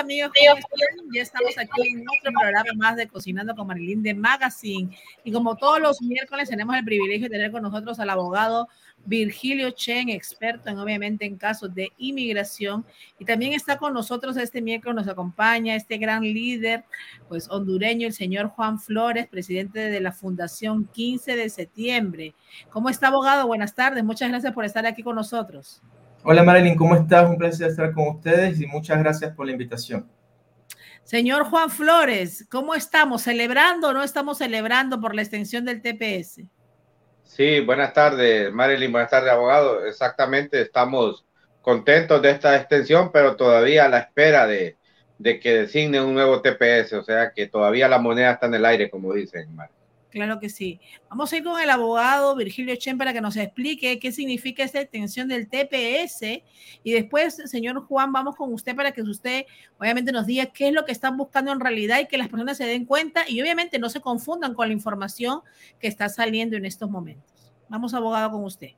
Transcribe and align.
Amigos. 0.00 0.32
¿Cómo 0.34 0.56
están? 0.56 1.12
Ya 1.14 1.22
estamos 1.22 1.58
aquí 1.58 1.88
en 1.90 2.00
otro 2.00 2.32
programa 2.32 2.70
más 2.76 2.96
de 2.96 3.06
Cocinando 3.06 3.54
con 3.54 3.66
Marilyn 3.66 4.02
de 4.02 4.14
Magazine. 4.14 4.96
Y 5.24 5.30
como 5.30 5.56
todos 5.56 5.78
los 5.78 6.00
miércoles, 6.00 6.48
tenemos 6.48 6.74
el 6.74 6.84
privilegio 6.86 7.28
de 7.28 7.36
tener 7.36 7.50
con 7.50 7.62
nosotros 7.62 8.00
al 8.00 8.08
abogado 8.08 8.66
Virgilio 9.04 9.70
Chen, 9.72 10.08
experto 10.08 10.70
en 10.70 10.78
obviamente 10.78 11.26
en 11.26 11.36
casos 11.36 11.74
de 11.74 11.92
inmigración. 11.98 12.86
Y 13.18 13.26
también 13.26 13.52
está 13.52 13.76
con 13.76 13.92
nosotros 13.92 14.38
este 14.38 14.62
miércoles, 14.62 14.96
nos 14.96 15.08
acompaña 15.08 15.74
este 15.74 15.98
gran 15.98 16.22
líder, 16.22 16.84
pues 17.28 17.50
hondureño, 17.50 18.06
el 18.06 18.14
señor 18.14 18.48
Juan 18.48 18.78
Flores, 18.78 19.28
presidente 19.28 19.80
de 19.90 20.00
la 20.00 20.12
Fundación 20.12 20.86
15 20.86 21.36
de 21.36 21.50
septiembre. 21.50 22.34
¿Cómo 22.70 22.88
está, 22.88 23.08
abogado? 23.08 23.46
Buenas 23.46 23.74
tardes. 23.74 24.02
Muchas 24.02 24.30
gracias 24.30 24.54
por 24.54 24.64
estar 24.64 24.86
aquí 24.86 25.02
con 25.02 25.16
nosotros. 25.16 25.82
Hola 26.22 26.42
Marilyn, 26.42 26.76
¿cómo 26.76 26.94
estás? 26.94 27.30
Un 27.30 27.38
placer 27.38 27.70
estar 27.70 27.94
con 27.94 28.08
ustedes 28.08 28.60
y 28.60 28.66
muchas 28.66 28.98
gracias 28.98 29.34
por 29.34 29.46
la 29.46 29.52
invitación. 29.52 30.06
Señor 31.02 31.44
Juan 31.44 31.70
Flores, 31.70 32.46
¿cómo 32.50 32.74
estamos? 32.74 33.22
¿Celebrando 33.22 33.88
o 33.88 33.92
no 33.94 34.02
estamos 34.02 34.36
celebrando 34.36 35.00
por 35.00 35.14
la 35.14 35.22
extensión 35.22 35.64
del 35.64 35.80
TPS? 35.80 36.42
Sí, 37.24 37.60
buenas 37.60 37.94
tardes, 37.94 38.52
Marilyn, 38.52 38.92
buenas 38.92 39.10
tardes, 39.10 39.32
abogado. 39.32 39.86
Exactamente, 39.86 40.60
estamos 40.60 41.24
contentos 41.62 42.20
de 42.20 42.32
esta 42.32 42.54
extensión, 42.54 43.10
pero 43.10 43.34
todavía 43.34 43.86
a 43.86 43.88
la 43.88 44.00
espera 44.00 44.46
de, 44.46 44.76
que 45.22 45.54
designe 45.54 46.02
un 46.02 46.12
nuevo 46.12 46.42
TPS, 46.42 46.92
o 46.92 47.02
sea 47.02 47.32
que 47.32 47.46
todavía 47.46 47.88
la 47.88 47.98
moneda 47.98 48.32
está 48.32 48.44
en 48.44 48.54
el 48.54 48.66
aire, 48.66 48.90
como 48.90 49.14
dicen, 49.14 49.54
Marilyn. 49.54 49.79
Claro 50.10 50.40
que 50.40 50.48
sí. 50.48 50.80
Vamos 51.08 51.32
a 51.32 51.36
ir 51.36 51.44
con 51.44 51.60
el 51.60 51.70
abogado 51.70 52.34
Virgilio 52.34 52.74
Chen 52.74 52.98
para 52.98 53.12
que 53.12 53.20
nos 53.20 53.36
explique 53.36 54.00
qué 54.00 54.10
significa 54.10 54.64
esta 54.64 54.80
extensión 54.80 55.28
del 55.28 55.48
TPS. 55.48 56.42
Y 56.82 56.92
después, 56.92 57.36
señor 57.44 57.86
Juan, 57.86 58.12
vamos 58.12 58.34
con 58.34 58.52
usted 58.52 58.74
para 58.74 58.90
que 58.90 59.02
usted 59.02 59.46
obviamente 59.78 60.10
nos 60.10 60.26
diga 60.26 60.46
qué 60.46 60.68
es 60.68 60.74
lo 60.74 60.84
que 60.84 60.92
están 60.92 61.16
buscando 61.16 61.52
en 61.52 61.60
realidad 61.60 62.00
y 62.00 62.06
que 62.06 62.18
las 62.18 62.28
personas 62.28 62.56
se 62.56 62.64
den 62.64 62.84
cuenta 62.84 63.22
y 63.28 63.40
obviamente 63.40 63.78
no 63.78 63.88
se 63.88 64.00
confundan 64.00 64.54
con 64.54 64.66
la 64.66 64.74
información 64.74 65.42
que 65.78 65.86
está 65.86 66.08
saliendo 66.08 66.56
en 66.56 66.64
estos 66.64 66.90
momentos. 66.90 67.52
Vamos, 67.68 67.94
abogado, 67.94 68.32
con 68.32 68.44
usted. 68.44 68.70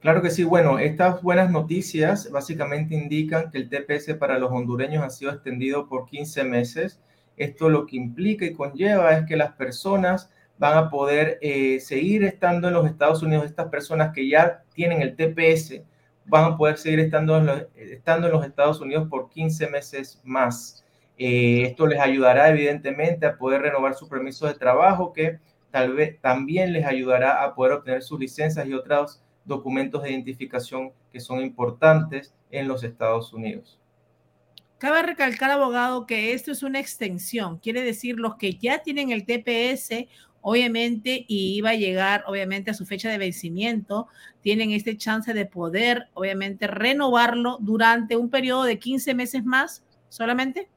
Claro 0.00 0.22
que 0.22 0.30
sí. 0.30 0.44
Bueno, 0.44 0.78
estas 0.78 1.20
buenas 1.22 1.50
noticias 1.50 2.30
básicamente 2.30 2.94
indican 2.94 3.50
que 3.50 3.58
el 3.58 3.68
TPS 3.68 4.14
para 4.14 4.38
los 4.38 4.50
hondureños 4.50 5.04
ha 5.04 5.10
sido 5.10 5.32
extendido 5.32 5.86
por 5.86 6.06
15 6.06 6.44
meses 6.44 7.00
esto 7.38 7.68
lo 7.68 7.86
que 7.86 7.96
implica 7.96 8.44
y 8.44 8.54
conlleva 8.54 9.12
es 9.16 9.26
que 9.26 9.36
las 9.36 9.52
personas 9.52 10.30
van 10.58 10.76
a 10.76 10.90
poder 10.90 11.38
eh, 11.40 11.80
seguir 11.80 12.24
estando 12.24 12.68
en 12.68 12.74
los 12.74 12.86
Estados 12.86 13.22
Unidos, 13.22 13.46
estas 13.46 13.68
personas 13.68 14.12
que 14.12 14.28
ya 14.28 14.64
tienen 14.74 15.02
el 15.02 15.14
TPS 15.14 15.82
van 16.26 16.52
a 16.52 16.56
poder 16.56 16.76
seguir 16.76 17.00
estando 17.00 17.38
en 17.38 17.46
los, 17.46 17.66
estando 17.76 18.26
en 18.26 18.32
los 18.34 18.44
Estados 18.44 18.80
Unidos 18.80 19.08
por 19.08 19.30
15 19.30 19.68
meses 19.68 20.20
más. 20.24 20.84
Eh, 21.16 21.62
esto 21.62 21.86
les 21.86 22.00
ayudará 22.00 22.50
evidentemente 22.50 23.26
a 23.26 23.36
poder 23.36 23.62
renovar 23.62 23.94
su 23.94 24.08
permiso 24.08 24.46
de 24.46 24.54
trabajo, 24.54 25.12
que 25.12 25.38
tal 25.70 25.94
vez 25.94 26.20
también 26.20 26.72
les 26.72 26.84
ayudará 26.84 27.42
a 27.42 27.54
poder 27.54 27.72
obtener 27.72 28.02
sus 28.02 28.20
licencias 28.20 28.66
y 28.66 28.74
otros 28.74 29.22
documentos 29.44 30.02
de 30.02 30.10
identificación 30.10 30.92
que 31.10 31.20
son 31.20 31.40
importantes 31.40 32.34
en 32.50 32.68
los 32.68 32.84
Estados 32.84 33.32
Unidos. 33.32 33.78
Cabe 34.78 35.02
recalcar, 35.02 35.50
abogado, 35.50 36.06
que 36.06 36.32
esto 36.32 36.52
es 36.52 36.62
una 36.62 36.78
extensión. 36.78 37.58
Quiere 37.58 37.82
decir, 37.82 38.16
los 38.18 38.36
que 38.36 38.54
ya 38.54 38.78
tienen 38.78 39.10
el 39.10 39.26
TPS, 39.26 40.06
obviamente, 40.40 41.24
y 41.26 41.56
iba 41.56 41.70
a 41.70 41.74
llegar, 41.74 42.22
obviamente, 42.28 42.70
a 42.70 42.74
su 42.74 42.86
fecha 42.86 43.10
de 43.10 43.18
vencimiento, 43.18 44.06
tienen 44.40 44.70
este 44.70 44.96
chance 44.96 45.34
de 45.34 45.46
poder, 45.46 46.08
obviamente, 46.14 46.68
renovarlo 46.68 47.58
durante 47.60 48.16
un 48.16 48.30
periodo 48.30 48.62
de 48.62 48.78
15 48.78 49.14
meses 49.14 49.44
más 49.44 49.84
solamente. 50.08 50.68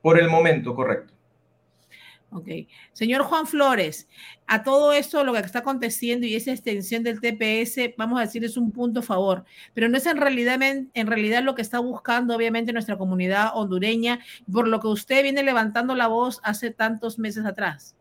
Por 0.00 0.18
el 0.18 0.30
momento, 0.30 0.74
correcto. 0.74 1.15
Ok. 2.30 2.48
Señor 2.92 3.22
Juan 3.22 3.46
Flores, 3.46 4.08
a 4.46 4.62
todo 4.62 4.92
esto, 4.92 5.24
lo 5.24 5.32
que 5.32 5.38
está 5.38 5.60
aconteciendo 5.60 6.26
y 6.26 6.34
esa 6.34 6.50
extensión 6.50 7.02
del 7.02 7.20
TPS, 7.20 7.94
vamos 7.96 8.18
a 8.18 8.22
decir, 8.22 8.44
es 8.44 8.56
un 8.56 8.72
punto 8.72 9.00
a 9.00 9.02
favor, 9.02 9.44
pero 9.74 9.88
no 9.88 9.96
es 9.96 10.06
en 10.06 10.16
realidad, 10.16 10.60
en 10.60 11.06
realidad 11.06 11.42
lo 11.42 11.54
que 11.54 11.62
está 11.62 11.78
buscando, 11.78 12.34
obviamente, 12.34 12.72
nuestra 12.72 12.98
comunidad 12.98 13.50
hondureña, 13.54 14.20
por 14.52 14.66
lo 14.68 14.80
que 14.80 14.88
usted 14.88 15.22
viene 15.22 15.42
levantando 15.42 15.94
la 15.94 16.08
voz 16.08 16.40
hace 16.42 16.70
tantos 16.70 17.18
meses 17.18 17.44
atrás. 17.46 17.94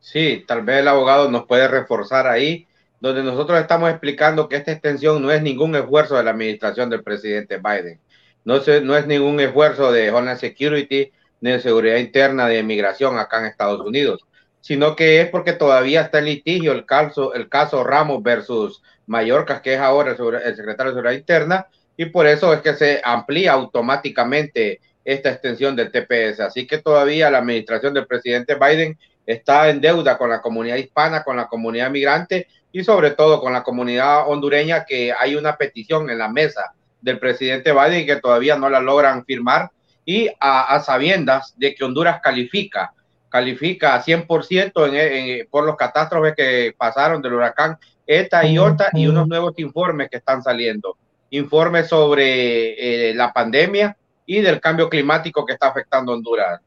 Sí, 0.00 0.44
tal 0.46 0.62
vez 0.62 0.80
el 0.80 0.88
abogado 0.88 1.30
nos 1.30 1.46
puede 1.46 1.66
reforzar 1.68 2.26
ahí, 2.26 2.66
donde 3.00 3.22
nosotros 3.22 3.58
estamos 3.60 3.88
explicando 3.90 4.48
que 4.48 4.56
esta 4.56 4.72
extensión 4.72 5.22
no 5.22 5.30
es 5.30 5.42
ningún 5.42 5.74
esfuerzo 5.76 6.16
de 6.16 6.24
la 6.24 6.32
administración 6.32 6.90
del 6.90 7.02
presidente 7.02 7.58
Biden, 7.58 8.00
no, 8.44 8.60
no 8.82 8.96
es 8.96 9.06
ningún 9.06 9.40
esfuerzo 9.40 9.90
de 9.90 10.10
Homeland 10.10 10.38
Security, 10.38 11.10
de 11.40 11.60
seguridad 11.60 11.96
interna 11.96 12.48
de 12.48 12.58
inmigración 12.58 13.18
acá 13.18 13.40
en 13.40 13.46
Estados 13.46 13.80
Unidos, 13.80 14.24
sino 14.60 14.96
que 14.96 15.20
es 15.20 15.28
porque 15.28 15.52
todavía 15.52 16.02
está 16.02 16.20
en 16.20 16.26
litigio 16.26 16.72
el 16.72 16.86
caso, 16.86 17.34
el 17.34 17.48
caso 17.48 17.84
Ramos 17.84 18.22
versus 18.22 18.82
Mallorca, 19.06 19.60
que 19.60 19.74
es 19.74 19.80
ahora 19.80 20.12
el 20.12 20.56
secretario 20.56 20.92
de 20.92 20.96
Seguridad 20.96 21.18
Interna, 21.18 21.66
y 21.96 22.06
por 22.06 22.26
eso 22.26 22.52
es 22.52 22.60
que 22.60 22.74
se 22.74 23.00
amplía 23.04 23.52
automáticamente 23.52 24.80
esta 25.04 25.30
extensión 25.30 25.76
del 25.76 25.92
TPS. 25.92 26.40
Así 26.40 26.66
que 26.66 26.78
todavía 26.78 27.30
la 27.30 27.38
administración 27.38 27.94
del 27.94 28.06
presidente 28.06 28.54
Biden 28.54 28.98
está 29.26 29.68
en 29.68 29.80
deuda 29.80 30.18
con 30.18 30.30
la 30.30 30.40
comunidad 30.40 30.76
hispana, 30.76 31.22
con 31.22 31.36
la 31.36 31.46
comunidad 31.46 31.90
migrante 31.90 32.48
y 32.72 32.82
sobre 32.82 33.10
todo 33.12 33.40
con 33.40 33.52
la 33.52 33.62
comunidad 33.62 34.28
hondureña, 34.28 34.84
que 34.84 35.12
hay 35.12 35.36
una 35.36 35.56
petición 35.56 36.10
en 36.10 36.18
la 36.18 36.28
mesa 36.28 36.72
del 37.00 37.18
presidente 37.18 37.72
Biden 37.72 38.06
que 38.06 38.16
todavía 38.16 38.56
no 38.56 38.68
la 38.70 38.80
logran 38.80 39.24
firmar 39.24 39.70
y 40.04 40.28
a, 40.40 40.80
sabiendas 40.80 41.54
de 41.56 41.74
que 41.74 41.84
Honduras 41.84 42.20
califica, 42.22 42.92
califica 43.28 43.94
a 43.94 44.02
100% 44.02 45.48
por 45.48 45.64
los 45.64 45.76
catástrofes 45.76 46.34
que 46.36 46.74
pasaron 46.76 47.22
del 47.22 47.34
huracán 47.34 47.78
ETA 48.06 48.46
y 48.46 48.58
OTA 48.58 48.90
y 48.92 49.06
unos 49.06 49.26
nuevos 49.26 49.54
informes 49.56 50.08
que 50.10 50.18
están 50.18 50.42
saliendo. 50.42 50.96
Informes 51.30 51.88
sobre 51.88 53.10
eh, 53.10 53.14
la 53.14 53.32
pandemia 53.32 53.96
y 54.26 54.40
del 54.40 54.60
cambio 54.60 54.88
climático 54.88 55.44
que 55.44 55.54
está 55.54 55.68
afectando 55.68 56.12
Honduras. 56.12 56.60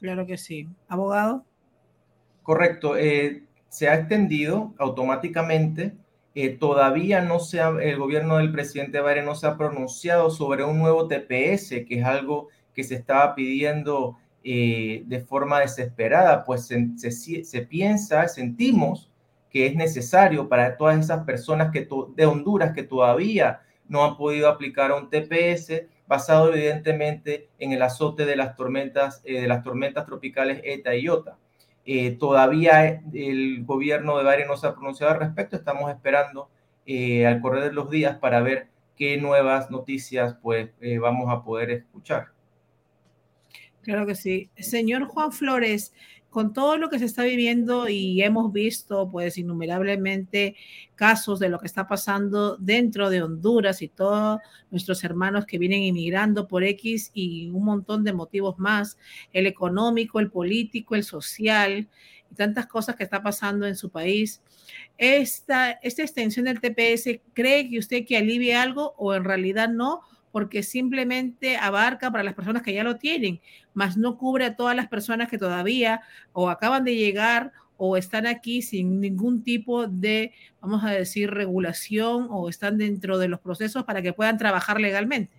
Claro 0.00 0.26
que 0.26 0.36
sí. 0.36 0.68
Abogado. 0.88 1.44
Correcto. 2.42 2.96
Eh, 2.96 3.42
se 3.68 3.88
ha 3.88 3.94
extendido 3.94 4.74
automáticamente 4.78 5.94
todavía 6.58 7.20
no 7.20 7.38
se 7.38 7.60
ha, 7.60 7.68
el 7.68 7.96
gobierno 7.96 8.38
del 8.38 8.50
presidente 8.50 9.00
Biden 9.00 9.24
no 9.24 9.36
se 9.36 9.46
ha 9.46 9.56
pronunciado 9.56 10.30
sobre 10.30 10.64
un 10.64 10.78
nuevo 10.78 11.06
TPS, 11.06 11.84
que 11.86 11.98
es 11.98 12.04
algo 12.04 12.48
que 12.74 12.82
se 12.82 12.96
estaba 12.96 13.34
pidiendo 13.34 14.16
eh, 14.42 15.04
de 15.06 15.20
forma 15.20 15.60
desesperada, 15.60 16.44
pues 16.44 16.66
se, 16.66 17.44
se, 17.44 17.62
piensa, 17.62 18.28
sentimos 18.28 19.10
que 19.48 19.66
es 19.66 19.74
necesario 19.74 20.48
para 20.48 20.76
todas 20.76 20.98
esas 20.98 21.24
personas 21.24 21.70
que 21.72 21.88
de 22.14 22.26
Honduras 22.26 22.72
que 22.74 22.82
todavía 22.82 23.62
no 23.88 24.04
han 24.04 24.16
podido 24.16 24.48
aplicar 24.48 24.92
un 24.92 25.08
TPS 25.08 25.84
basado 26.06 26.52
evidentemente 26.52 27.48
en 27.58 27.72
el 27.72 27.80
azote 27.80 28.26
de 28.26 28.36
las 28.36 28.56
tormentas, 28.56 29.22
eh, 29.24 29.40
de 29.40 29.48
las 29.48 29.62
tormentas 29.62 30.04
tropicales 30.04 30.60
ETA 30.64 30.94
y 30.94 31.04
IOTA. 31.04 31.38
Eh, 31.86 32.12
todavía 32.12 33.02
el 33.12 33.64
gobierno 33.64 34.16
de 34.16 34.24
Biden 34.24 34.48
no 34.48 34.56
se 34.56 34.66
ha 34.66 34.74
pronunciado 34.74 35.12
al 35.12 35.20
respecto. 35.20 35.56
Estamos 35.56 35.90
esperando 35.90 36.48
eh, 36.86 37.26
al 37.26 37.40
correr 37.40 37.64
de 37.64 37.72
los 37.72 37.90
días 37.90 38.18
para 38.18 38.40
ver 38.40 38.68
qué 38.96 39.16
nuevas 39.16 39.70
noticias 39.70 40.36
pues 40.42 40.70
eh, 40.80 40.98
vamos 40.98 41.30
a 41.30 41.42
poder 41.42 41.70
escuchar. 41.70 42.28
Claro 43.82 44.06
que 44.06 44.14
sí. 44.14 44.50
Señor 44.56 45.04
Juan 45.06 45.30
Flores, 45.30 45.92
con 46.34 46.52
todo 46.52 46.78
lo 46.78 46.90
que 46.90 46.98
se 46.98 47.04
está 47.04 47.22
viviendo 47.22 47.88
y 47.88 48.20
hemos 48.20 48.52
visto 48.52 49.08
pues 49.08 49.38
innumerablemente 49.38 50.56
casos 50.96 51.38
de 51.38 51.48
lo 51.48 51.60
que 51.60 51.68
está 51.68 51.86
pasando 51.86 52.56
dentro 52.56 53.08
de 53.08 53.22
Honduras 53.22 53.82
y 53.82 53.88
todos 53.88 54.40
nuestros 54.72 55.04
hermanos 55.04 55.46
que 55.46 55.58
vienen 55.58 55.84
inmigrando 55.84 56.48
por 56.48 56.64
X 56.64 57.12
y 57.14 57.50
un 57.50 57.64
montón 57.64 58.02
de 58.02 58.14
motivos 58.14 58.58
más, 58.58 58.98
el 59.32 59.46
económico, 59.46 60.18
el 60.18 60.28
político, 60.28 60.96
el 60.96 61.04
social 61.04 61.88
y 62.28 62.34
tantas 62.34 62.66
cosas 62.66 62.96
que 62.96 63.04
está 63.04 63.22
pasando 63.22 63.64
en 63.64 63.76
su 63.76 63.90
país. 63.90 64.42
Esta, 64.98 65.70
esta 65.70 66.02
extensión 66.02 66.46
del 66.46 66.60
TPS, 66.60 67.20
¿cree 67.32 67.70
que 67.70 67.78
usted 67.78 68.04
que 68.04 68.16
alivie 68.16 68.56
algo 68.56 68.96
o 68.98 69.14
en 69.14 69.22
realidad 69.22 69.68
no? 69.68 70.02
Porque 70.34 70.64
simplemente 70.64 71.56
abarca 71.56 72.10
para 72.10 72.24
las 72.24 72.34
personas 72.34 72.62
que 72.62 72.74
ya 72.74 72.82
lo 72.82 72.96
tienen, 72.96 73.40
más 73.72 73.96
no 73.96 74.18
cubre 74.18 74.46
a 74.46 74.56
todas 74.56 74.74
las 74.74 74.88
personas 74.88 75.28
que 75.28 75.38
todavía 75.38 76.00
o 76.32 76.50
acaban 76.50 76.82
de 76.82 76.96
llegar 76.96 77.52
o 77.76 77.96
están 77.96 78.26
aquí 78.26 78.60
sin 78.60 79.00
ningún 79.00 79.44
tipo 79.44 79.86
de, 79.86 80.32
vamos 80.60 80.82
a 80.82 80.90
decir, 80.90 81.30
regulación 81.30 82.26
o 82.30 82.48
están 82.48 82.78
dentro 82.78 83.18
de 83.18 83.28
los 83.28 83.38
procesos 83.38 83.84
para 83.84 84.02
que 84.02 84.12
puedan 84.12 84.36
trabajar 84.36 84.80
legalmente. 84.80 85.32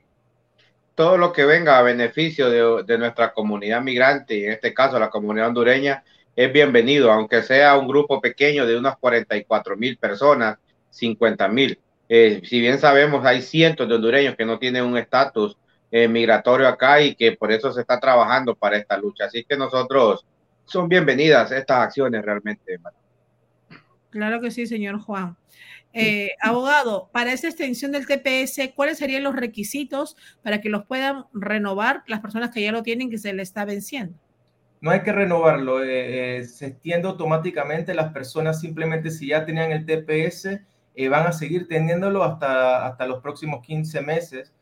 Todo 0.95 1.17
lo 1.17 1.33
que 1.33 1.43
venga 1.43 1.77
a 1.77 1.81
beneficio 1.81 2.49
de, 2.49 2.83
de 2.85 2.97
nuestra 2.97 3.33
comunidad 3.33 3.81
migrante, 3.81 4.37
y 4.37 4.45
en 4.45 4.53
este 4.53 4.73
caso 4.73 4.97
la 4.97 5.09
comunidad 5.09 5.49
hondureña, 5.49 6.05
es 6.37 6.53
bienvenido, 6.53 7.11
aunque 7.11 7.43
sea 7.43 7.77
un 7.77 7.89
grupo 7.89 8.21
pequeño 8.21 8.65
de 8.65 8.77
unas 8.77 8.95
44 8.95 9.75
mil 9.75 9.97
personas, 9.97 10.57
50 10.89 11.49
mil 11.49 11.81
Eh, 12.07 12.41
si 12.43 12.59
bien 12.59 12.79
sabemos, 12.79 13.25
hay 13.25 13.41
cientos 13.41 13.87
de 13.87 13.95
hondureños 13.95 14.35
que 14.35 14.45
no 14.45 14.59
tienen 14.59 14.83
un 14.85 14.97
estatus 14.97 15.57
eh, 15.91 16.07
migratorio 16.07 16.67
acá 16.67 17.01
y 17.01 17.15
que 17.15 17.33
por 17.33 17.51
eso 17.51 17.71
se 17.71 17.81
está 17.81 17.99
trabajando 17.99 18.55
para 18.55 18.77
esta 18.77 18.97
lucha. 18.97 19.25
Así 19.25 19.43
que 19.43 19.57
nosotros 19.57 20.25
son 20.65 20.89
bienvenidas 20.89 21.51
estas 21.51 21.79
acciones 21.79 22.23
realmente. 22.23 22.79
Claro 24.09 24.39
que 24.41 24.51
sí, 24.51 24.65
señor 24.65 24.99
Juan. 24.99 25.35
Eh, 25.97 26.31
abogado, 26.41 27.09
para 27.13 27.31
esa 27.31 27.47
extensión 27.47 27.93
del 27.93 28.05
TPS, 28.05 28.73
¿cuáles 28.75 28.97
serían 28.97 29.23
los 29.23 29.33
requisitos 29.33 30.17
para 30.43 30.59
que 30.59 30.67
los 30.67 30.85
puedan 30.85 31.23
renovar 31.33 32.03
las 32.07 32.19
personas 32.19 32.51
que 32.51 32.61
ya 32.61 32.73
lo 32.73 32.83
tienen 32.83 33.09
que 33.09 33.17
se 33.17 33.33
le 33.33 33.41
está 33.41 33.63
venciendo? 33.63 34.19
No 34.81 34.91
hay 34.91 35.03
que 35.03 35.13
renovarlo, 35.13 35.81
eh, 35.81 36.39
eh, 36.39 36.43
se 36.43 36.67
extiende 36.67 37.07
automáticamente. 37.07 37.93
Las 37.93 38.11
personas 38.11 38.59
simplemente 38.59 39.09
si 39.09 39.27
ya 39.27 39.45
tenían 39.45 39.71
el 39.71 39.85
TPS 39.85 40.59
van 41.09 41.27
a 41.27 41.31
seguir 41.31 41.67
teniéndolo 41.67 42.23
hasta, 42.23 42.85
hasta 42.85 43.07
los 43.07 43.21
próximos 43.21 43.65
15 43.65 44.01
meses, 44.01 44.53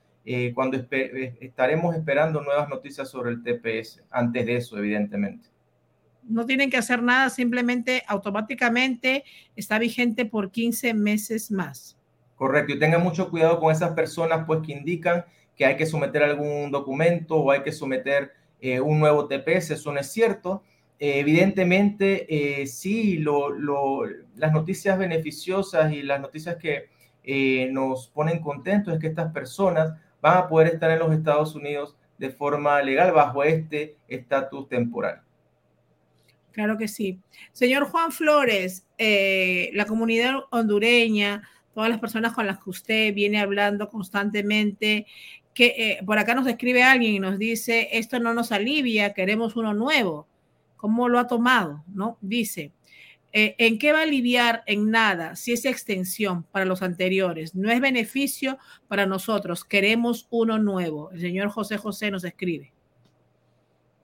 cuando 0.53 0.77
estaremos 0.77 1.95
esperando 1.95 2.41
nuevas 2.41 2.69
noticias 2.69 3.09
sobre 3.09 3.31
el 3.31 3.44
TPS. 3.44 4.03
Antes 4.09 4.45
de 4.45 4.56
eso, 4.56 4.77
evidentemente 4.77 5.53
no 6.27 6.45
tienen 6.45 6.69
que 6.69 6.77
hacer 6.77 7.01
nada, 7.01 7.30
simplemente 7.30 8.03
automáticamente 8.07 9.24
está 9.56 9.80
vigente 9.80 10.25
por 10.25 10.51
15 10.51 10.94
meses 10.94 11.51
más. 11.51 11.97
Correcto, 12.36 12.74
y 12.74 12.79
tengan 12.79 13.03
mucho 13.03 13.29
cuidado 13.29 13.59
con 13.59 13.71
esas 13.71 13.91
personas 13.91 14.45
pues 14.45 14.62
que 14.65 14.74
indican 14.74 15.25
que 15.56 15.65
hay 15.65 15.77
que 15.77 15.86
someter 15.86 16.24
algún 16.24 16.71
documento 16.71 17.36
o 17.36 17.51
hay 17.51 17.62
que 17.62 17.71
someter 17.71 18.31
eh, 18.59 18.79
un 18.79 19.00
nuevo 19.00 19.27
TPS, 19.27 19.71
eso 19.71 19.91
no 19.91 20.00
es 20.00 20.12
cierto. 20.12 20.63
Eh, 20.99 21.19
evidentemente, 21.19 22.61
eh, 22.61 22.67
sí, 22.67 23.17
las 23.17 24.51
noticias 24.53 24.97
beneficiosas 24.97 25.91
y 25.93 26.01
las 26.01 26.21
noticias 26.21 26.57
que 26.57 26.89
nos 27.71 28.09
ponen 28.09 28.39
contentos 28.39 28.93
es 28.93 28.99
que 28.99 29.07
estas 29.07 29.31
personas 29.31 29.93
van 30.21 30.37
a 30.37 30.47
poder 30.47 30.73
estar 30.73 30.91
en 30.91 30.99
los 30.99 31.13
Estados 31.13 31.55
Unidos 31.55 31.95
de 32.17 32.29
forma 32.29 32.81
legal 32.81 33.11
bajo 33.11 33.43
este 33.43 33.97
estatus 34.07 34.69
temporal. 34.69 35.21
Claro 36.53 36.77
que 36.77 36.87
sí. 36.87 37.19
Señor 37.51 37.85
Juan 37.85 38.11
Flores, 38.11 38.85
eh, 38.97 39.71
la 39.73 39.85
comunidad 39.85 40.35
hondureña, 40.51 41.41
todas 41.73 41.89
las 41.89 41.99
personas 41.99 42.33
con 42.33 42.45
las 42.45 42.63
que 42.63 42.69
usted 42.69 43.13
viene 43.13 43.41
hablando 43.41 43.89
constantemente, 43.89 45.07
que 45.55 45.65
eh, 45.77 45.99
por 46.05 46.19
acá 46.19 46.35
nos 46.35 46.47
escribe 46.47 46.83
alguien 46.83 47.15
y 47.15 47.19
nos 47.19 47.39
dice, 47.39 47.89
esto 47.91 48.19
no 48.19 48.33
nos 48.33 48.51
alivia, 48.51 49.13
queremos 49.13 49.55
uno 49.55 49.73
nuevo. 49.73 50.27
¿Cómo 50.83 51.07
lo 51.07 51.18
ha 51.18 51.27
tomado? 51.27 51.81
¿No? 51.88 52.18
Dice, 52.19 52.74
eh, 53.31 53.56
¿en 53.57 53.80
qué 53.80 53.94
va 53.94 54.00
a 54.00 54.01
aliviar? 54.01 54.63
En 54.65 54.91
nada, 54.91 55.38
si 55.38 55.53
es 55.53 55.63
extensión 55.63 56.44
para 56.44 56.65
los 56.65 56.81
anteriores, 56.81 57.56
no 57.56 57.71
es 57.71 57.80
beneficio 57.80 58.57
para 58.89 59.06
nosotros, 59.06 59.63
queremos 59.63 60.27
uno 60.30 60.59
nuevo. 60.59 61.09
El 61.13 61.21
señor 61.21 61.47
José 61.47 61.77
José 61.77 62.12
nos 62.12 62.25
escribe. 62.25 62.74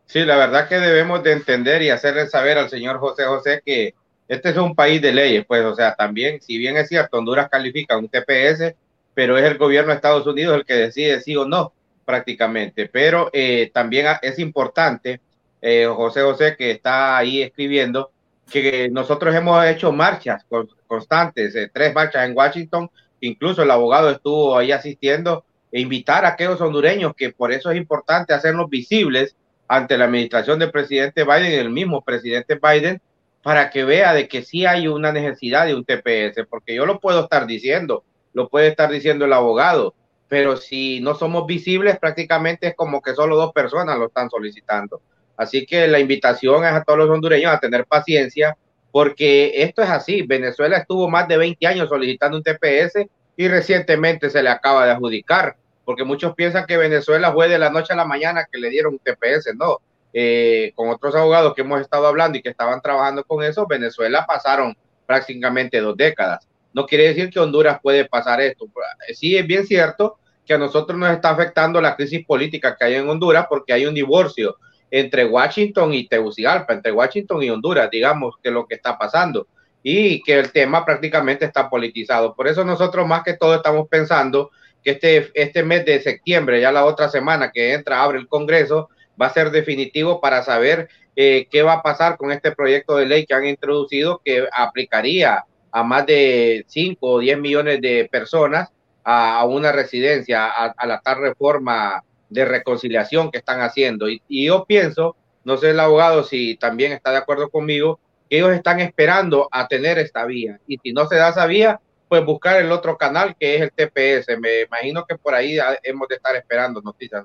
Sí, 0.06 0.24
la 0.24 0.38
verdad 0.38 0.70
que 0.70 0.80
debemos 0.80 1.22
de 1.22 1.34
entender 1.34 1.82
y 1.82 1.90
hacerle 1.90 2.28
saber 2.28 2.58
al 2.58 2.70
señor 2.70 2.98
José 3.00 3.26
José 3.26 3.62
que 3.66 3.94
este 4.30 4.52
es 4.52 4.56
un 4.56 4.74
país 4.74 5.02
de 5.02 5.12
leyes, 5.12 5.44
pues, 5.46 5.66
o 5.66 5.76
sea, 5.76 5.96
también, 5.96 6.42
si 6.42 6.58
bien 6.58 6.78
es 6.78 6.88
cierto, 6.88 7.18
Honduras 7.18 7.50
califica 7.50 7.98
un 7.98 8.08
TPS, 8.08 8.74
pero 9.14 9.38
es 9.38 9.44
el 9.44 9.58
gobierno 9.58 9.90
de 9.90 9.98
Estados 9.98 10.26
Unidos 10.26 10.56
el 10.56 10.64
que 10.64 10.76
decide 10.76 11.20
sí 11.20 11.36
o 11.36 11.44
no, 11.44 11.74
prácticamente. 12.06 12.88
Pero 12.88 13.30
eh, 13.34 13.70
también 13.74 14.06
es 14.22 14.40
importante, 14.40 15.20
eh, 15.62 15.86
José 15.86 16.22
José, 16.22 16.56
que 16.58 16.72
está 16.72 17.18
ahí 17.18 17.42
escribiendo, 17.42 18.12
que 18.50 18.90
nosotros 18.90 19.34
hemos 19.36 19.64
hecho 19.66 19.92
marchas 19.92 20.46
constantes, 20.88 21.56
eh, 21.56 21.70
tres 21.72 21.94
marchas 21.94 22.28
en 22.28 22.36
Washington, 22.36 22.90
incluso 23.22 23.64
el 23.64 23.72
abogado 23.72 24.10
estuvo 24.10 24.58
ahí 24.58 24.72
asistiendo, 24.72 25.46
e 25.72 25.82
invitar 25.82 26.26
a 26.26 26.30
aquellos 26.30 26.60
hondureños 26.62 27.14
que 27.16 27.32
por 27.32 27.52
eso 27.52 27.70
es 27.70 27.78
importante 27.78 28.34
hacernos 28.34 28.70
visibles 28.70 29.36
ante 29.68 29.98
la 29.98 30.06
administración 30.06 30.58
del 30.58 30.72
presidente 30.72 31.24
Biden 31.24 31.52
y 31.52 31.56
el 31.56 31.70
mismo 31.70 32.02
presidente 32.02 32.60
Biden 32.62 33.02
para 33.44 33.70
que 33.70 33.84
vea 33.84 34.14
de 34.14 34.28
que 34.28 34.44
sí 34.44 34.66
hay 34.66 34.88
una 34.88 35.12
necesidad 35.12 35.66
de 35.66 35.76
un 35.76 35.86
TPS, 35.86 36.46
porque 36.50 36.76
yo 36.76 36.86
lo 36.86 37.00
puedo 37.00 37.24
estar 37.24 37.46
diciendo, 37.46 38.04
lo 38.34 38.50
puede 38.50 38.68
estar 38.70 38.90
diciendo 38.90 39.26
el 39.26 39.34
abogado, 39.34 39.94
pero 40.28 40.58
si 40.58 41.00
no 41.02 41.16
somos 41.16 41.46
visibles, 41.46 42.00
prácticamente 42.00 42.68
es 42.68 42.76
como 42.76 43.02
que 43.02 43.14
solo 43.14 43.36
dos 43.36 43.54
personas 43.54 43.98
lo 43.98 44.08
están 44.08 44.30
solicitando. 44.30 45.02
Así 45.40 45.66
que 45.66 45.88
la 45.88 46.00
invitación 46.00 46.66
es 46.66 46.74
a 46.74 46.84
todos 46.84 47.00
los 47.00 47.10
hondureños 47.10 47.52
a 47.52 47.60
tener 47.60 47.86
paciencia, 47.86 48.58
porque 48.92 49.64
esto 49.64 49.82
es 49.82 49.90
así. 49.90 50.22
Venezuela 50.22 50.78
estuvo 50.78 51.10
más 51.10 51.28
de 51.28 51.38
20 51.38 51.66
años 51.66 51.90
solicitando 51.90 52.38
un 52.38 52.44
TPS 52.44 53.08
y 53.38 53.48
recientemente 53.48 54.30
se 54.30 54.44
le 54.44 54.50
acaba 54.50 54.86
de 54.86 54.92
adjudicar 54.92 55.56
porque 55.90 56.04
muchos 56.04 56.36
piensan 56.36 56.68
que 56.68 56.78
Venezuela 56.78 57.34
fue 57.34 57.50
de 57.50 57.58
la 57.58 57.72
noche 57.72 57.94
a 57.94 57.96
la 57.96 58.06
mañana 58.06 58.46
que 58.52 58.60
le 58.60 58.70
dieron 58.70 58.94
un 58.94 59.00
TPS, 59.00 59.56
no. 59.56 59.80
Eh, 60.14 60.72
con 60.76 60.88
otros 60.90 61.16
abogados 61.16 61.56
que 61.56 61.62
hemos 61.62 61.82
estado 61.82 62.06
hablando 62.06 62.38
y 62.38 62.44
que 62.44 62.50
estaban 62.50 62.80
trabajando 62.80 63.24
con 63.24 63.44
eso, 63.44 63.66
Venezuela 63.66 64.24
pasaron 64.28 64.78
prácticamente 65.08 65.82
dos 65.82 65.98
décadas. 65.98 66.48
No 66.74 66.86
quiere 66.86 67.08
decir 67.08 67.32
que 67.32 67.40
Honduras 67.40 67.80
puede 67.82 68.06
pasar 68.06 68.40
esto. 68.40 68.68
Sí 69.16 69.36
es 69.36 69.48
bien 69.48 69.66
cierto 69.66 70.20
que 70.46 70.54
a 70.54 70.60
nosotros 70.60 70.96
nos 70.96 71.10
está 71.10 71.32
afectando 71.32 71.82
la 71.82 71.96
crisis 71.96 72.24
política 72.24 72.76
que 72.78 72.86
hay 72.86 72.94
en 72.94 73.10
Honduras 73.10 73.48
porque 73.50 73.74
hay 73.74 73.88
un 73.88 73.96
divorcio 73.96 74.58
entre 74.92 75.26
Washington 75.26 75.94
y 75.94 76.08
Tegucigalpa, 76.08 76.74
entre 76.74 76.92
Washington 76.92 77.44
y 77.44 77.50
Honduras, 77.50 77.90
digamos 77.90 78.36
que 78.42 78.52
lo 78.52 78.66
que 78.66 78.76
está 78.76 78.98
pasando 78.98 79.48
y 79.84 80.22
que 80.24 80.38
el 80.40 80.52
tema 80.52 80.86
prácticamente 80.86 81.46
está 81.46 81.70
politizado. 81.70 82.36
Por 82.36 82.48
eso 82.48 82.66
nosotros 82.66 83.08
más 83.08 83.24
que 83.24 83.34
todo 83.34 83.56
estamos 83.56 83.88
pensando 83.88 84.52
que 84.84 84.92
este, 84.92 85.32
este 85.34 85.64
mes 85.64 85.86
de 85.86 86.02
septiembre, 86.02 86.62
ya 86.62 86.72
la 86.72 86.86
otra 86.86 87.10
semana 87.10 87.52
que 87.52 87.74
entra, 87.74 88.02
abre 88.02 88.20
el 88.20 88.28
Congreso, 88.28 88.90
va 89.22 89.28
a 89.28 89.34
ser 89.34 89.52
definitivo 89.52 90.22
para 90.22 90.44
saber 90.44 90.90
eh, 91.16 91.48
qué 91.52 91.64
va 91.64 91.74
a 91.74 91.82
pasar 91.82 92.18
con 92.18 92.32
este 92.32 92.52
proyecto 92.52 92.96
de 92.96 93.06
ley 93.06 93.26
que 93.26 93.34
han 93.34 93.46
introducido 93.46 94.22
que 94.24 94.48
aplicaría 94.52 95.44
a 95.72 95.84
más 95.84 96.06
de 96.06 96.66
5 96.68 96.98
o 97.02 97.20
10 97.20 97.40
millones 97.40 97.82
de 97.82 98.08
personas 98.10 98.70
a, 99.04 99.44
una 99.46 99.72
residencia, 99.72 100.48
a, 100.48 100.86
la 100.86 101.02
tal 101.02 101.20
reforma 101.22 102.04
de 102.30 102.46
reconciliación 102.46 103.32
que 103.32 103.40
están 103.40 103.62
haciendo. 103.62 104.10
Y, 104.10 104.22
y, 104.28 104.46
yo 104.46 104.66
pienso, 104.66 105.16
no 105.44 105.58
sé 105.58 105.72
el 105.72 105.80
abogado 105.80 106.24
si 106.24 106.56
también 106.58 106.92
está 106.92 107.12
de 107.12 107.18
acuerdo 107.18 107.50
conmigo, 107.50 108.00
que 108.30 108.38
ellos 108.38 108.52
están 108.52 108.80
esperando 108.80 109.48
a 109.52 109.68
tener 109.68 109.98
esta 109.98 110.26
vía. 110.26 110.60
Y 110.68 110.78
si 110.78 110.94
no 110.94 111.08
se 111.08 111.16
da 111.16 111.30
esa 111.30 111.46
vía, 111.46 111.80
pues 112.10 112.26
buscar 112.26 112.60
el 112.60 112.72
otro 112.72 112.98
canal 112.98 113.36
que 113.40 113.56
es 113.56 113.62
el 113.62 113.72
TPS. 113.72 114.40
Me 114.40 114.62
imagino 114.62 115.06
que 115.06 115.16
por 115.16 115.34
ahí 115.34 115.58
hemos 115.84 116.08
de 116.08 116.16
estar 116.16 116.36
esperando 116.36 116.82
noticias. 116.82 117.24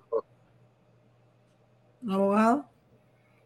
Abogado. 2.08 2.66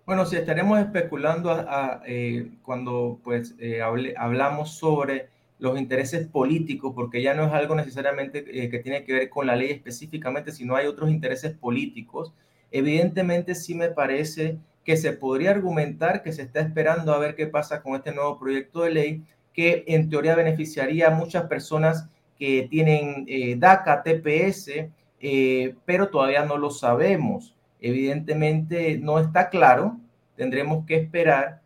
Bueno, 0.04 0.26
si 0.26 0.36
estaremos 0.36 0.80
especulando 0.80 1.64
eh, 2.06 2.50
cuando 2.62 3.20
pues 3.22 3.54
eh, 3.58 3.80
hablamos 3.82 4.70
sobre 4.76 5.28
los 5.58 5.78
intereses 5.78 6.26
políticos, 6.28 6.92
porque 6.94 7.22
ya 7.22 7.34
no 7.34 7.46
es 7.46 7.52
algo 7.52 7.74
necesariamente 7.74 8.44
eh, 8.46 8.70
que 8.70 8.78
tiene 8.78 9.04
que 9.04 9.12
ver 9.12 9.28
con 9.28 9.46
la 9.46 9.56
ley 9.56 9.70
específicamente, 9.70 10.52
sino 10.52 10.76
hay 10.76 10.86
otros 10.86 11.10
intereses 11.10 11.52
políticos. 11.52 12.32
Evidentemente 12.70 13.54
sí 13.54 13.74
me 13.74 13.88
parece 13.88 14.58
que 14.84 14.96
se 14.96 15.12
podría 15.12 15.50
argumentar 15.50 16.22
que 16.22 16.32
se 16.32 16.42
está 16.42 16.60
esperando 16.60 17.12
a 17.12 17.18
ver 17.18 17.34
qué 17.34 17.46
pasa 17.46 17.82
con 17.82 17.94
este 17.94 18.12
nuevo 18.12 18.38
proyecto 18.38 18.82
de 18.82 18.90
ley, 18.90 19.22
que 19.52 19.84
en 19.88 20.08
teoría 20.08 20.36
beneficiaría 20.36 21.08
a 21.08 21.14
muchas 21.14 21.44
personas 21.46 22.08
que 22.38 22.68
tienen 22.70 23.24
eh, 23.26 23.56
DACA, 23.58 24.04
TPS, 24.04 24.88
eh, 25.20 25.74
pero 25.84 26.08
todavía 26.08 26.44
no 26.44 26.56
lo 26.56 26.70
sabemos. 26.70 27.56
Evidentemente 27.80 28.96
no 28.98 29.18
está 29.18 29.50
claro, 29.50 29.98
tendremos 30.36 30.86
que 30.86 30.96
esperar, 30.96 31.60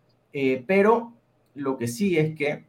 pero 0.67 1.13
lo 1.55 1.77
que 1.77 1.89
sí 1.89 2.17
es 2.17 2.35
que 2.35 2.65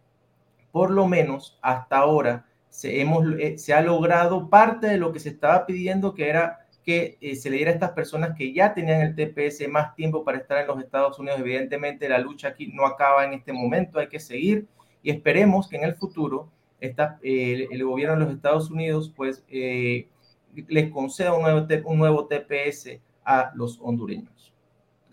por 0.73 0.89
lo 0.89 1.07
menos 1.07 1.59
hasta 1.61 1.97
ahora 1.97 2.47
se, 2.69 2.99
hemos, 2.99 3.23
se 3.57 3.73
ha 3.75 3.81
logrado 3.81 4.49
parte 4.49 4.87
de 4.87 4.97
lo 4.97 5.13
que 5.13 5.19
se 5.19 5.29
estaba 5.29 5.67
pidiendo, 5.67 6.15
que 6.15 6.27
era 6.27 6.65
que 6.83 7.17
se 7.39 7.51
le 7.51 7.57
diera 7.57 7.71
a 7.71 7.75
estas 7.75 7.91
personas 7.91 8.35
que 8.35 8.51
ya 8.51 8.73
tenían 8.73 9.01
el 9.01 9.15
TPS 9.15 9.69
más 9.69 9.95
tiempo 9.95 10.23
para 10.25 10.39
estar 10.39 10.57
en 10.57 10.67
los 10.67 10.79
Estados 10.79 11.19
Unidos. 11.19 11.39
Evidentemente 11.39 12.09
la 12.09 12.17
lucha 12.17 12.49
aquí 12.49 12.71
no 12.73 12.87
acaba 12.87 13.23
en 13.23 13.33
este 13.33 13.53
momento, 13.53 13.99
hay 13.99 14.09
que 14.09 14.19
seguir 14.19 14.65
y 15.03 15.11
esperemos 15.11 15.69
que 15.69 15.77
en 15.77 15.83
el 15.83 15.93
futuro 15.93 16.49
esta, 16.79 17.19
el 17.21 17.85
gobierno 17.85 18.15
de 18.15 18.25
los 18.25 18.33
Estados 18.33 18.71
Unidos 18.71 19.13
pues 19.15 19.45
eh, 19.49 20.07
les 20.67 20.91
conceda 20.91 21.33
un 21.33 21.43
nuevo, 21.43 21.67
un 21.85 21.97
nuevo 21.99 22.25
TPS 22.25 22.99
a 23.23 23.51
los 23.53 23.79
hondureños. 23.79 24.32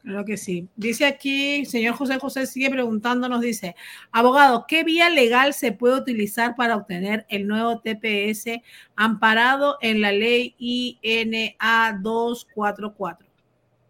Claro 0.03 0.25
que 0.25 0.39
sí. 0.39 0.67
Dice 0.77 1.05
aquí, 1.05 1.67
señor 1.67 1.95
José 1.95 2.19
José 2.19 2.47
sigue 2.47 2.71
preguntándonos, 2.71 3.43
dice, 3.43 3.77
abogado, 4.11 4.65
¿qué 4.67 4.83
vía 4.83 5.11
legal 5.11 5.53
se 5.53 5.73
puede 5.73 5.99
utilizar 5.99 6.57
para 6.57 6.77
obtener 6.77 7.27
el 7.29 7.47
nuevo 7.47 7.81
TPS 7.81 8.63
amparado 8.97 9.77
en 9.83 10.01
la 10.01 10.13
ley 10.13 10.55
INA 10.59 11.99
244? 12.01 13.29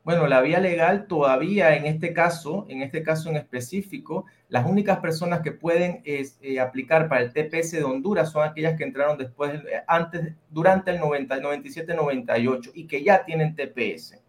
Bueno, 0.02 0.26
la 0.26 0.40
vía 0.40 0.58
legal 0.58 1.06
todavía 1.06 1.76
en 1.76 1.86
este 1.86 2.12
caso, 2.12 2.66
en 2.68 2.82
este 2.82 3.02
caso 3.04 3.28
en 3.30 3.36
específico, 3.36 4.24
las 4.48 4.66
únicas 4.66 4.98
personas 4.98 5.42
que 5.42 5.52
pueden 5.52 6.02
eh, 6.04 6.58
aplicar 6.58 7.08
para 7.08 7.22
el 7.22 7.32
TPS 7.32 7.72
de 7.72 7.84
Honduras 7.84 8.32
son 8.32 8.42
aquellas 8.42 8.76
que 8.76 8.82
entraron 8.82 9.16
después, 9.16 9.52
eh, 9.54 9.82
antes, 9.86 10.34
durante 10.48 10.90
el 10.90 10.98
90, 10.98 11.38
97, 11.38 11.94
98 11.94 12.70
y 12.74 12.86
que 12.88 13.04
ya 13.04 13.24
tienen 13.24 13.54
TPS. 13.54 14.19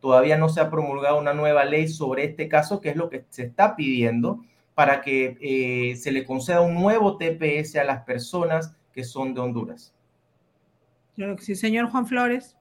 Todavía 0.00 0.36
no 0.36 0.48
se 0.48 0.60
ha 0.60 0.70
promulgado 0.70 1.18
una 1.18 1.34
nueva 1.34 1.64
ley 1.64 1.88
sobre 1.88 2.24
este 2.24 2.48
caso, 2.48 2.80
que 2.80 2.90
es 2.90 2.96
lo 2.96 3.08
que 3.08 3.24
se 3.30 3.44
está 3.44 3.76
pidiendo 3.76 4.40
para 4.74 5.00
que 5.00 5.36
eh, 5.40 5.96
se 5.96 6.12
le 6.12 6.24
conceda 6.24 6.60
un 6.60 6.74
nuevo 6.74 7.16
TPS 7.16 7.76
a 7.76 7.84
las 7.84 8.04
personas 8.04 8.76
que 8.92 9.02
son 9.02 9.34
de 9.34 9.40
Honduras. 9.40 9.92
sí, 11.40 11.56
señor 11.56 11.90
Juan 11.90 12.06
Flores. 12.06 12.56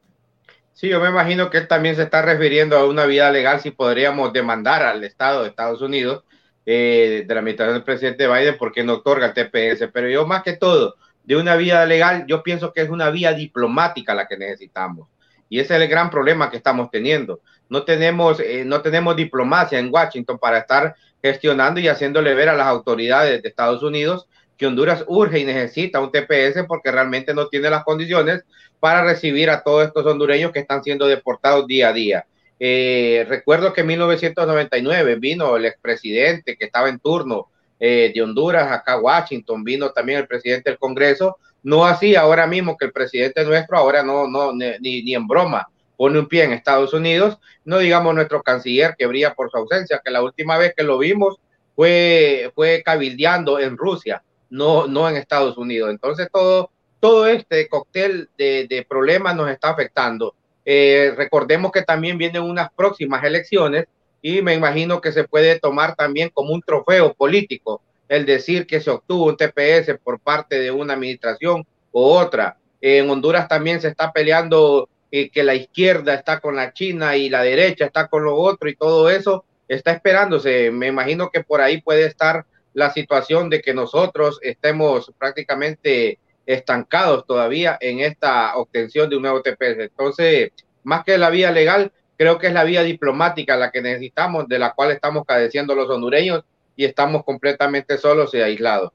Sí, 0.74 0.89
yo 0.89 1.00
me 1.00 1.10
imagino 1.10 1.50
que 1.50 1.58
él 1.58 1.67
también 1.67 1.96
se 1.96 2.03
está 2.03 2.22
refiriendo 2.22 2.77
a 2.77 2.88
una 2.88 3.06
vía 3.06 3.32
legal 3.32 3.60
si 3.62 3.72
podríamos 3.72 4.32
demandar 4.34 4.84
al 4.84 5.03
Estado 5.03 5.44
de 5.44 5.50
Estados 5.50 5.82
Unidos 5.82 6.24
eh, 6.65 7.24
de 7.27 7.34
la 7.34 7.39
administración 7.39 7.75
del 7.75 7.84
presidente 7.84 8.27
Biden 8.27 8.58
porque 8.60 8.84
no 8.84 8.94
otorga 8.94 9.27
el 9.27 9.34
TPS. 9.34 9.89
Pero 9.91 10.10
yo 10.10 10.27
más 10.27 10.44
que 10.44 10.53
todo, 10.53 10.96
de 11.24 11.36
una 11.36 11.56
vía 11.56 11.86
legal, 11.86 12.25
yo 12.27 12.44
pienso 12.44 12.74
que 12.74 12.82
es 12.82 12.89
una 12.89 13.10
vía 13.10 13.34
diplomática 13.34 14.13
la 14.13 14.27
que 14.27 14.38
necesitamos. 14.38 15.08
Y 15.50 15.60
ese 15.60 15.75
es 15.75 15.82
el 15.82 15.88
gran 15.88 16.10
problema 16.10 16.50
que 16.50 16.58
estamos 16.58 16.89
teniendo. 16.92 17.42
No 17.70 17.84
tenemos, 17.84 18.39
eh, 18.39 18.63
no 18.66 18.82
tenemos 18.82 19.16
diplomacia 19.16 19.80
en 19.80 19.94
Washington 19.94 20.38
para 20.38 20.60
estar 20.60 20.96
gestionando 21.22 21.80
y 21.80 21.88
haciéndole 21.88 22.34
ver 22.34 22.50
a 22.50 22.56
las 22.56 22.68
autoridades 22.68 23.42
de 23.42 23.50
Estados 23.50 23.84
Unidos 23.84 24.27
que 24.58 24.66
Honduras 24.66 25.04
urge 25.08 25.39
y 25.39 25.46
necesita 25.46 26.00
un 26.00 26.12
TPS 26.12 26.66
porque 26.68 26.92
realmente 26.92 27.34
no 27.34 27.48
tiene 27.48 27.70
las 27.70 27.84
condiciones 27.84 28.44
para 28.80 29.04
recibir 29.04 29.50
a 29.50 29.62
todos 29.62 29.86
estos 29.86 30.06
hondureños 30.06 30.51
que 30.51 30.60
están 30.60 30.84
siendo 30.84 31.08
deportados 31.08 31.68
día 31.68 31.89
a 31.89 31.94
día. 31.94 32.25
Eh, 32.60 33.25
recuerdo 33.30 33.72
que 33.72 33.82
en 33.82 33.88
1999 33.88 35.16
vino 35.16 35.56
el 35.58 35.66
expresidente 35.66 36.56
que 36.58 36.66
estaba 36.66 36.89
en 36.89 37.00
turno 37.00 37.50
eh, 37.80 38.12
de 38.13 38.22
Honduras 38.22 38.72
acá 38.72 38.94
a 38.94 39.00
Washington, 39.00 39.63
vino 39.63 39.92
también 39.92 40.20
el 40.20 40.27
presidente 40.27 40.72
del 40.72 40.80
Congreso, 40.80 41.38
no 41.68 41.84
así 41.84 42.16
ahora 42.16 42.48
mismo 42.48 42.78
que 42.78 42.86
el 42.86 42.94
presidente 42.94 43.44
nuestro 43.44 43.78
ahora 43.78 44.02
no, 44.02 44.26
no, 44.26 44.54
ni, 44.54 44.80
ni 44.80 45.14
en 45.14 45.28
broma 45.28 45.68
pone 45.98 46.18
un 46.18 46.30
pie 46.30 46.46
en 46.46 46.54
Estados 46.54 46.94
Unidos, 46.94 47.40
no 47.66 47.80
digamos 47.80 48.16
nuestro 48.16 48.42
canciller 48.42 48.96
que 48.98 49.06
brilla 49.06 49.34
por 49.34 49.52
su 49.52 49.58
ausencia, 49.58 50.02
que 50.02 50.10
la 50.10 50.24
última 50.24 50.58
vez 50.58 50.74
que 50.78 50.84
lo 50.84 50.98
vimos 50.98 51.36
fue, 51.76 52.54
fue 52.56 52.82
cabildeando 52.86 53.60
en 53.60 53.76
Rusia, 53.76 54.24
no, 54.50 54.88
no 54.88 55.10
en 55.10 55.18
Estados 55.18 55.58
Unidos. 55.58 55.90
Entonces 55.90 56.30
todo, 56.32 56.72
todo 57.02 57.28
este 57.28 57.68
cóctel 57.68 58.30
de, 58.38 58.66
de 58.70 58.86
problemas 58.88 59.36
nos 59.36 59.50
está 59.50 59.72
afectando. 59.72 60.36
Eh, 60.64 61.14
recordemos 61.18 61.74
que 61.74 61.82
también 61.82 62.18
vienen 62.18 62.44
unas 62.44 62.72
próximas 62.72 63.22
elecciones 63.26 63.88
y 64.22 64.42
me 64.42 64.54
imagino 64.54 65.02
que 65.02 65.12
se 65.12 65.26
puede 65.26 65.60
tomar 65.60 65.98
también 65.98 66.30
como 66.34 66.54
un 66.54 66.62
trofeo 66.62 67.14
político 67.14 67.82
el 68.08 68.26
decir 68.26 68.66
que 68.66 68.80
se 68.80 68.90
obtuvo 68.90 69.26
un 69.26 69.38
TPS 69.38 69.98
por 70.04 70.20
parte 70.20 70.60
de 70.60 70.72
una 70.72 70.94
administración 70.94 71.66
u 71.92 72.02
otra. 72.02 72.58
En 72.82 73.10
Honduras 73.10 73.48
también 73.48 73.82
se 73.82 73.90
está 73.90 74.12
peleando 74.12 74.90
eh, 75.12 75.30
que 75.30 75.44
la 75.44 75.56
izquierda 75.56 76.14
está 76.14 76.40
con 76.40 76.56
la 76.56 76.74
China 76.74 77.16
y 77.16 77.30
la 77.30 77.42
derecha 77.42 77.86
está 77.86 78.08
con 78.08 78.24
lo 78.24 78.36
otro 78.36 78.70
y 78.70 78.76
todo 78.76 79.10
eso 79.10 79.46
está 79.68 79.92
esperándose. 79.92 80.72
Me 80.72 80.88
imagino 80.88 81.30
que 81.30 81.44
por 81.44 81.62
ahí 81.62 81.82
puede 81.82 82.06
estar 82.06 82.46
la 82.74 82.92
situación 82.92 83.50
de 83.50 83.62
que 83.62 83.74
nosotros 83.74 84.40
estemos 84.42 85.12
prácticamente 85.18 86.20
estancados 86.46 87.26
todavía 87.26 87.78
en 87.82 88.00
esta 88.00 88.56
obtención 88.56 89.10
de 89.10 89.18
un 89.18 89.24
nuevo 89.24 89.42
TPS. 89.42 89.80
Entonces, 89.80 90.52
más 90.84 91.04
que 91.04 91.18
la 91.18 91.30
vía 91.30 91.52
legal, 91.52 91.92
creo 92.18 92.38
que 92.38 92.48
es 92.48 92.54
la 92.54 92.64
vía 92.64 92.84
diplomática 92.84 93.58
la 93.58 93.72
que 93.72 93.82
necesitamos, 93.82 94.48
de 94.48 94.60
la 94.60 94.74
cual 94.74 94.92
estamos 94.92 95.26
cadeciendo 95.26 95.76
los 95.76 95.90
hondureños 95.90 96.44
y 96.78 96.86
estamos 96.86 97.26
completamente 97.26 97.98
solos 97.98 98.34
y 98.34 98.38
aislados. 98.38 98.94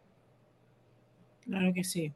Claro 1.45 1.75
que 1.75 1.85
sí. 1.85 2.15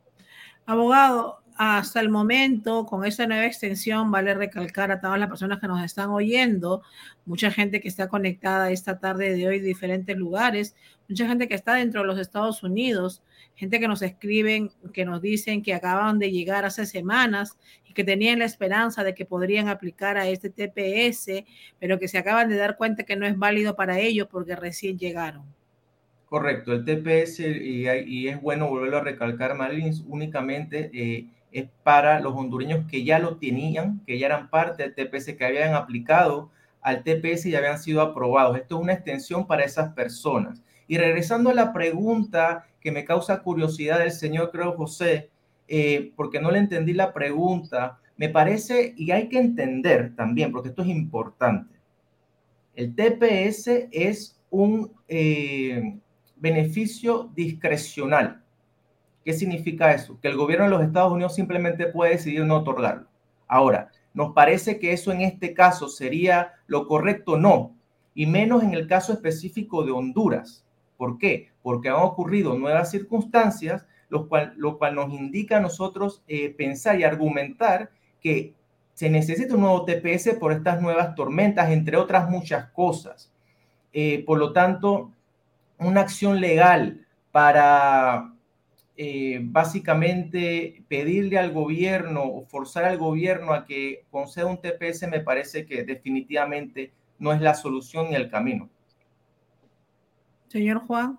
Abogado, 0.65 1.43
hasta 1.57 2.01
el 2.01 2.11
momento, 2.11 2.85
con 2.85 3.05
esta 3.05 3.27
nueva 3.27 3.47
extensión, 3.47 4.11
vale 4.11 4.35
recalcar 4.35 4.93
a 4.93 5.01
todas 5.01 5.19
las 5.19 5.29
personas 5.29 5.59
que 5.59 5.67
nos 5.67 5.83
están 5.83 6.11
oyendo, 6.11 6.83
mucha 7.25 7.51
gente 7.51 7.81
que 7.81 7.89
está 7.89 8.09
conectada 8.09 8.71
esta 8.71 8.99
tarde 8.99 9.35
de 9.35 9.49
hoy 9.49 9.61
de 9.61 9.69
diferentes 9.69 10.17
lugares, 10.17 10.77
mucha 11.09 11.27
gente 11.27 11.49
que 11.49 11.55
está 11.55 11.75
dentro 11.75 12.03
de 12.03 12.09
los 12.09 12.19
Estados 12.19 12.63
Unidos, 12.63 13.23
gente 13.55 13.81
que 13.81 13.89
nos 13.89 14.03
escriben, 14.03 14.71
que 14.93 15.07
nos 15.07 15.23
dicen 15.23 15.63
que 15.63 15.73
acaban 15.73 16.19
de 16.19 16.31
llegar 16.31 16.67
hace 16.67 16.85
semanas 16.85 17.57
y 17.87 17.95
que 17.95 18.05
tenían 18.05 18.41
la 18.41 18.45
esperanza 18.45 19.03
de 19.03 19.15
que 19.15 19.25
podrían 19.25 19.69
aplicar 19.69 20.19
a 20.19 20.29
este 20.29 20.51
TPS, 20.51 21.45
pero 21.79 21.99
que 21.99 22.09
se 22.09 22.19
acaban 22.19 22.51
de 22.51 22.57
dar 22.57 22.77
cuenta 22.77 23.05
que 23.05 23.17
no 23.17 23.27
es 23.27 23.39
válido 23.39 23.77
para 23.77 23.99
ellos 23.99 24.29
porque 24.31 24.57
recién 24.57 24.99
llegaron. 24.99 25.56
Correcto, 26.37 26.75
el 26.75 26.85
TPS, 26.85 27.41
y, 27.41 28.29
es 28.29 28.43
bueno 28.43 28.69
volverlo 28.69 28.99
a 28.99 29.01
recalcar, 29.01 29.55
Marilyn, 29.55 29.95
únicamente 30.07 30.91
eh, 30.93 31.31
es 31.51 31.67
para 31.83 32.21
los 32.21 32.35
hondureños 32.35 32.85
que 32.91 33.05
ya 33.05 33.19
lo 33.19 33.39
tenían, 33.39 34.03
que 34.07 34.19
ya 34.19 34.27
eran 34.27 34.51
parte 34.51 34.83
del 34.83 34.95
TPS, 34.95 35.35
que 35.35 35.47
habían 35.47 35.73
aplicado 35.73 36.51
al 36.83 37.03
TPS 37.03 37.47
y 37.47 37.53
ya 37.53 37.59
habían 37.61 37.79
sido 37.79 38.03
aprobados. 38.03 38.59
Esto 38.59 38.77
es 38.77 38.83
una 38.83 38.93
extensión 38.93 39.47
para 39.47 39.65
esas 39.65 39.95
personas. 39.95 40.63
Y 40.87 40.99
regresando 40.99 41.49
a 41.49 41.55
la 41.55 41.73
pregunta 41.73 42.67
que 42.83 42.93
me 42.93 43.07
causa 43.07 43.43
curiosidad 43.43 44.01
del 44.01 44.13
señor, 44.13 44.51
creo, 44.51 44.73
José, 44.73 45.31
eh, 45.69 46.13
porque 46.17 46.39
no 46.39 46.51
le 46.51 46.59
entendí 46.59 46.93
la 46.93 47.15
pregunta, 47.15 47.99
me 48.19 48.29
parece, 48.29 48.93
y 48.95 49.11
hay 49.11 49.31
que 49.31 49.39
entender 49.39 50.15
también, 50.15 50.53
porque 50.53 50.69
esto 50.69 50.83
es 50.83 50.89
importante, 50.89 51.75
el 52.75 52.95
TPS 52.95 53.89
es 53.91 54.39
un 54.51 54.93
eh, 55.09 55.99
beneficio 56.37 57.31
discrecional. 57.35 58.43
¿Qué 59.25 59.33
significa 59.33 59.93
eso? 59.93 60.21
Que 60.21 60.29
el 60.29 60.37
gobierno 60.37 60.67
de 60.67 60.71
los 60.71 60.83
Estados 60.83 61.13
Unidos 61.13 61.35
simplemente 61.35 61.87
puede 61.89 62.13
decidir 62.13 62.45
no 62.45 62.59
otorgarlo. 62.59 63.09
Ahora, 63.49 63.91
¿nos 64.15 64.33
parece 64.33 64.79
que 64.79 64.93
eso 64.93 65.13
en 65.13 65.23
este 65.23 65.53
caso 65.53 65.89
sería 65.89 66.53
lo 66.67 66.87
correcto? 66.87 67.37
No, 67.37 67.75
y 68.15 68.27
menos 68.27 68.63
en 68.63 68.73
el 68.73 68.87
caso 68.87 69.13
específico 69.13 69.85
de 69.85 69.93
Honduras. 69.93 70.65
¿Por 70.97 71.19
qué? 71.19 71.51
Porque 71.63 71.89
han 71.89 71.97
ocurrido 71.97 72.57
nuevas 72.59 72.91
circunstancias, 72.91 73.87
lo 74.09 74.29
cual, 74.29 74.55
lo 74.57 74.79
cual 74.79 74.95
nos 74.95 75.13
indica 75.13 75.59
a 75.59 75.61
nosotros 75.61 76.23
eh, 76.29 76.51
pensar 76.51 76.99
y 76.99 77.05
argumentar 77.05 77.91
que 78.21 78.55
se 78.95 79.11
necesita 79.11 79.55
un 79.55 79.61
nuevo 79.61 79.85
TPS 79.85 80.37
por 80.41 80.53
estas 80.53 80.81
nuevas 80.81 81.15
tormentas, 81.15 81.71
entre 81.71 81.99
otras 81.99 82.31
muchas 82.31 82.71
cosas. 82.71 83.31
Eh, 83.93 84.25
por 84.25 84.39
lo 84.39 84.53
tanto, 84.53 85.13
una 85.79 86.01
acción 86.03 86.41
legal 86.41 87.07
para 87.33 88.33
eh, 88.97 89.41
básicamente 89.43 90.83
pedirle 90.89 91.39
al 91.39 91.53
gobierno 91.53 92.23
o 92.25 92.47
forzar 92.47 92.85
al 92.85 92.97
gobierno 92.97 93.53
a 93.53 93.67
que 93.67 94.05
conceda 94.11 94.47
un 94.47 94.61
TPS 94.61 95.07
me 95.09 95.21
parece 95.21 95.67
que 95.67 95.85
definitivamente 95.85 96.93
no 97.19 97.33
es 97.33 97.41
la 97.41 97.55
solución 97.55 98.09
ni 98.09 98.17
el 98.17 98.31
camino. 98.31 98.71
Señor 100.49 100.79
Juan. 100.87 101.19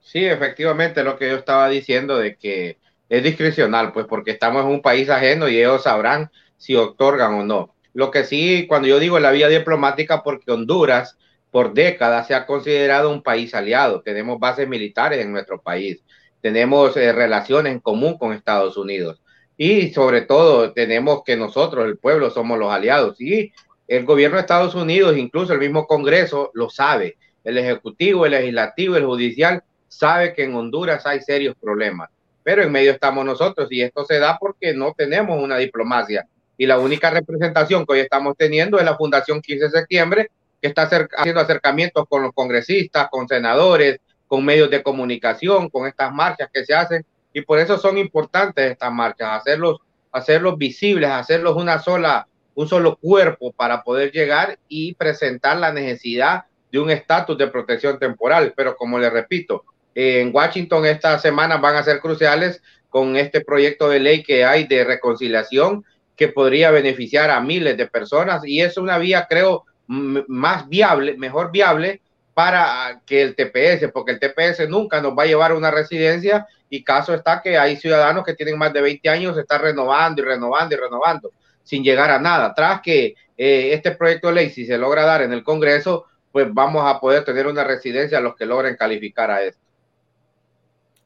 Sí, 0.00 0.24
efectivamente, 0.24 1.02
lo 1.02 1.16
que 1.16 1.30
yo 1.30 1.36
estaba 1.36 1.68
diciendo 1.68 2.18
de 2.18 2.36
que 2.36 2.76
es 3.08 3.22
discrecional, 3.22 3.92
pues 3.92 4.06
porque 4.06 4.32
estamos 4.32 4.64
en 4.64 4.70
un 4.70 4.82
país 4.82 5.08
ajeno 5.08 5.48
y 5.48 5.58
ellos 5.58 5.82
sabrán 5.84 6.30
si 6.56 6.76
otorgan 6.76 7.34
o 7.34 7.44
no. 7.44 7.74
Lo 7.92 8.10
que 8.10 8.24
sí, 8.24 8.66
cuando 8.68 8.88
yo 8.88 8.98
digo 8.98 9.18
la 9.18 9.30
vía 9.30 9.48
diplomática, 9.48 10.22
porque 10.22 10.52
Honduras 10.52 11.16
por 11.54 11.72
décadas 11.72 12.26
se 12.26 12.34
ha 12.34 12.46
considerado 12.46 13.10
un 13.10 13.22
país 13.22 13.54
aliado, 13.54 14.02
tenemos 14.02 14.40
bases 14.40 14.66
militares 14.66 15.24
en 15.24 15.30
nuestro 15.30 15.62
país. 15.62 16.02
Tenemos 16.40 16.96
eh, 16.96 17.12
relaciones 17.12 17.72
en 17.72 17.78
común 17.78 18.18
con 18.18 18.32
Estados 18.32 18.76
Unidos. 18.76 19.22
Y 19.56 19.92
sobre 19.92 20.22
todo 20.22 20.72
tenemos 20.72 21.22
que 21.24 21.36
nosotros, 21.36 21.86
el 21.86 21.96
pueblo, 21.96 22.30
somos 22.30 22.58
los 22.58 22.72
aliados. 22.72 23.20
Y 23.20 23.52
el 23.86 24.04
gobierno 24.04 24.34
de 24.36 24.40
Estados 24.40 24.74
Unidos, 24.74 25.16
incluso 25.16 25.52
el 25.52 25.60
mismo 25.60 25.86
Congreso, 25.86 26.50
lo 26.54 26.70
sabe. 26.70 27.18
El 27.44 27.56
Ejecutivo, 27.56 28.26
el 28.26 28.32
Legislativo, 28.32 28.96
el 28.96 29.06
Judicial 29.06 29.62
sabe 29.86 30.34
que 30.34 30.42
en 30.42 30.56
Honduras 30.56 31.06
hay 31.06 31.20
serios 31.20 31.54
problemas, 31.54 32.10
pero 32.42 32.64
en 32.64 32.72
medio 32.72 32.90
estamos 32.90 33.24
nosotros 33.24 33.68
y 33.70 33.80
esto 33.80 34.04
se 34.04 34.18
da 34.18 34.38
porque 34.40 34.74
no 34.74 34.92
tenemos 34.92 35.40
una 35.40 35.56
diplomacia. 35.58 36.26
Y 36.58 36.66
la 36.66 36.80
única 36.80 37.10
representación 37.10 37.86
que 37.86 37.92
hoy 37.92 38.00
estamos 38.00 38.34
teniendo 38.36 38.76
es 38.80 38.84
la 38.84 38.96
Fundación 38.96 39.40
15 39.40 39.66
de 39.66 39.70
septiembre 39.70 40.30
que 40.64 40.68
está 40.68 40.88
haciendo 41.18 41.42
acercamientos 41.42 42.06
con 42.08 42.22
los 42.22 42.32
congresistas, 42.32 43.08
con 43.10 43.28
senadores, 43.28 44.00
con 44.26 44.42
medios 44.42 44.70
de 44.70 44.82
comunicación, 44.82 45.68
con 45.68 45.86
estas 45.86 46.10
marchas 46.10 46.48
que 46.50 46.64
se 46.64 46.72
hacen, 46.72 47.04
y 47.34 47.42
por 47.42 47.58
eso 47.58 47.76
son 47.76 47.98
importantes 47.98 48.70
estas 48.70 48.90
marchas, 48.90 49.28
hacerlos, 49.30 49.80
hacerlos 50.10 50.56
visibles, 50.56 51.10
hacerlos 51.10 51.54
una 51.56 51.80
sola, 51.80 52.26
un 52.54 52.66
solo 52.66 52.96
cuerpo 52.96 53.52
para 53.52 53.82
poder 53.82 54.10
llegar 54.10 54.58
y 54.66 54.94
presentar 54.94 55.58
la 55.58 55.70
necesidad 55.70 56.44
de 56.72 56.78
un 56.78 56.88
estatus 56.88 57.36
de 57.36 57.48
protección 57.48 57.98
temporal. 57.98 58.54
Pero 58.56 58.74
como 58.74 58.98
le 58.98 59.10
repito, 59.10 59.64
en 59.94 60.34
Washington 60.34 60.86
estas 60.86 61.20
semanas 61.20 61.60
van 61.60 61.76
a 61.76 61.82
ser 61.82 62.00
cruciales 62.00 62.62
con 62.88 63.18
este 63.18 63.42
proyecto 63.42 63.90
de 63.90 64.00
ley 64.00 64.22
que 64.22 64.46
hay 64.46 64.66
de 64.66 64.82
reconciliación 64.82 65.84
que 66.16 66.28
podría 66.28 66.70
beneficiar 66.70 67.28
a 67.28 67.42
miles 67.42 67.76
de 67.76 67.86
personas 67.86 68.40
y 68.46 68.62
es 68.62 68.78
una 68.78 68.96
vía, 68.96 69.26
creo, 69.28 69.66
más 69.86 70.68
viable, 70.68 71.16
mejor 71.16 71.50
viable 71.50 72.00
para 72.32 73.00
que 73.06 73.22
el 73.22 73.36
TPS, 73.36 73.92
porque 73.92 74.12
el 74.12 74.18
TPS 74.18 74.68
nunca 74.68 75.00
nos 75.00 75.16
va 75.16 75.22
a 75.22 75.26
llevar 75.26 75.52
a 75.52 75.56
una 75.56 75.70
residencia 75.70 76.46
y 76.68 76.82
caso 76.82 77.14
está 77.14 77.40
que 77.40 77.56
hay 77.56 77.76
ciudadanos 77.76 78.24
que 78.24 78.34
tienen 78.34 78.58
más 78.58 78.72
de 78.72 78.80
20 78.80 79.08
años, 79.08 79.38
están 79.38 79.62
renovando 79.62 80.20
y 80.22 80.24
renovando 80.24 80.74
y 80.74 80.78
renovando 80.78 81.30
sin 81.62 81.84
llegar 81.84 82.10
a 82.10 82.18
nada. 82.18 82.52
Tras 82.54 82.80
que 82.80 83.14
eh, 83.36 83.70
este 83.72 83.92
proyecto 83.92 84.28
de 84.28 84.34
ley, 84.34 84.50
si 84.50 84.66
se 84.66 84.78
logra 84.78 85.04
dar 85.04 85.22
en 85.22 85.32
el 85.32 85.44
Congreso, 85.44 86.06
pues 86.32 86.52
vamos 86.52 86.84
a 86.84 86.98
poder 86.98 87.24
tener 87.24 87.46
una 87.46 87.62
residencia 87.62 88.18
a 88.18 88.20
los 88.20 88.34
que 88.34 88.46
logren 88.46 88.76
calificar 88.76 89.30
a 89.30 89.42
esto. 89.42 89.62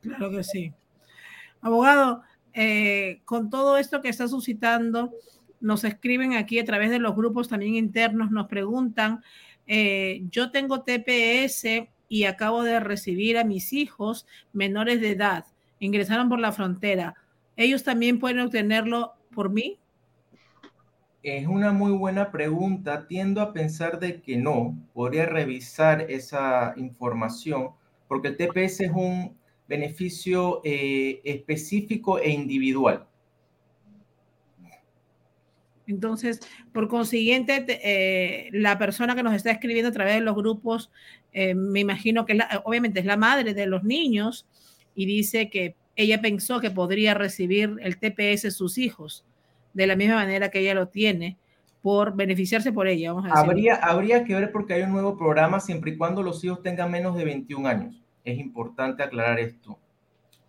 Claro 0.00 0.30
que 0.30 0.42
sí. 0.42 0.72
Abogado, 1.60 2.22
eh, 2.54 3.20
con 3.24 3.50
todo 3.50 3.76
esto 3.76 4.00
que 4.00 4.08
está 4.08 4.26
suscitando, 4.28 5.12
nos 5.60 5.84
escriben 5.84 6.34
aquí 6.34 6.58
a 6.58 6.64
través 6.64 6.90
de 6.90 6.98
los 6.98 7.14
grupos 7.14 7.48
también 7.48 7.74
internos, 7.74 8.30
nos 8.30 8.46
preguntan, 8.46 9.22
eh, 9.66 10.22
yo 10.30 10.50
tengo 10.50 10.82
TPS 10.82 11.88
y 12.08 12.24
acabo 12.24 12.62
de 12.62 12.80
recibir 12.80 13.38
a 13.38 13.44
mis 13.44 13.72
hijos 13.72 14.26
menores 14.52 15.00
de 15.00 15.10
edad, 15.10 15.44
ingresaron 15.78 16.28
por 16.28 16.40
la 16.40 16.52
frontera, 16.52 17.14
¿ellos 17.56 17.84
también 17.84 18.18
pueden 18.18 18.40
obtenerlo 18.40 19.14
por 19.34 19.50
mí? 19.50 19.78
Es 21.22 21.46
una 21.46 21.72
muy 21.72 21.92
buena 21.92 22.30
pregunta. 22.30 23.06
Tiendo 23.08 23.40
a 23.42 23.52
pensar 23.52 23.98
de 23.98 24.22
que 24.22 24.36
no. 24.36 24.78
Podría 24.94 25.26
revisar 25.26 26.10
esa 26.10 26.74
información 26.76 27.70
porque 28.06 28.28
el 28.28 28.36
TPS 28.36 28.80
es 28.80 28.92
un 28.92 29.36
beneficio 29.68 30.62
eh, 30.64 31.20
específico 31.24 32.18
e 32.18 32.30
individual. 32.30 33.06
Entonces, 35.88 36.40
por 36.72 36.88
consiguiente, 36.88 37.64
eh, 37.82 38.50
la 38.52 38.78
persona 38.78 39.16
que 39.16 39.22
nos 39.22 39.34
está 39.34 39.50
escribiendo 39.50 39.88
a 39.88 39.92
través 39.92 40.14
de 40.14 40.20
los 40.20 40.36
grupos, 40.36 40.90
eh, 41.32 41.54
me 41.54 41.80
imagino 41.80 42.26
que 42.26 42.38
obviamente 42.64 43.00
es 43.00 43.06
la 43.06 43.16
madre 43.16 43.54
de 43.54 43.66
los 43.66 43.84
niños 43.84 44.46
y 44.94 45.06
dice 45.06 45.50
que 45.50 45.74
ella 45.96 46.20
pensó 46.20 46.60
que 46.60 46.70
podría 46.70 47.14
recibir 47.14 47.76
el 47.80 47.98
TPS 47.98 48.54
sus 48.54 48.78
hijos 48.78 49.24
de 49.72 49.86
la 49.86 49.96
misma 49.96 50.16
manera 50.16 50.50
que 50.50 50.60
ella 50.60 50.74
lo 50.74 50.88
tiene 50.88 51.36
por 51.82 52.14
beneficiarse 52.14 52.72
por 52.72 52.86
ella. 52.86 53.12
habría, 53.30 53.76
habría 53.76 54.24
que 54.24 54.34
ver 54.34 54.52
porque 54.52 54.74
hay 54.74 54.82
un 54.82 54.92
nuevo 54.92 55.16
programa 55.16 55.60
siempre 55.60 55.92
y 55.92 55.96
cuando 55.96 56.22
los 56.22 56.42
hijos 56.44 56.62
tengan 56.62 56.90
menos 56.90 57.16
de 57.16 57.24
21 57.24 57.68
años. 57.68 58.02
Es 58.24 58.38
importante 58.38 59.02
aclarar 59.02 59.38
esto. 59.38 59.78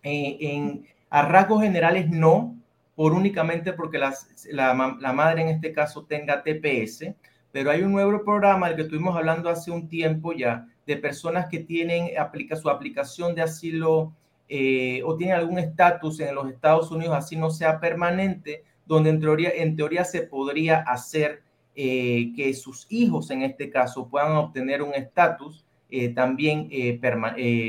Eh, 0.02 0.36
en, 0.40 0.86
a 1.08 1.22
rasgos 1.22 1.62
generales 1.62 2.10
no, 2.10 2.56
por 3.00 3.14
únicamente 3.14 3.72
porque 3.72 3.96
la, 3.96 4.14
la, 4.50 5.12
madre 5.14 5.40
en 5.40 5.48
este 5.48 5.72
caso 5.72 6.04
tenga 6.04 6.42
TPS, 6.42 7.14
pero 7.50 7.70
hay 7.70 7.80
un 7.80 7.92
nuevo 7.92 8.22
programa 8.22 8.66
del 8.66 8.76
que 8.76 8.82
estuvimos 8.82 9.16
hablando 9.16 9.48
hace 9.48 9.70
un 9.70 9.88
tiempo 9.88 10.34
ya, 10.34 10.68
de 10.86 10.98
personas 10.98 11.46
que 11.48 11.60
tienen 11.60 12.10
aplica, 12.18 12.56
su 12.56 12.68
aplicación 12.68 13.34
de 13.34 13.40
asilo 13.40 14.12
eh, 14.50 15.00
o 15.06 15.16
tienen 15.16 15.36
algún 15.36 15.58
estatus 15.58 16.20
en 16.20 16.34
los 16.34 16.50
Estados 16.50 16.90
Unidos, 16.90 17.16
así 17.16 17.36
no 17.36 17.48
sea 17.48 17.80
permanente, 17.80 18.64
donde 18.84 19.08
en 19.08 19.20
teoría, 19.20 19.48
en 19.48 19.76
teoría 19.76 20.04
se 20.04 20.20
podría 20.20 20.80
hacer 20.80 21.42
eh, 21.74 22.34
que 22.36 22.52
sus 22.52 22.86
hijos 22.90 23.30
en 23.30 23.40
este 23.40 23.70
caso 23.70 24.08
puedan 24.08 24.32
obtener 24.32 24.82
un 24.82 24.92
estatus 24.92 25.64
eh, 25.90 26.10
también 26.10 26.68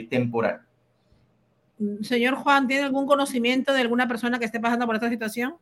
temporal. 0.09 0.59
Señor 2.01 2.35
Juan, 2.35 2.67
¿tiene 2.67 2.83
algún 2.83 3.07
conocimiento 3.07 3.73
de 3.73 3.81
alguna 3.81 4.07
persona 4.07 4.39
que 4.39 4.45
esté 4.45 4.59
pasando 4.59 4.85
por 4.85 4.95
esta 4.95 5.09
situación? 5.09 5.55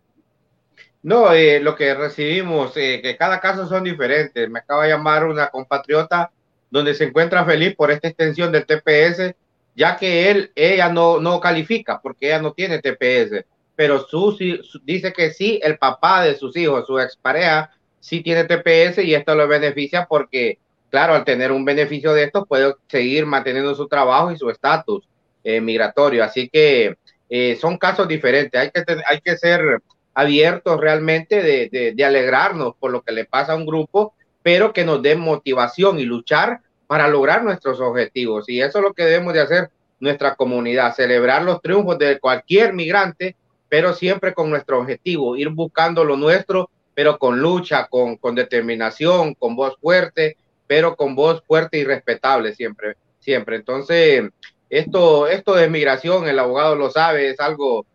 No, 1.02 1.32
eh, 1.32 1.60
lo 1.62 1.76
que 1.76 1.94
recibimos, 1.94 2.76
eh, 2.76 3.00
que 3.02 3.16
cada 3.16 3.40
caso 3.40 3.68
son 3.68 3.86
diferentes. 3.86 4.50
Me 4.50 4.60
acaba 4.60 4.84
de 4.84 4.90
llamar 4.90 5.26
una 5.26 5.50
compatriota 5.50 6.32
donde 6.70 6.94
se 6.94 7.06
encuentra 7.06 7.46
feliz 7.46 7.76
por 7.76 7.90
esta 7.90 8.10
extensión 8.10 8.52
del 8.52 8.66
TPS, 8.66 9.34
ya 9.76 9.96
que 9.96 10.30
él, 10.30 10.52
ella 10.56 10.90
no, 10.90 11.20
no 11.20 11.40
califica 11.40 12.02
porque 12.02 12.28
ella 12.28 12.42
no 12.42 12.54
tiene 12.54 12.80
TPS, 12.80 13.46
pero 13.76 14.06
su, 14.06 14.38
dice 14.84 15.14
que 15.14 15.32
sí, 15.32 15.60
el 15.64 15.78
papá 15.78 16.24
de 16.24 16.36
sus 16.36 16.56
hijos, 16.58 16.86
su 16.86 17.00
expareja, 17.00 17.72
sí 18.00 18.22
tiene 18.22 18.44
TPS 18.44 19.00
y 19.04 19.16
esto 19.16 19.36
lo 19.36 19.48
beneficia 19.48 20.06
porque, 20.06 20.60
claro, 20.90 21.16
al 21.16 21.24
tener 21.24 21.52
un 21.52 21.64
beneficio 21.64 22.14
de 22.14 22.24
esto, 22.24 22.46
puede 22.46 22.76
seguir 22.88 23.26
manteniendo 23.26 23.74
su 23.74 23.88
trabajo 23.88 24.32
y 24.32 24.38
su 24.38 24.50
estatus 24.50 25.09
eh, 25.44 25.62
migratorio. 25.62 26.24
Así 26.24 26.50
que 26.50 26.98
eh, 27.30 27.58
son 27.60 27.78
casos 27.78 28.08
diferentes. 28.08 28.60
Hay 28.60 28.72
que, 28.72 28.84
hay 29.08 29.22
que 29.22 29.38
ser 29.38 29.82
abiertos 30.14 30.80
realmente 30.80 31.42
de, 31.42 31.94
de, 31.96 32.06
alegrarnos 32.06 32.74
por 32.80 32.92
lo 32.92 33.02
que 33.02 33.14
le 33.14 33.26
pasa 33.26 33.54
a 33.54 33.56
un 33.56 33.66
grupo, 33.66 34.14
pero 34.44 34.74
que 34.74 34.84
nos 34.84 35.02
den 35.02 35.20
motivación 35.20 36.00
y 36.00 36.04
luchar 36.04 36.60
para 36.88 37.08
lograr 37.08 37.44
nuestros 37.44 37.80
objetivos. 37.80 38.50
Y 38.50 38.62
eso 38.62 38.80
es 38.80 38.84
lo 38.84 38.94
que 38.94 39.06
debemos 39.06 39.34
de 39.34 39.42
hacer 39.42 39.70
nuestra 40.00 40.36
comunidad, 40.36 40.96
celebrar 40.96 41.44
los 41.44 41.62
triunfos 41.62 41.98
de 42.00 42.20
cualquier 42.20 42.74
migrante, 42.74 43.36
pero 43.70 43.94
siempre 43.94 44.34
con 44.34 44.50
nuestro 44.50 44.80
objetivo, 44.80 45.38
ir 45.38 45.50
buscando 45.50 46.04
lo 46.04 46.18
nuestro, 46.18 46.70
pero 46.96 47.18
con 47.18 47.40
lucha, 47.40 47.88
con, 47.88 48.18
con 48.18 48.36
determinación, 48.36 49.36
con 49.36 49.56
voz 49.56 49.78
fuerte, 49.80 50.36
pero 50.68 50.96
con 50.96 51.16
voz 51.16 51.44
fuerte 51.48 51.78
y 51.78 51.84
respetable 51.84 52.54
siempre, 52.56 52.96
siempre. 53.20 53.58
Entonces, 53.58 54.24
esto, 54.70 55.28
esto 55.28 55.56
de 55.56 55.70
migración, 55.70 56.28
el 56.28 56.40
abogado 56.40 56.76
lo 56.76 56.90
sabe, 56.90 57.30
es 57.30 57.40
algo 57.40 57.86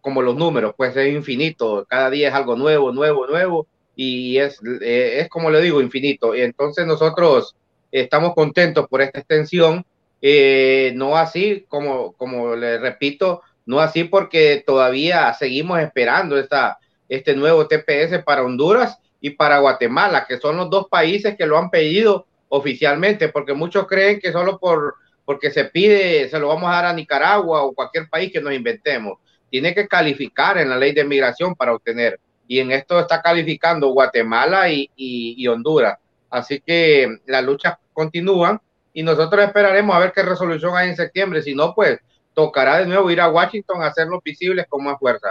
como 0.00 0.22
los 0.22 0.36
números, 0.36 0.74
pues 0.76 0.96
es 0.96 1.12
infinito, 1.12 1.84
cada 1.88 2.10
día 2.10 2.28
es 2.28 2.34
algo 2.34 2.54
nuevo, 2.54 2.92
nuevo, 2.92 3.26
nuevo, 3.26 3.66
y 3.96 4.38
es, 4.38 4.60
eh, 4.80 5.18
es 5.20 5.28
como 5.28 5.50
le 5.50 5.60
digo, 5.60 5.80
infinito. 5.80 6.34
Entonces 6.34 6.86
nosotros 6.86 7.56
estamos 7.90 8.34
contentos 8.34 8.86
por 8.88 9.02
esta 9.02 9.18
extensión, 9.18 9.84
eh, 10.22 10.92
no 10.94 11.16
así, 11.16 11.64
como, 11.68 12.12
como 12.12 12.54
le 12.54 12.78
repito, 12.78 13.42
no 13.64 13.80
así 13.80 14.04
porque 14.04 14.62
todavía 14.64 15.34
seguimos 15.34 15.80
esperando 15.80 16.38
esta, 16.38 16.78
este 17.08 17.34
nuevo 17.34 17.66
TPS 17.66 18.22
para 18.24 18.44
Honduras 18.44 18.98
y 19.20 19.30
para 19.30 19.58
Guatemala, 19.58 20.26
que 20.28 20.38
son 20.38 20.56
los 20.56 20.70
dos 20.70 20.86
países 20.88 21.36
que 21.36 21.46
lo 21.46 21.58
han 21.58 21.70
pedido 21.70 22.26
oficialmente, 22.48 23.28
porque 23.28 23.54
muchos 23.54 23.88
creen 23.88 24.20
que 24.20 24.30
solo 24.30 24.58
por 24.58 24.94
porque 25.26 25.50
se 25.50 25.64
pide, 25.64 26.28
se 26.30 26.38
lo 26.38 26.48
vamos 26.48 26.70
a 26.70 26.74
dar 26.74 26.86
a 26.86 26.92
Nicaragua 26.92 27.64
o 27.64 27.74
cualquier 27.74 28.08
país 28.08 28.32
que 28.32 28.40
nos 28.40 28.54
inventemos. 28.54 29.18
Tiene 29.50 29.74
que 29.74 29.88
calificar 29.88 30.56
en 30.56 30.70
la 30.70 30.78
ley 30.78 30.92
de 30.92 31.04
migración 31.04 31.54
para 31.54 31.74
obtener. 31.74 32.20
Y 32.46 32.60
en 32.60 32.70
esto 32.70 33.00
está 33.00 33.20
calificando 33.20 33.88
Guatemala 33.88 34.68
y, 34.70 35.46
Honduras. 35.48 35.98
Así 36.30 36.62
que 36.64 37.18
las 37.26 37.44
luchas 37.44 37.74
continúan 37.92 38.60
y 38.92 39.02
nosotros 39.02 39.44
esperaremos 39.44 39.96
a 39.96 39.98
ver 39.98 40.12
qué 40.12 40.22
resolución 40.22 40.76
hay 40.76 40.90
en 40.90 40.96
septiembre. 40.96 41.42
Si 41.42 41.54
no, 41.54 41.74
pues 41.74 41.98
tocará 42.32 42.78
de 42.78 42.86
nuevo 42.86 43.10
ir 43.10 43.20
a 43.20 43.28
Washington 43.28 43.82
a 43.82 43.88
hacerlo 43.88 44.20
visibles 44.24 44.66
con 44.68 44.84
más 44.84 44.98
fuerza, 44.98 45.28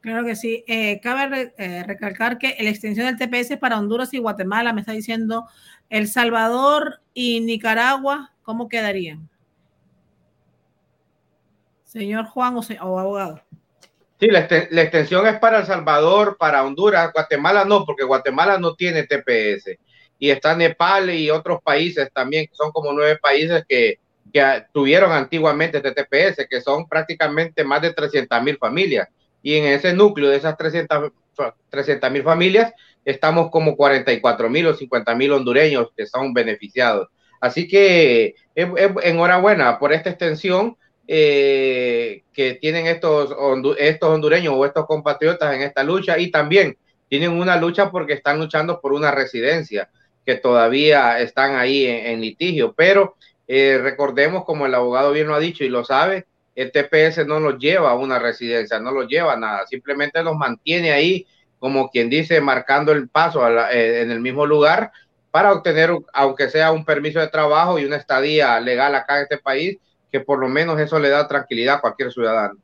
Claro 0.00 0.24
que 0.24 0.36
sí. 0.36 0.64
Eh, 0.68 1.00
cabe 1.00 1.52
eh, 1.58 1.82
recalcar 1.84 2.38
que 2.38 2.56
la 2.60 2.70
extensión 2.70 3.06
del 3.06 3.16
TPS 3.16 3.56
para 3.58 3.78
Honduras 3.78 4.14
y 4.14 4.18
Guatemala, 4.18 4.72
me 4.72 4.80
está 4.80 4.92
diciendo 4.92 5.46
El 5.90 6.06
Salvador 6.08 7.00
y 7.14 7.40
Nicaragua, 7.40 8.32
¿cómo 8.42 8.68
quedarían? 8.68 9.28
Señor 11.84 12.26
Juan 12.26 12.56
o, 12.56 12.98
abogado. 12.98 13.42
Sí, 14.20 14.28
la, 14.28 14.40
extensión 14.40 15.26
es 15.26 15.38
para 15.38 15.60
El 15.60 15.66
Salvador, 15.66 16.36
para 16.38 16.64
Honduras, 16.64 17.12
Guatemala 17.12 17.64
no, 17.64 17.84
porque 17.84 18.04
Guatemala 18.04 18.58
no 18.58 18.74
tiene 18.74 19.04
TPS. 19.04 19.78
Y 20.20 20.30
está 20.30 20.54
Nepal 20.56 21.10
y 21.10 21.30
otros 21.30 21.60
países 21.62 22.08
también, 22.12 22.46
que 22.46 22.54
son 22.54 22.70
como 22.72 22.92
nueve 22.92 23.18
países 23.20 23.64
que, 23.68 23.98
que 24.32 24.64
tuvieron 24.72 25.12
antiguamente 25.12 25.78
este 25.78 25.92
TPS, 25.92 26.46
que 26.48 26.60
son 26.60 26.88
prácticamente 26.88 27.64
más 27.64 27.82
de 27.82 27.92
300 27.92 28.42
mil 28.42 28.58
familias 28.58 29.08
y 29.48 29.56
en 29.56 29.64
ese 29.64 29.94
núcleo 29.94 30.28
de 30.28 30.36
esas 30.36 30.58
300 30.58 31.10
mil 32.12 32.22
familias 32.22 32.74
estamos 33.02 33.50
como 33.50 33.78
44 33.78 34.50
mil 34.50 34.66
o 34.66 34.74
50 34.74 35.14
mil 35.14 35.32
hondureños 35.32 35.88
que 35.96 36.04
son 36.04 36.34
beneficiados. 36.34 37.08
Así 37.40 37.66
que 37.66 38.34
enhorabuena 38.54 39.78
por 39.78 39.94
esta 39.94 40.10
extensión 40.10 40.76
eh, 41.06 42.24
que 42.34 42.56
tienen 42.56 42.88
estos, 42.88 43.34
estos 43.78 44.10
hondureños 44.10 44.52
o 44.54 44.66
estos 44.66 44.84
compatriotas 44.84 45.54
en 45.54 45.62
esta 45.62 45.82
lucha 45.82 46.18
y 46.18 46.30
también 46.30 46.76
tienen 47.08 47.32
una 47.32 47.56
lucha 47.56 47.90
porque 47.90 48.12
están 48.12 48.38
luchando 48.38 48.82
por 48.82 48.92
una 48.92 49.12
residencia 49.12 49.88
que 50.26 50.34
todavía 50.34 51.20
están 51.20 51.56
ahí 51.56 51.86
en, 51.86 52.20
litigio. 52.20 52.74
Pero 52.76 53.16
eh, 53.46 53.80
recordemos, 53.82 54.44
como 54.44 54.66
el 54.66 54.74
abogado 54.74 55.10
bien 55.12 55.26
lo 55.26 55.34
ha 55.34 55.40
dicho 55.40 55.64
y 55.64 55.70
lo 55.70 55.86
sabe, 55.86 56.26
el 56.58 56.72
TPS 56.72 57.24
no 57.24 57.38
los 57.38 57.56
lleva 57.56 57.92
a 57.92 57.94
una 57.94 58.18
residencia, 58.18 58.80
no 58.80 58.90
los 58.90 59.06
lleva 59.06 59.34
a 59.34 59.36
nada, 59.36 59.64
simplemente 59.68 60.20
los 60.24 60.36
mantiene 60.36 60.90
ahí, 60.90 61.24
como 61.60 61.88
quien 61.88 62.10
dice, 62.10 62.40
marcando 62.40 62.90
el 62.90 63.08
paso 63.08 63.46
eh, 63.70 64.02
en 64.02 64.10
el 64.10 64.18
mismo 64.18 64.44
lugar 64.44 64.90
para 65.30 65.52
obtener, 65.52 65.96
aunque 66.12 66.50
sea 66.50 66.72
un 66.72 66.84
permiso 66.84 67.20
de 67.20 67.28
trabajo 67.28 67.78
y 67.78 67.84
una 67.84 67.94
estadía 67.94 68.58
legal 68.58 68.92
acá 68.96 69.18
en 69.18 69.22
este 69.22 69.38
país, 69.38 69.78
que 70.10 70.18
por 70.18 70.40
lo 70.40 70.48
menos 70.48 70.80
eso 70.80 70.98
le 70.98 71.10
da 71.10 71.28
tranquilidad 71.28 71.76
a 71.76 71.80
cualquier 71.80 72.12
ciudadano. 72.12 72.58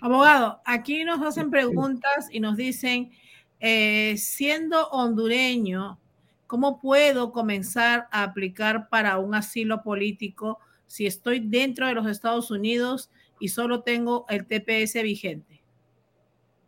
Abogado, 0.00 0.60
aquí 0.64 1.04
nos 1.04 1.22
hacen 1.22 1.48
preguntas 1.48 2.26
y 2.28 2.40
nos 2.40 2.56
dicen, 2.56 3.12
eh, 3.60 4.16
siendo 4.18 4.88
hondureño, 4.88 6.00
¿cómo 6.48 6.80
puedo 6.80 7.30
comenzar 7.30 8.08
a 8.10 8.24
aplicar 8.24 8.88
para 8.88 9.18
un 9.18 9.36
asilo 9.36 9.84
político 9.84 10.58
si 10.92 11.06
estoy 11.06 11.40
dentro 11.40 11.86
de 11.86 11.94
los 11.94 12.06
Estados 12.06 12.50
Unidos 12.50 13.10
y 13.40 13.48
solo 13.48 13.80
tengo 13.80 14.26
el 14.28 14.44
TPS 14.44 15.02
vigente? 15.02 15.62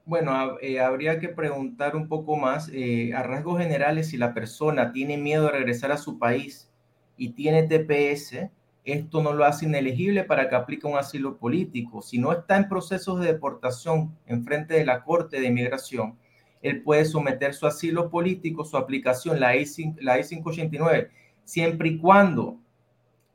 Bueno, 0.06 0.56
eh, 0.62 0.80
habría 0.80 1.20
que 1.20 1.28
preguntar 1.28 1.94
un 1.94 2.08
poco 2.08 2.34
más 2.34 2.70
eh, 2.72 3.12
a 3.12 3.22
rasgos 3.22 3.58
generales 3.58 4.08
si 4.08 4.16
la 4.16 4.32
persona 4.32 4.92
tiene 4.92 5.18
miedo 5.18 5.44
de 5.44 5.52
regresar 5.52 5.92
a 5.92 5.98
su 5.98 6.18
país 6.18 6.70
y 7.18 7.32
tiene 7.32 7.64
TPS, 7.64 8.48
esto 8.87 9.22
no 9.22 9.34
lo 9.34 9.44
hace 9.44 9.66
inelegible 9.66 10.24
para 10.24 10.48
que 10.48 10.54
aplique 10.54 10.87
un 10.87 10.96
asilo 10.96 11.37
político. 11.37 12.00
Si 12.00 12.16
no 12.16 12.32
está 12.32 12.56
en 12.56 12.70
procesos 12.70 13.20
de 13.20 13.26
deportación 13.26 14.16
en 14.26 14.42
frente 14.42 14.72
de 14.72 14.87
la 14.87 15.04
Corte 15.04 15.38
de 15.38 15.48
Inmigración, 15.48 16.16
él 16.62 16.82
puede 16.82 17.04
someter 17.04 17.52
su 17.52 17.66
asilo 17.66 18.08
político, 18.08 18.64
su 18.64 18.78
aplicación, 18.78 19.38
la 19.38 19.54
I-589, 19.54 21.10
siempre 21.44 21.88
y 21.90 21.98
cuando 21.98 22.63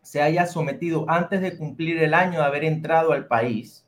se 0.09 0.23
haya 0.23 0.47
sometido 0.47 1.05
antes 1.07 1.39
de 1.39 1.55
cumplir 1.55 2.01
el 2.01 2.15
año 2.15 2.39
de 2.39 2.45
haber 2.45 2.63
entrado 2.63 3.11
al 3.11 3.27
país, 3.27 3.85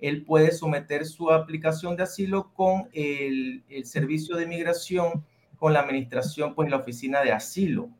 él 0.00 0.24
puede 0.24 0.50
someter 0.50 1.06
su 1.06 1.30
aplicación 1.30 1.94
de 1.94 2.02
asilo 2.02 2.50
con 2.52 2.88
el, 2.92 3.62
servicio 3.84 4.34
de 4.34 4.42
inmigración, 4.42 5.24
con 5.60 5.72
la 5.72 5.78
administración, 5.78 6.56
pues 6.56 6.68
la 6.68 6.78
oficina 6.78 7.20
de 7.20 7.30
asilo. 7.30 7.90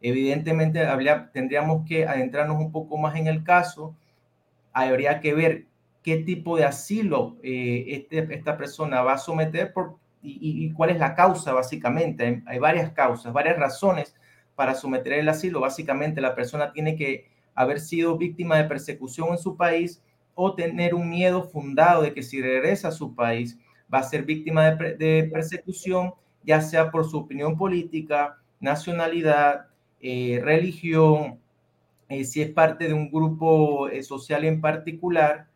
Evidentemente, 0.00 0.80
tendríamos 1.34 1.86
que 1.86 2.06
adentrarnos 2.06 2.56
un 2.56 2.72
poco 2.72 2.96
más 2.96 3.14
en 3.16 3.26
el 3.26 3.44
caso. 3.44 3.94
Habría 4.72 5.20
que 5.20 5.34
ver 5.34 5.66
qué 6.02 6.16
tipo 6.16 6.56
de 6.56 6.64
asilo 6.64 7.36
eh, 7.42 7.84
este, 7.88 8.34
esta 8.34 8.56
persona 8.56 9.02
va 9.02 9.12
a 9.12 9.18
someter 9.18 9.74
por, 9.74 9.98
y, 10.22 10.72
cuál 10.72 10.88
es 10.88 10.98
la 10.98 11.14
causa, 11.14 11.52
básicamente. 11.52 12.42
hay 12.46 12.58
varias 12.58 12.92
causas, 12.92 13.30
varias 13.34 13.58
razones 13.58 14.14
para 14.60 14.74
someter 14.74 15.14
el 15.14 15.28
asilo. 15.30 15.60
Básicamente, 15.60 16.20
la 16.20 16.34
persona 16.34 16.70
tiene 16.70 16.94
que 16.94 17.30
haber 17.54 17.80
sido 17.80 18.18
víctima 18.18 18.58
de 18.58 18.64
persecución 18.64 19.30
en 19.30 19.38
su 19.38 19.56
país 19.56 20.02
o 20.34 20.54
tener 20.54 20.94
un 20.94 21.08
miedo 21.08 21.44
fundado 21.44 22.02
de 22.02 22.12
que 22.12 22.22
si 22.22 22.42
regresa 22.42 22.88
a 22.88 22.92
su 22.92 23.14
país 23.14 23.58
va 23.90 24.00
a 24.00 24.02
ser 24.02 24.26
víctima 24.26 24.72
de, 24.72 25.30
persecución, 25.32 26.12
ya 26.44 26.60
sea 26.60 26.90
por 26.90 27.06
su 27.06 27.16
opinión 27.16 27.56
política, 27.56 28.36
nacionalidad, 28.60 29.68
eh, 30.02 30.42
religión, 30.44 31.40
eh, 32.10 32.24
si 32.24 32.42
es 32.42 32.50
parte 32.50 32.86
de 32.86 32.92
un 32.92 33.10
grupo 33.10 33.88
eh, 33.88 34.02
social 34.02 34.44
en 34.44 34.60
particular, 34.60 35.46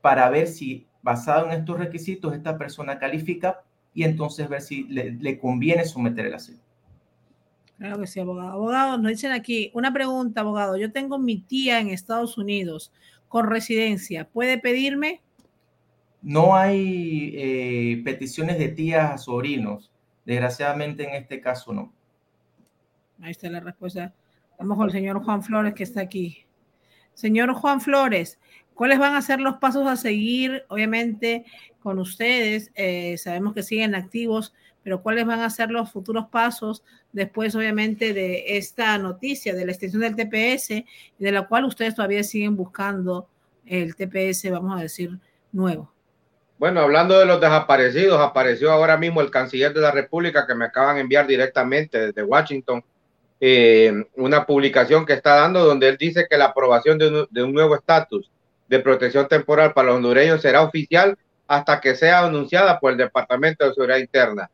para 0.00 0.30
ver 0.30 0.46
si 0.46 0.86
basado 1.02 1.44
en 1.44 1.60
estos 1.60 1.78
requisitos 1.78 2.32
esta 2.32 2.56
persona 2.56 2.98
califica 2.98 3.60
y 3.92 4.04
entonces 4.04 4.48
ver 4.48 4.62
si 4.62 4.84
le, 4.84 5.10
le 5.10 5.38
conviene 5.38 5.84
someter 5.84 6.24
el 6.24 6.34
asilo. 6.36 6.71
Claro 7.82 7.98
que 7.98 8.06
sí, 8.06 8.20
abogado. 8.20 8.52
Abogado, 8.52 8.96
nos 8.96 9.10
dicen 9.10 9.32
aquí, 9.32 9.72
una 9.74 9.92
pregunta, 9.92 10.42
abogado. 10.42 10.76
Yo 10.76 10.92
tengo 10.92 11.18
mi 11.18 11.40
tía 11.40 11.80
en 11.80 11.88
Estados 11.88 12.38
Unidos 12.38 12.92
con 13.26 13.50
residencia. 13.50 14.28
¿Puede 14.28 14.56
pedirme? 14.56 15.20
No 16.22 16.54
hay 16.54 17.34
eh, 17.34 18.00
peticiones 18.04 18.60
de 18.60 18.68
tías 18.68 19.10
a 19.10 19.18
sobrinos. 19.18 19.90
Desgraciadamente 20.24 21.08
en 21.08 21.16
este 21.16 21.40
caso 21.40 21.72
no. 21.72 21.92
Ahí 23.20 23.32
está 23.32 23.50
la 23.50 23.58
respuesta. 23.58 24.14
Vamos 24.60 24.76
con 24.76 24.86
el 24.86 24.92
señor 24.92 25.20
Juan 25.24 25.42
Flores 25.42 25.74
que 25.74 25.82
está 25.82 26.02
aquí. 26.02 26.46
Señor 27.14 27.52
Juan 27.52 27.80
Flores, 27.80 28.38
¿cuáles 28.74 29.00
van 29.00 29.16
a 29.16 29.22
ser 29.22 29.40
los 29.40 29.56
pasos 29.56 29.88
a 29.88 29.96
seguir? 29.96 30.64
Obviamente 30.68 31.46
con 31.80 31.98
ustedes, 31.98 32.70
eh, 32.76 33.18
sabemos 33.18 33.54
que 33.54 33.64
siguen 33.64 33.96
activos, 33.96 34.54
pero 34.82 35.02
cuáles 35.02 35.26
van 35.26 35.40
a 35.40 35.50
ser 35.50 35.70
los 35.70 35.90
futuros 35.90 36.26
pasos 36.28 36.82
después, 37.12 37.54
obviamente, 37.54 38.12
de 38.12 38.56
esta 38.56 38.98
noticia 38.98 39.54
de 39.54 39.64
la 39.64 39.72
extensión 39.72 40.02
del 40.02 40.16
TPS, 40.16 40.84
de 41.18 41.32
la 41.32 41.46
cual 41.46 41.64
ustedes 41.64 41.94
todavía 41.94 42.22
siguen 42.22 42.56
buscando 42.56 43.28
el 43.66 43.94
TPS, 43.94 44.50
vamos 44.50 44.78
a 44.78 44.82
decir, 44.82 45.18
nuevo. 45.52 45.92
Bueno, 46.58 46.80
hablando 46.80 47.18
de 47.18 47.26
los 47.26 47.40
desaparecidos, 47.40 48.20
apareció 48.20 48.70
ahora 48.70 48.96
mismo 48.96 49.20
el 49.20 49.30
canciller 49.30 49.72
de 49.72 49.80
la 49.80 49.90
República 49.90 50.46
que 50.46 50.54
me 50.54 50.66
acaban 50.66 50.96
de 50.96 51.00
enviar 51.00 51.26
directamente 51.26 52.06
desde 52.06 52.22
Washington 52.22 52.84
eh, 53.40 53.92
una 54.14 54.46
publicación 54.46 55.04
que 55.04 55.14
está 55.14 55.34
dando 55.34 55.64
donde 55.64 55.88
él 55.88 55.96
dice 55.96 56.28
que 56.30 56.38
la 56.38 56.44
aprobación 56.46 56.96
de 56.98 57.08
un, 57.08 57.26
de 57.28 57.42
un 57.42 57.52
nuevo 57.52 57.74
estatus 57.74 58.30
de 58.68 58.78
protección 58.78 59.26
temporal 59.26 59.72
para 59.72 59.88
los 59.88 59.96
hondureños 59.96 60.40
será 60.40 60.62
oficial 60.62 61.18
hasta 61.48 61.80
que 61.80 61.96
sea 61.96 62.24
anunciada 62.24 62.78
por 62.78 62.92
el 62.92 62.98
Departamento 62.98 63.66
de 63.66 63.74
Seguridad 63.74 63.98
Interna. 63.98 64.48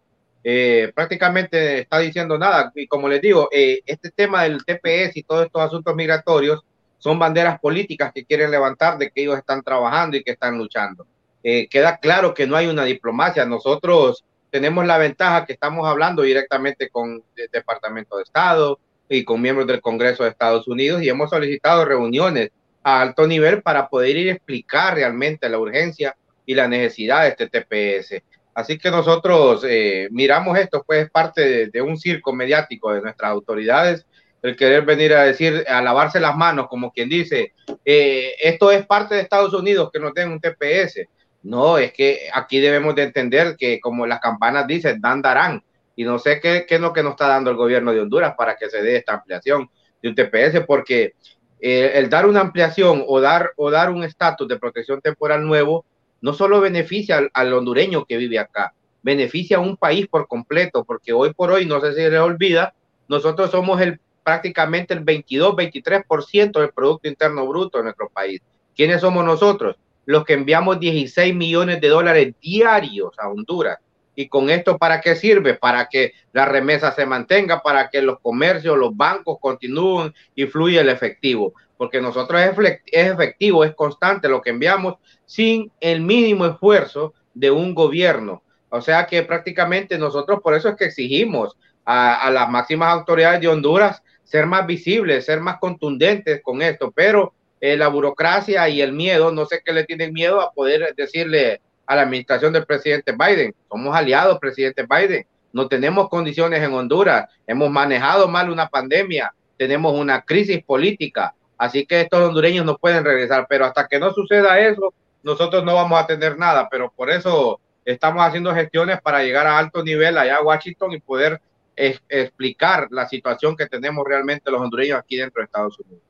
Eh, 0.44 0.92
prácticamente 0.94 1.80
está 1.80 1.98
diciendo 1.98 2.38
nada. 2.38 2.72
Y 2.74 2.86
como 2.86 3.08
les 3.08 3.20
digo, 3.20 3.48
eh, 3.52 3.80
este 3.86 4.10
tema 4.10 4.44
del 4.44 4.64
TPS 4.64 5.16
y 5.16 5.22
todos 5.22 5.46
estos 5.46 5.62
asuntos 5.62 5.94
migratorios 5.94 6.62
son 6.98 7.18
banderas 7.18 7.60
políticas 7.60 8.12
que 8.12 8.24
quieren 8.24 8.50
levantar 8.50 8.98
de 8.98 9.10
que 9.10 9.22
ellos 9.22 9.38
están 9.38 9.62
trabajando 9.62 10.16
y 10.16 10.22
que 10.22 10.32
están 10.32 10.58
luchando. 10.58 11.06
Eh, 11.42 11.68
queda 11.68 11.98
claro 11.98 12.34
que 12.34 12.46
no 12.46 12.56
hay 12.56 12.66
una 12.66 12.84
diplomacia. 12.84 13.44
Nosotros 13.44 14.24
tenemos 14.50 14.86
la 14.86 14.98
ventaja 14.98 15.46
que 15.46 15.52
estamos 15.52 15.86
hablando 15.86 16.22
directamente 16.22 16.88
con 16.88 17.22
el 17.36 17.48
Departamento 17.52 18.16
de 18.16 18.24
Estado 18.24 18.78
y 19.08 19.24
con 19.24 19.40
miembros 19.40 19.66
del 19.66 19.80
Congreso 19.80 20.24
de 20.24 20.30
Estados 20.30 20.66
Unidos 20.66 21.02
y 21.02 21.08
hemos 21.08 21.30
solicitado 21.30 21.84
reuniones 21.84 22.50
a 22.82 23.00
alto 23.00 23.26
nivel 23.26 23.62
para 23.62 23.88
poder 23.88 24.16
ir 24.16 24.28
a 24.30 24.32
explicar 24.32 24.94
realmente 24.94 25.48
la 25.48 25.58
urgencia 25.58 26.16
y 26.46 26.54
la 26.54 26.66
necesidad 26.66 27.22
de 27.22 27.28
este 27.28 27.48
TPS. 27.48 28.22
Así 28.58 28.76
que 28.76 28.90
nosotros 28.90 29.64
eh, 29.68 30.08
miramos 30.10 30.58
esto, 30.58 30.82
pues 30.84 31.04
es 31.04 31.10
parte 31.12 31.68
de, 31.68 31.80
un 31.80 31.96
circo 31.96 32.32
mediático 32.32 32.92
de 32.92 33.00
nuestras 33.00 33.30
autoridades, 33.30 34.04
el 34.42 34.56
querer 34.56 34.84
venir 34.84 35.14
a 35.14 35.22
decir, 35.22 35.64
a 35.68 35.80
lavarse 35.80 36.18
las 36.18 36.36
manos, 36.36 36.66
como 36.66 36.90
quien 36.90 37.08
dice, 37.08 37.52
eh, 37.84 38.32
esto 38.42 38.72
es 38.72 38.84
parte 38.84 39.14
de 39.14 39.20
Estados 39.20 39.54
Unidos 39.54 39.90
que 39.92 40.00
nos 40.00 40.12
den 40.12 40.32
un 40.32 40.40
TPS. 40.40 41.06
No, 41.44 41.78
es 41.78 41.92
que 41.92 42.28
aquí 42.34 42.58
debemos 42.58 42.96
de 42.96 43.04
entender 43.04 43.54
que 43.56 43.78
como 43.78 44.08
las 44.08 44.18
campanas 44.18 44.66
dicen, 44.66 45.00
dan, 45.00 45.22
darán. 45.22 45.62
Y 45.94 46.02
no 46.02 46.18
sé 46.18 46.40
qué, 46.40 46.66
qué 46.66 46.74
es 46.74 46.80
lo 46.80 46.92
que 46.92 47.04
nos 47.04 47.12
está 47.12 47.28
dando 47.28 47.52
el 47.52 47.56
gobierno 47.56 47.92
de 47.92 48.00
Honduras 48.00 48.34
para 48.36 48.56
que 48.56 48.68
se 48.68 48.82
dé 48.82 48.96
esta 48.96 49.14
ampliación 49.14 49.70
de 50.02 50.08
un 50.08 50.16
TPS, 50.16 50.66
porque 50.66 51.14
eh, 51.60 51.92
el 51.94 52.10
dar 52.10 52.26
una 52.26 52.40
ampliación 52.40 53.04
o 53.06 53.20
dar, 53.20 53.52
o 53.54 53.70
dar 53.70 53.90
un 53.90 54.02
estatus 54.02 54.48
de 54.48 54.58
protección 54.58 55.00
temporal 55.00 55.46
nuevo 55.46 55.84
no 56.20 56.32
solo 56.32 56.60
beneficia 56.60 57.28
al, 57.32 57.52
hondureño 57.52 58.04
que 58.04 58.16
vive 58.16 58.38
acá, 58.38 58.74
beneficia 59.02 59.58
a 59.58 59.60
un 59.60 59.76
país 59.76 60.06
por 60.08 60.26
completo, 60.26 60.84
porque 60.84 61.12
hoy 61.12 61.32
por 61.32 61.50
hoy, 61.50 61.66
no 61.66 61.80
sé 61.80 61.94
si 61.94 62.00
les 62.00 62.20
olvida, 62.20 62.74
nosotros 63.08 63.50
somos 63.50 63.80
el 63.80 64.00
prácticamente 64.22 64.92
el 64.92 65.00
22, 65.00 65.54
23% 65.54 66.60
del 66.60 66.70
Producto 66.72 67.08
Interno 67.08 67.46
Bruto 67.46 67.78
de 67.78 67.84
nuestro 67.84 68.10
país. 68.10 68.42
¿Quiénes 68.76 69.00
somos 69.00 69.24
nosotros? 69.24 69.76
Los 70.04 70.26
que 70.26 70.34
enviamos 70.34 70.78
16 70.78 71.34
millones 71.34 71.80
de 71.80 71.88
dólares 71.88 72.34
diarios 72.42 73.18
a 73.18 73.30
Honduras. 73.30 73.78
¿Y 74.14 74.28
con 74.28 74.50
esto 74.50 74.76
para 74.76 75.00
qué 75.00 75.16
sirve? 75.16 75.54
Para 75.54 75.88
que 75.88 76.12
la 76.34 76.44
remesa 76.44 76.92
se 76.92 77.06
mantenga, 77.06 77.62
para 77.62 77.88
que 77.88 78.02
los 78.02 78.20
comercios, 78.20 78.76
los 78.76 78.94
bancos 78.94 79.38
continúen 79.40 80.12
y 80.34 80.44
fluya 80.44 80.82
el 80.82 80.90
efectivo 80.90 81.54
porque 81.78 82.00
nosotros 82.00 82.42
es 82.42 82.76
efectivo, 82.92 83.64
es 83.64 83.74
constante 83.74 84.28
lo 84.28 84.42
que 84.42 84.50
enviamos 84.50 84.96
sin 85.28 85.70
el 85.80 86.00
mínimo 86.00 86.46
esfuerzo 86.46 87.12
de 87.34 87.50
un 87.50 87.74
gobierno. 87.74 88.42
O 88.70 88.80
sea 88.80 89.06
que 89.06 89.22
prácticamente 89.22 89.98
nosotros 89.98 90.40
por 90.42 90.54
eso 90.54 90.70
es 90.70 90.76
que 90.76 90.86
exigimos 90.86 91.54
a, 91.84 92.30
las 92.30 92.48
máximas 92.48 92.92
autoridades 92.92 93.40
de 93.40 93.48
Honduras 93.48 94.02
ser 94.24 94.46
más 94.46 94.66
visibles, 94.66 95.26
ser 95.26 95.40
más 95.40 95.58
contundentes 95.58 96.40
con 96.42 96.62
esto, 96.62 96.90
pero 96.90 97.34
eh, 97.60 97.76
la 97.76 97.88
burocracia 97.88 98.68
y 98.70 98.80
el 98.80 98.92
miedo, 98.92 99.30
no 99.30 99.44
sé 99.44 99.60
qué 99.64 99.72
le 99.72 99.84
tienen 99.84 100.12
miedo 100.12 100.40
a 100.40 100.52
poder 100.52 100.94
decirle 100.96 101.60
a 101.86 101.96
la 101.96 102.02
administración 102.02 102.52
del 102.52 102.66
presidente 102.66 103.12
Biden, 103.12 103.54
somos 103.68 103.94
aliados, 103.94 104.38
presidente 104.38 104.86
Biden, 104.88 105.26
no 105.52 105.68
tenemos 105.68 106.08
condiciones 106.08 106.62
en 106.62 106.72
Honduras, 106.72 107.28
hemos 107.46 107.70
manejado 107.70 108.28
mal 108.28 108.50
una 108.50 108.68
pandemia, 108.68 109.32
tenemos 109.56 109.94
una 109.94 110.22
crisis 110.22 110.62
política, 110.62 111.34
Así 111.58 111.84
que 111.84 112.02
estos 112.02 112.20
hondureños 112.20 112.64
no 112.64 112.78
pueden 112.78 113.04
regresar, 113.04 113.46
pero 113.48 113.66
hasta 113.66 113.88
que 113.88 113.98
no 113.98 114.12
suceda 114.12 114.60
eso, 114.60 114.94
nosotros 115.22 115.64
no 115.64 115.74
vamos 115.74 116.00
a 116.00 116.06
tener 116.06 116.38
nada, 116.38 116.68
pero 116.70 116.92
por 116.94 117.10
eso 117.10 117.60
estamos 117.84 118.24
haciendo 118.24 118.54
gestiones 118.54 119.00
para 119.00 119.22
llegar 119.22 119.46
a 119.46 119.58
alto 119.58 119.82
nivel 119.82 120.18
allá 120.18 120.36
a 120.36 120.42
Washington 120.42 120.92
y 120.92 121.00
poder 121.00 121.40
explicar 121.76 122.88
la 122.90 123.08
situación 123.08 123.56
que 123.56 123.66
tenemos 123.66 124.04
realmente 124.06 124.50
los 124.50 124.60
hondureños 124.60 124.98
aquí 124.98 125.16
dentro 125.16 125.40
de 125.40 125.44
Estados 125.44 125.78
Unidos. 125.78 126.02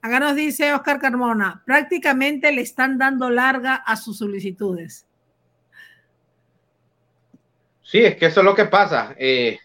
Acá 0.00 0.20
nos 0.20 0.36
dice 0.36 0.72
Oscar 0.74 1.00
Carmona, 1.00 1.62
prácticamente 1.64 2.52
le 2.52 2.62
están 2.62 2.98
dando 2.98 3.30
larga 3.30 3.74
a 3.74 3.96
sus 3.96 4.18
solicitudes. 4.18 5.06
Sí, 7.82 8.04
es 8.04 8.16
que 8.16 8.26
eso 8.26 8.40
es 8.40 8.44
lo 8.44 8.54
que 8.54 8.66
pasa. 8.66 9.14
Eh, 9.16 9.58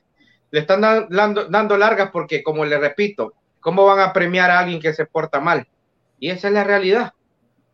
le 0.51 0.59
están 0.59 0.81
dando, 0.81 1.45
dando 1.45 1.77
largas 1.77 2.09
porque, 2.11 2.41
como 2.41 2.65
le 2.65 2.77
repito, 2.77 3.33
¿Cómo 3.63 3.85
van 3.85 4.01
a 4.01 4.11
premiar 4.11 4.51
a 4.51 4.59
alguien 4.59 4.81
que 4.81 4.91
se 4.91 5.05
porta 5.05 5.39
mal? 5.39 5.65
Y 6.19 6.29
esa 6.29 6.49
es 6.49 6.53
la 6.53 6.65
realidad. 6.65 7.13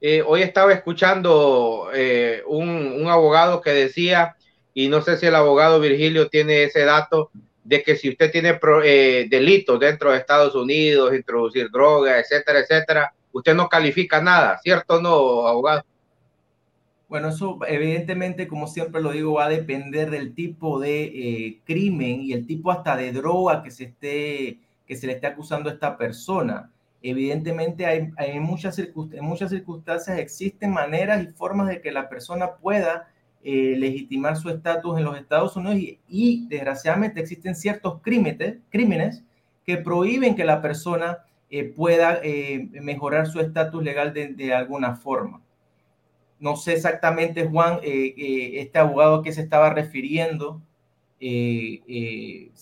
Eh, 0.02 0.24
hoy 0.26 0.42
estaba 0.42 0.72
escuchando 0.72 1.90
eh, 1.94 2.42
un, 2.48 3.06
abogado 3.08 3.62
que 3.62 3.72
decía 3.72 4.36
y 4.74 4.88
no 4.88 5.02
sé 5.02 5.18
si 5.18 5.26
el 5.26 5.36
abogado 5.36 5.80
Virgilio 5.80 6.30
tiene 6.30 6.64
ese 6.64 6.86
dato 6.86 7.32
de 7.64 7.84
que 7.84 7.98
si 7.98 8.10
usted 8.10 8.32
tiene 8.32 8.58
eh, 8.86 9.28
delitos 9.30 9.80
dentro 9.80 10.12
de 10.12 10.18
Estados 10.18 10.56
Unidos, 10.56 11.14
introducir 11.14 11.70
drogas, 11.70 12.18
etcétera, 12.24 12.60
etcétera, 12.60 13.14
usted 13.34 13.54
no 13.54 13.68
califica 13.68 14.22
nada, 14.22 14.58
¿cierto 14.64 14.96
o 14.96 15.02
no, 15.02 15.48
abogado? 15.48 15.84
Bueno, 17.10 17.30
eso 17.30 17.60
evidentemente, 17.68 18.48
como 18.48 18.68
siempre 18.68 19.02
lo 19.02 19.12
digo, 19.12 19.34
va 19.34 19.46
a 19.46 19.50
depender 19.50 20.12
del 20.12 20.34
tipo 20.34 20.80
de 20.80 21.04
eh, 21.04 21.60
crimen 21.66 22.22
y 22.22 22.34
el 22.34 22.46
tipo 22.46 22.72
hasta 22.72 22.96
de 22.96 23.12
droga 23.12 23.64
que 23.64 23.72
se 23.72 23.86
esté 23.86 24.60
que 24.86 24.96
se 24.96 25.06
le 25.06 25.14
esté 25.14 25.28
acusando 25.28 25.70
a 25.70 25.74
esta 25.74 25.98
persona. 25.98 26.72
Evidentemente, 27.02 27.86
hay, 27.86 28.40
muchas 28.40 28.78
en 28.78 29.24
muchas 29.24 29.52
circunstancias 29.52 30.20
existen 30.20 30.72
maneras 30.72 31.24
y 31.24 31.28
formas 31.28 31.70
de 31.70 31.82
que 31.82 31.92
la 31.92 32.10
persona 32.10 32.56
pueda 32.56 33.08
eh, 33.42 33.76
legitimar 33.78 34.36
su 34.36 34.50
estatus 34.50 34.98
en 34.98 35.06
los 35.06 35.18
Estados 35.18 35.56
Unidos 35.56 35.98
y, 36.10 36.48
desgraciadamente 36.50 37.22
existen 37.22 37.56
ciertos 37.56 38.02
crímenes, 38.02 39.24
que 39.66 39.78
prohíben 39.78 40.36
que 40.36 40.44
la 40.44 40.62
persona 40.62 41.20
eh, 41.50 41.64
pueda 41.64 42.20
eh, 42.22 42.68
mejorar 42.82 43.28
su 43.28 43.40
estatus 43.40 43.82
legal 43.82 44.14
de, 44.14 44.54
alguna 44.54 44.96
forma. 44.96 45.42
No 46.38 46.58
sé 46.58 46.74
exactamente, 46.74 47.46
Juan, 47.46 47.80
este 47.84 48.80
abogado 48.80 49.22
que 49.22 49.32
se 49.32 49.42
estaba 49.42 49.70
refiriendo, 49.70 50.62
si 51.20 51.82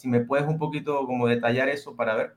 me 0.05 0.19
puedes 0.21 0.47
un 0.47 0.57
poquito 0.57 1.05
como 1.07 1.27
detallar 1.27 1.69
eso 1.69 1.95
para 1.95 2.15
ver. 2.15 2.33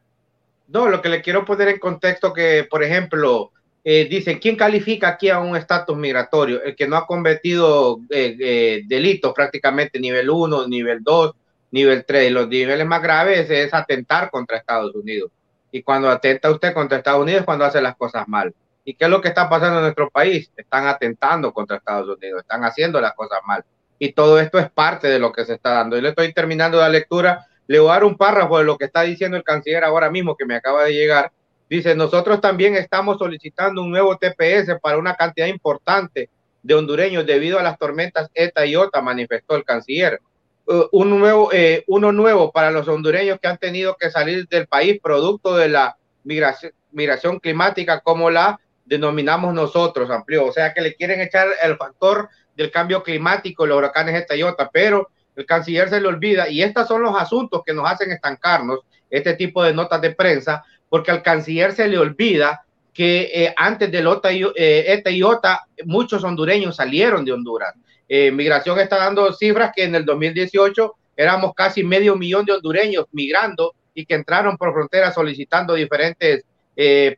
No, 0.70 0.88
lo 0.88 1.02
que 1.02 1.09
le 1.09 1.20
quiero 1.20 1.44
poner 1.44 1.68
en 1.68 1.78
contexto 1.80 2.33
que, 2.33 2.64
por 2.70 2.85
ejemplo, 2.85 3.50
eh, 3.83 4.06
dice, 4.09 4.38
¿quién 4.38 4.54
califica 4.54 5.09
aquí 5.09 5.28
a 5.28 5.40
un 5.40 5.56
estatus 5.56 5.96
migratorio? 5.96 6.62
El 6.62 6.76
que 6.76 6.87
no 6.87 6.96
ha 6.96 7.06
cometido 7.06 7.98
eh, 8.09 8.37
eh, 8.38 8.83
delitos 8.87 9.33
prácticamente 9.33 9.98
nivel 9.98 10.30
1, 10.30 10.68
nivel 10.68 11.02
2, 11.02 11.33
nivel 11.72 12.04
3. 12.04 12.30
Los 12.30 12.48
niveles 12.48 12.87
más 12.87 13.02
graves 13.02 13.50
es 13.50 13.74
atentar 13.74 14.30
contra 14.30 14.59
Estados 14.59 14.94
Unidos. 14.94 15.33
Y 15.72 15.83
cuando 15.83 16.09
atenta 16.09 16.50
usted 16.50 16.72
contra 16.72 16.98
Estados 16.98 17.22
Unidos 17.22 17.40
es 17.40 17.46
cuando 17.46 17.64
hace 17.64 17.80
las 17.80 17.96
cosas 17.96 18.28
mal. 18.28 18.54
¿Y 18.85 18.94
qué 18.94 19.06
es 19.06 19.11
lo 19.11 19.20
que 19.20 19.28
está 19.28 19.48
pasando 19.48 19.78
en 19.78 19.85
nuestro 19.85 20.09
país? 20.09 20.52
Están 20.56 20.87
atentando 20.87 21.52
contra 21.52 21.78
Estados 21.78 22.16
Unidos, 22.16 22.42
están 22.42 22.64
haciendo 22.64 23.00
las 23.00 23.14
cosas 23.14 23.40
mal. 23.44 23.64
Y 23.98 24.12
todo 24.12 24.38
esto 24.38 24.59
es 24.61 24.70
parte 24.70 25.09
de 25.09 25.18
lo 25.18 25.33
que 25.33 25.44
se 25.44 25.54
está 25.54 25.70
dando. 25.72 25.98
Y 25.98 26.00
le 26.00 26.11
estoy 26.11 26.33
terminando 26.33 26.78
la 26.78 26.88
lectura. 26.88 27.46
Le 27.70 27.78
voy 27.78 27.90
a 27.90 27.94
dar 27.94 28.04
un 28.04 28.16
párrafo 28.16 28.59
de 28.59 28.64
lo 28.64 28.76
que 28.76 28.87
está 28.87 29.02
diciendo 29.02 29.37
el 29.37 29.44
canciller 29.44 29.85
ahora 29.85 30.11
mismo 30.11 30.37
que 30.37 30.44
me 30.44 30.56
acaba 30.56 30.85
de 30.85 30.92
llegar 30.92 31.33
Dice, 31.70 31.94
nosotros 31.94 32.40
también 32.40 32.74
estamos 32.74 33.16
solicitando 33.16 33.80
un 33.80 33.90
nuevo 33.92 34.18
TPS 34.18 34.80
para 34.83 34.98
una 34.98 35.14
cantidad 35.14 35.46
importante 35.46 36.28
de 36.64 36.74
hondureños 36.74 37.24
debido 37.24 37.61
a 37.61 37.62
las 37.62 37.78
tormentas 37.78 38.28
ETA 38.35 38.66
y 38.66 38.74
OTA, 38.74 39.00
manifestó 39.00 39.54
el 39.54 39.62
canciller. 39.62 40.20
Uh, 40.66 40.87
un 40.90 41.16
nuevo, 41.20 41.52
eh, 41.52 41.85
uno 41.87 42.11
nuevo 42.11 42.50
para 42.50 42.72
los 42.72 42.88
hondureños 42.88 43.38
que 43.40 43.46
han 43.46 43.56
tenido 43.56 43.96
que 43.96 44.11
salir 44.11 44.48
del 44.48 44.66
país 44.66 44.98
producto 45.00 45.54
de 45.54 45.68
la 45.68 45.96
migración, 46.24 46.72
migración 46.90 47.38
climática, 47.38 48.00
como 48.00 48.30
la 48.30 48.59
denominamos 48.85 49.54
nosotros, 49.54 50.11
amplió. 50.11 50.46
O 50.46 50.52
sea 50.52 50.74
que 50.74 50.80
le 50.80 50.96
quieren 50.96 51.20
echar 51.20 51.46
el 51.62 51.76
factor 51.76 52.30
del 52.56 52.72
cambio 52.72 53.04
climático, 53.04 53.64
los 53.64 53.78
huracanes 53.78 54.16
ETA 54.16 54.35
y 54.35 54.42
OTA, 54.42 54.70
pero 54.72 55.09
el 55.37 55.47
canciller 55.47 55.88
se 55.88 56.01
le 56.01 56.09
olvida 56.09 56.49
y 56.49 56.62
estos 56.62 56.87
son 56.88 57.03
los 57.03 57.16
asuntos 57.16 57.62
que 57.64 57.73
nos 57.73 57.90
hacen 57.90 58.11
estancarnos, 58.11 58.81
este 59.09 59.35
tipo 59.35 59.62
de 59.62 59.75
notas 59.75 60.01
de 60.01 60.14
prensa, 60.14 60.64
porque 60.88 61.11
al 61.11 61.23
canciller 61.23 61.73
se 61.73 61.88
le 61.88 61.99
olvida 61.99 62.64
que 62.93 63.31
eh, 63.33 63.55
antes 63.57 63.90
del 63.90 64.07
OTA 64.07 64.33
y, 64.33 64.43
eh, 64.57 64.93
ETA 64.93 65.11
y 65.11 65.23
OTA, 65.23 65.66
muchos 65.85 66.23
hondureños 66.25 66.77
salieron 66.77 67.25
de 67.25 67.33
Honduras. 67.33 67.75
Eh, 68.09 68.31
migración 68.33 68.79
está 68.81 68.97
dando 68.99 69.33
cifras 69.33 69.73
que 69.75 69.85
en 69.85 69.95
el 69.95 70.05
2018 70.05 70.95
éramos 71.16 71.53
casi 71.55 71.85
medio 71.85 72.16
millón 72.16 72.45
de 72.45 72.53
hondureños 72.53 73.07
migrando 73.12 73.75
y 73.95 74.05
que 74.05 74.14
entraron 74.14 74.57
por 74.57 74.73
frontera 74.73 75.12
solicitando 75.12 75.75
diferentes 75.75 76.45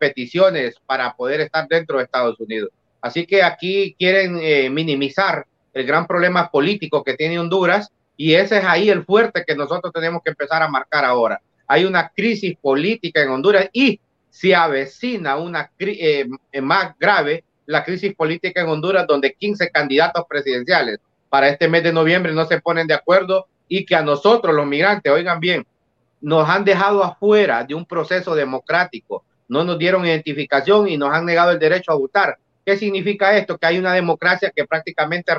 peticiones 0.01 0.75
para 0.85 1.15
poder 1.15 1.41
estar 1.41 1.69
dentro 1.69 1.99
de 1.99 2.05
Estados 2.05 2.41
Unidos. 2.41 2.71
Así 3.01 3.27
que 3.27 3.45
aquí 3.45 3.95
quieren 3.97 4.35
minimizar 4.75 5.47
el 5.73 5.87
gran 5.87 6.09
problema 6.09 6.51
político 6.51 7.05
que 7.05 7.15
tiene 7.15 7.39
Honduras 7.39 7.93
y 8.23 8.35
ese 8.35 8.59
es 8.59 8.65
ahí 8.65 8.89
el 8.89 9.05
fuerte 9.05 9.45
que 9.47 9.55
nosotros 9.57 9.93
tenemos 9.93 10.23
que 10.23 10.31
empezar 10.31 10.63
a 10.63 10.69
marcar 10.69 11.05
ahora 11.05 11.41
hay 11.73 11.87
una 11.87 12.11
crisis 12.15 12.55
política 12.61 13.23
en 13.23 13.31
Honduras 13.31 13.69
y 13.73 13.99
se 14.29 14.55
avecina 14.55 15.37
una 15.37 15.71
eh, 15.79 16.27
más 16.61 16.95
grave 16.99 17.45
la 17.65 17.83
crisis 17.83 18.15
política 18.15 18.61
en 18.61 18.69
Honduras, 18.69 19.07
donde 19.07 19.33
15 19.33 19.71
candidatos 19.71 20.25
presidenciales 20.29 20.99
para 21.31 21.49
este 21.49 21.69
mes 21.69 21.83
de 21.83 21.93
noviembre 21.93 22.33
no 22.33 22.45
se 22.45 22.61
ponen 22.61 22.87
de 22.87 22.93
acuerdo 22.93 23.47
y 23.69 23.87
que 23.87 23.95
a 23.95 24.03
nosotros, 24.03 24.55
los 24.55 24.67
migrantes, 24.67 25.11
oigan 25.11 25.41
bien, 25.41 25.67
nos 26.21 26.47
han 26.47 26.65
dejado 26.65 27.03
afuera 27.03 27.65
de 27.65 27.75
un 27.75 27.87
proceso 27.87 28.35
democrático, 28.35 29.25
no 29.49 29.65
nos 29.65 29.79
dieron 29.79 30.05
identificación 30.05 30.89
y 30.89 30.99
nos 30.99 31.11
han 31.15 31.25
negado 31.25 31.53
el 31.53 31.59
derecho 31.59 31.93
a 31.93 31.97
votar. 31.97 32.37
¿Qué 32.67 32.77
significa 32.77 33.35
esto? 33.37 33.57
Que 33.57 33.67
hay 33.67 33.79
una 33.79 33.95
democracia 33.95 34.53
que 34.55 34.67
prácticamente 34.67 35.33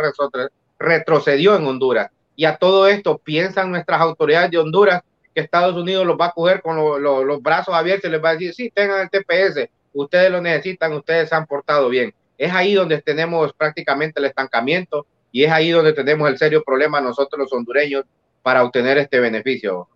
retrocedió 0.80 1.56
en 1.56 1.66
Honduras. 1.68 2.10
Y 2.36 2.46
a 2.46 2.58
todo 2.58 2.88
esto 2.88 3.18
piensan 3.18 3.72
nuestras 3.72 4.02
autoridades 4.02 4.52
de 4.52 4.58
Honduras 4.58 5.02
que 5.34 5.42
Estados 5.42 5.76
Unidos 5.76 6.06
los 6.06 6.18
va 6.18 6.28
a 6.28 6.32
coger 6.32 6.62
con 6.62 6.78
los 7.02 7.42
brazos 7.42 7.74
abiertos 7.74 8.10
y 8.10 8.12
les 8.12 8.24
va 8.24 8.30
a 8.30 8.34
decir, 8.34 8.54
sí, 8.54 8.72
tengan 8.74 9.02
el 9.02 9.10
TPS, 9.10 9.70
ustedes 9.94 10.32
lo 10.32 10.42
necesitan, 10.42 10.94
ustedes 10.94 11.30
se 11.30 11.36
han 11.36 11.46
portado 11.46 11.90
bien. 11.90 12.14
Es 12.38 12.52
ahí 12.52 12.74
donde 12.74 13.02
tenemos 13.02 13.54
prácticamente 13.54 14.20
el 14.20 14.26
estancamiento 14.26 15.06
y 15.32 15.44
es 15.44 15.52
ahí 15.52 15.72
donde 15.72 15.94
tenemos 15.94 16.30
el 16.30 16.38
serio 16.38 16.64
problema 16.64 17.02
nosotros 17.02 17.40
los 17.40 17.54
hondureños 17.54 18.06
para 18.42 18.64
obtener 18.64 18.98
este 18.98 19.20
beneficio. 19.20 19.88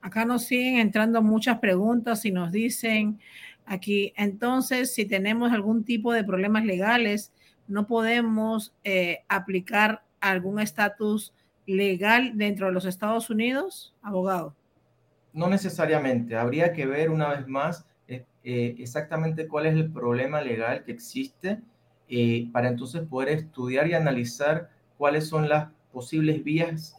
Acá 0.00 0.24
nos 0.24 0.44
siguen 0.44 0.78
entrando 0.78 1.22
muchas 1.22 1.58
preguntas 1.58 2.24
y 2.24 2.32
nos 2.32 2.50
dicen 2.50 3.20
aquí, 3.64 4.12
entonces, 4.16 4.92
si 4.92 5.06
tenemos 5.06 5.52
algún 5.52 5.84
tipo 5.84 6.12
de 6.12 6.24
problemas 6.24 6.64
legales, 6.64 7.32
no 7.68 7.86
podemos 7.86 8.74
eh, 8.84 9.24
aplicar 9.28 10.04
algún 10.20 10.60
estatus 10.60 11.34
legal 11.66 12.36
dentro 12.36 12.66
de 12.66 12.72
los 12.72 12.84
Estados 12.84 13.30
Unidos, 13.30 13.94
abogado? 14.02 14.54
No 15.32 15.48
necesariamente. 15.48 16.36
Habría 16.36 16.72
que 16.72 16.86
ver 16.86 17.10
una 17.10 17.28
vez 17.28 17.46
más 17.46 17.86
eh, 18.08 18.24
eh, 18.44 18.76
exactamente 18.78 19.48
cuál 19.48 19.66
es 19.66 19.74
el 19.74 19.90
problema 19.90 20.40
legal 20.40 20.84
que 20.84 20.92
existe 20.92 21.60
eh, 22.08 22.48
para 22.52 22.68
entonces 22.68 23.02
poder 23.02 23.28
estudiar 23.30 23.86
y 23.86 23.94
analizar 23.94 24.70
cuáles 24.98 25.28
son 25.28 25.48
las 25.48 25.68
posibles 25.92 26.42
vías 26.42 26.96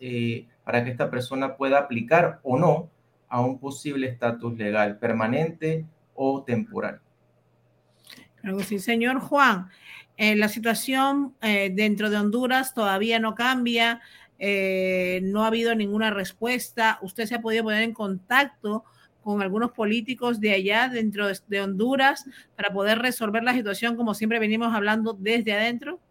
para 0.64 0.84
que 0.84 0.92
esta 0.92 1.10
persona 1.10 1.58
pueda 1.58 1.80
aplicar 1.80 2.40
o 2.44 2.60
no 2.60 2.90
a 3.28 3.42
un 3.42 3.58
posible 3.58 4.08
estatus 4.08 4.56
legal 4.56 5.00
permanente 5.00 5.86
o 6.14 6.44
temporal. 6.44 7.02
Claro 8.40 8.60
sí, 8.60 8.78
señor 8.78 9.20
Juan. 9.20 9.70
La 10.18 10.48
situación 10.48 11.36
dentro 11.42 12.10
de 12.10 12.18
Honduras 12.18 12.74
todavía 12.74 13.20
no 13.20 13.36
cambia. 13.36 14.02
Eh, 14.46 15.22
no 15.24 15.44
ha 15.44 15.48
habido 15.48 15.74
ninguna 15.74 16.10
respuesta. 16.10 17.00
Usted 17.02 17.26
se 17.28 17.36
ha 17.36 17.42
podido 17.42 17.64
poner 17.64 17.84
en 17.84 17.94
contacto 17.94 18.84
con 19.24 19.42
algunos 19.42 19.72
políticos 19.72 20.42
de 20.42 20.52
allá 20.52 20.90
dentro 20.90 21.28
de 21.48 21.62
Honduras 21.62 22.26
para 22.58 22.74
poder 22.74 23.00
resolver 23.00 23.42
la 23.42 23.54
situación 23.54 23.96
como 23.96 24.14
siempre 24.14 24.40
venimos 24.40 24.74
hablando 24.76 25.16
desde 25.18 25.54
adentro? 25.54 26.02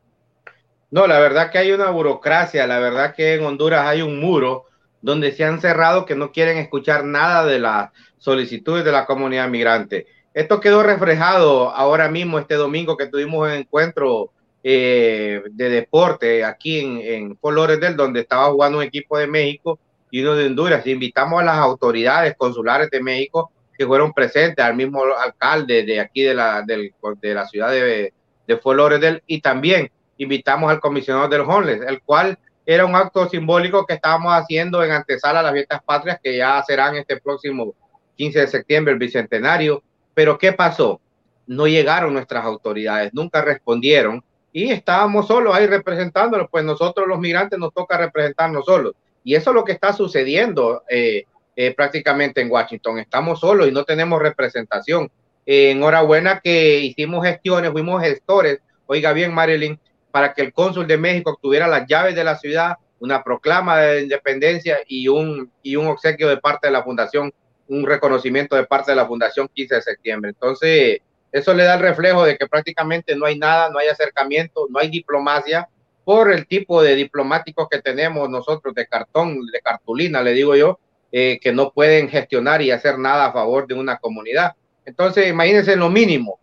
No, 0.91 1.07
la 1.07 1.19
verdad 1.19 1.51
que 1.51 1.59
hay 1.59 1.73
una 1.73 1.91
burocracia, 1.91 2.67
la 2.67 2.79
verdad 2.79 3.15
que 3.15 3.35
en 3.35 3.45
Honduras 3.45 3.87
hay 3.87 4.01
un 4.01 4.19
muro 4.19 4.65
donde 5.03 5.33
se 5.33 5.45
han 5.45 5.61
cerrado 5.61 6.07
que 6.07 6.15
no 6.15 6.33
quieren 6.33 6.57
escuchar 6.57 7.05
nada 7.05 7.45
de 7.45 7.59
las 7.59 7.91
solicitudes 8.17 8.83
de 8.85 8.93
la 8.93 9.05
comunidad 9.05 9.49
migrante. 9.49 10.07
Esto 10.35 10.61
quedó 10.61 10.83
reflejado 10.83 11.71
ahora 11.71 12.09
mismo 12.09 12.39
este 12.39 12.55
domingo 12.55 12.97
que 12.97 13.07
tuvimos 13.07 13.49
un 13.49 13.55
encuentro 13.55 14.31
eh, 14.65 15.43
de 15.51 15.69
deporte 15.69 16.45
aquí 16.45 16.81
en, 16.81 16.99
en 17.01 17.35
Colores 17.35 17.81
del 17.81 17.97
donde 17.97 18.21
estaba 18.21 18.51
jugando 18.51 18.79
un 18.79 18.85
equipo 18.85 19.19
de 19.19 19.27
México 19.27 19.79
y 20.11 20.23
uno 20.23 20.35
de 20.35 20.47
Honduras. 20.47 20.87
Invitamos 20.87 21.41
a 21.41 21.45
las 21.45 21.57
autoridades 21.57 22.35
consulares 22.37 22.91
de 22.91 23.03
México 23.03 23.51
que 23.77 23.87
fueron 23.87 24.13
presentes, 24.13 24.65
al 24.65 24.77
mismo 24.77 25.03
alcalde 25.03 25.83
de 25.85 26.01
aquí 26.01 26.23
de 26.23 26.35
la, 26.35 26.63
de 26.63 27.35
la 27.35 27.47
ciudad 27.47 27.71
de, 27.71 28.13
de 28.47 28.57
Fort 28.59 29.03
y 29.27 29.41
también 29.41 29.91
invitamos 30.19 30.71
al 30.71 30.81
comisionado 30.81 31.29
del 31.29 31.41
Homeless, 31.41 31.81
el 31.87 32.03
cual 32.03 32.39
era 32.65 32.85
un 32.87 32.95
acto 32.95 33.29
simbólico 33.29 33.85
que 33.87 33.95
estábamos 33.95 34.33
haciendo 34.33 34.85
en 34.85 34.93
antesala 34.93 35.41
a 35.41 35.43
las 35.43 35.53
fiestas 35.53 35.83
patrias 35.83 36.21
que 36.23 36.37
ya 36.37 36.63
serán 36.63 36.97
este 36.97 37.21
próximo 37.21 37.75
15 38.17 38.41
de 38.41 38.47
septiembre, 38.47 38.93
el 38.93 38.99
bicentenario. 38.99 39.83
Pero 40.15 40.39
¿qué 40.39 40.53
pasó? 40.53 41.01
No 41.47 41.67
llegaron 41.67 42.15
nuestras 42.15 42.45
autoridades, 42.45 43.13
nunca 43.13 43.43
respondieron 43.43 44.23
y 44.53 44.71
estábamos 44.71 45.27
solos 45.27 45.55
ahí 45.55 45.67
representándolo, 45.67 46.49
pues 46.49 46.65
nosotros 46.65 47.09
los 47.09 47.19
migrantes 47.19 47.59
nos 47.59 47.73
toca 47.73 47.97
representarnos 47.97 48.65
solos. 48.67 48.95
Y 49.25 49.35
eso 49.35 49.51
es 49.51 49.55
lo 49.55 49.65
que 49.65 49.73
está 49.73 49.93
sucediendo 49.93 50.83
eh, 50.89 51.25
eh, 51.57 51.75
prácticamente 51.75 52.41
en 52.41 52.51
Washington. 52.51 52.99
Estamos 52.99 53.41
solos 53.41 53.69
y 53.69 53.73
no 53.73 53.85
tenemos 53.85 54.21
representación. 54.21 55.11
enhorabuena 55.47 56.41
que 56.41 56.81
hicimos 56.81 57.25
gestiones, 57.25 57.73
fuimos 57.73 58.03
gestores, 58.03 58.61
oiga 58.87 59.13
bien 59.13 59.33
Marilyn, 59.33 59.79
para 60.11 60.35
que 60.35 60.43
el 60.43 60.53
cónsul 60.53 60.87
de 60.87 60.99
México 60.99 61.31
obtuviera 61.31 61.67
las 61.67 61.87
llaves 61.89 62.15
de 62.15 62.23
la 62.23 62.37
ciudad, 62.37 62.77
una 63.01 63.25
proclama 63.25 63.79
de 63.79 64.03
independencia 64.03 64.79
y 64.87 65.09
un, 65.09 65.51
y 65.63 65.77
un 65.77 65.87
obsequio 65.87 66.29
de 66.29 66.37
parte 66.37 66.69
de 66.69 66.73
la 66.73 66.85
fundación, 66.85 67.33
un 67.73 67.87
reconocimiento 67.87 68.55
de 68.55 68.67
parte 68.67 68.93
de 68.93 68.97
la 68.97 69.07
fundación 69.07 69.49
15 69.53 69.77
de 69.77 69.83
septiembre. 69.83 70.31
Entonces, 70.31 71.01
eso 71.33 71.55
le 71.55 71.65
da 71.65 71.75
el 71.75 71.81
reflejo 71.81 72.25
de 72.25 72.37
que 72.37 72.47
prácticamente 72.47 73.17
no 73.17 73.25
hay 73.25 73.39
nada, 73.39 73.71
no 73.71 73.79
hay 73.79 73.89
acercamiento, 73.89 74.67
no 74.69 74.79
hay 74.79 74.91
diplomacia 74.91 75.69
por 76.05 76.31
el 76.33 76.47
tipo 76.47 76.83
de 76.83 76.95
diplomáticos 76.95 77.69
que 77.71 77.81
tenemos 77.81 78.29
nosotros 78.29 78.75
de 78.75 78.87
cartón, 78.87 79.47
de 79.47 79.61
cartulina, 79.61 80.21
le 80.23 80.33
digo 80.33 80.55
yo, 80.55 80.79
eh, 81.11 81.39
que 81.41 81.53
no 81.53 81.73
pueden 81.73 82.09
gestionar 82.09 82.61
y 82.61 82.71
hacer 82.71 82.99
nada 82.99 83.27
a 83.27 83.33
favor 83.33 83.67
de 83.67 83.75
una 83.75 83.97
comunidad. 83.99 84.53
Entonces, 84.85 85.29
imagínense 85.29 85.73
en 85.73 85.79
lo 85.79 85.89
mínimo, 85.89 86.41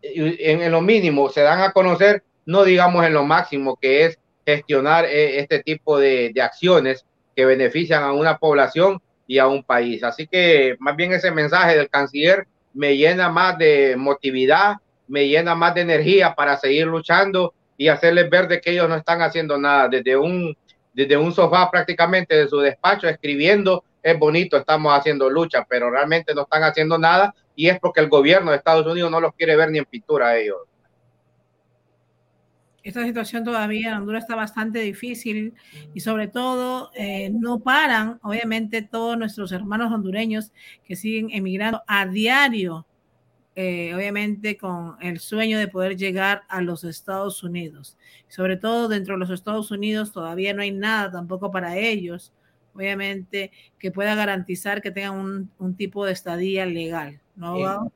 en, 0.00 0.72
lo 0.72 0.80
mínimo 0.80 1.28
se 1.28 1.42
dan 1.42 1.60
a 1.60 1.72
conocer, 1.72 2.24
no 2.44 2.64
digamos 2.64 3.04
en 3.06 3.14
lo 3.14 3.24
máximo, 3.24 3.76
que 3.80 4.06
es 4.06 4.18
gestionar 4.44 5.04
eh, 5.04 5.38
este 5.38 5.62
tipo 5.62 5.98
de, 5.98 6.32
de 6.34 6.42
acciones 6.42 7.04
que 7.36 7.44
benefician 7.44 8.02
a 8.02 8.12
una 8.12 8.38
población 8.38 9.00
y 9.26 9.38
a 9.38 9.46
un 9.46 9.62
país. 9.62 10.02
Así 10.02 10.26
que 10.26 10.76
más 10.78 10.96
bien 10.96 11.12
ese 11.12 11.30
mensaje 11.30 11.76
del 11.76 11.88
canciller 11.88 12.46
me 12.74 12.96
llena 12.96 13.28
más 13.28 13.58
de 13.58 13.94
motividad, 13.96 14.76
me 15.08 15.28
llena 15.28 15.54
más 15.54 15.74
de 15.74 15.82
energía 15.82 16.34
para 16.34 16.56
seguir 16.56 16.86
luchando 16.86 17.54
y 17.76 17.88
hacerles 17.88 18.30
ver 18.30 18.48
de 18.48 18.60
que 18.60 18.70
ellos 18.70 18.88
no 18.88 18.96
están 18.96 19.22
haciendo 19.22 19.58
nada 19.58 19.88
desde 19.88 20.16
un 20.16 20.56
desde 20.94 21.16
un 21.16 21.32
sofá 21.32 21.70
prácticamente 21.70 22.36
de 22.36 22.48
su 22.48 22.58
despacho 22.58 23.08
escribiendo 23.08 23.82
es 24.02 24.18
bonito, 24.18 24.56
estamos 24.56 24.92
haciendo 24.98 25.30
lucha, 25.30 25.64
pero 25.68 25.90
realmente 25.90 26.34
no 26.34 26.42
están 26.42 26.64
haciendo 26.64 26.98
nada 26.98 27.34
y 27.54 27.68
es 27.68 27.78
porque 27.78 28.00
el 28.00 28.08
gobierno 28.08 28.50
de 28.50 28.56
Estados 28.56 28.86
Unidos 28.86 29.10
no 29.10 29.20
los 29.20 29.32
quiere 29.34 29.56
ver 29.56 29.70
ni 29.70 29.78
en 29.78 29.84
pintura 29.84 30.28
a 30.28 30.38
ellos. 30.38 30.58
Esta 32.82 33.04
situación 33.04 33.44
todavía 33.44 33.90
en 33.90 33.94
Honduras 33.94 34.24
está 34.24 34.34
bastante 34.34 34.80
difícil 34.80 35.54
y 35.94 36.00
sobre 36.00 36.28
todo 36.28 36.90
eh, 36.94 37.30
no 37.30 37.60
paran, 37.60 38.18
obviamente, 38.22 38.82
todos 38.82 39.16
nuestros 39.16 39.52
hermanos 39.52 39.92
hondureños 39.92 40.52
que 40.84 40.96
siguen 40.96 41.28
emigrando 41.30 41.82
a 41.86 42.06
diario, 42.06 42.86
eh, 43.54 43.94
obviamente 43.94 44.56
con 44.56 44.96
el 45.00 45.20
sueño 45.20 45.58
de 45.58 45.68
poder 45.68 45.96
llegar 45.96 46.42
a 46.48 46.60
los 46.60 46.82
Estados 46.84 47.42
Unidos. 47.42 47.96
Sobre 48.28 48.56
todo 48.56 48.88
dentro 48.88 49.14
de 49.14 49.20
los 49.20 49.30
Estados 49.30 49.70
Unidos 49.70 50.12
todavía 50.12 50.52
no 50.52 50.62
hay 50.62 50.72
nada 50.72 51.10
tampoco 51.10 51.50
para 51.50 51.76
ellos 51.76 52.32
obviamente, 52.74 53.52
que 53.78 53.90
pueda 53.90 54.14
garantizar 54.14 54.80
que 54.80 54.90
tengan 54.90 55.50
un, 55.58 55.76
tipo 55.76 56.06
de 56.06 56.12
estadía 56.12 56.64
legal, 56.64 57.20
¿no, 57.36 57.58
eh, 57.58 57.90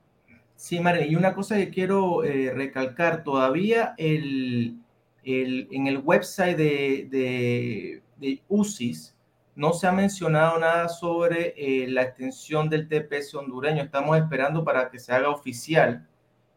sí, 0.66 0.80
María, 0.80 1.06
y 1.06 1.14
una 1.14 1.32
cosa 1.32 1.54
que 1.54 1.70
quiero 1.70 2.24
eh, 2.24 2.52
recalcar, 2.52 3.22
todavía 3.22 3.94
el, 3.98 4.80
en 5.22 5.86
el 5.86 5.98
website 5.98 6.56
de, 6.56 8.02
de, 8.18 8.42
UCIS 8.48 9.14
no 9.54 9.72
se 9.74 9.86
ha 9.86 9.92
mencionado 9.92 10.58
nada 10.58 10.88
sobre 10.88 11.54
eh, 11.56 11.86
la 11.86 12.02
extensión 12.02 12.68
del 12.68 12.88
TPS 12.88 13.36
hondureño. 13.36 13.80
Estamos 13.80 14.18
esperando 14.18 14.64
para 14.64 14.90
que 14.90 14.98
se 14.98 15.12
haga 15.12 15.30
oficial. 15.30 16.04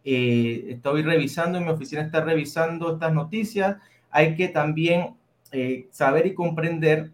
estoy 0.03 1.03
revisando, 1.03 1.59
en 1.59 1.65
mi 1.65 1.69
oficina 1.69 2.01
está 2.01 2.21
revisando 2.21 2.93
estas 2.93 3.13
noticias. 3.13 3.77
Hay 4.09 4.35
que 4.35 4.47
también 4.47 5.17
saber 5.91 6.25
y 6.25 6.33
comprender 6.33 7.11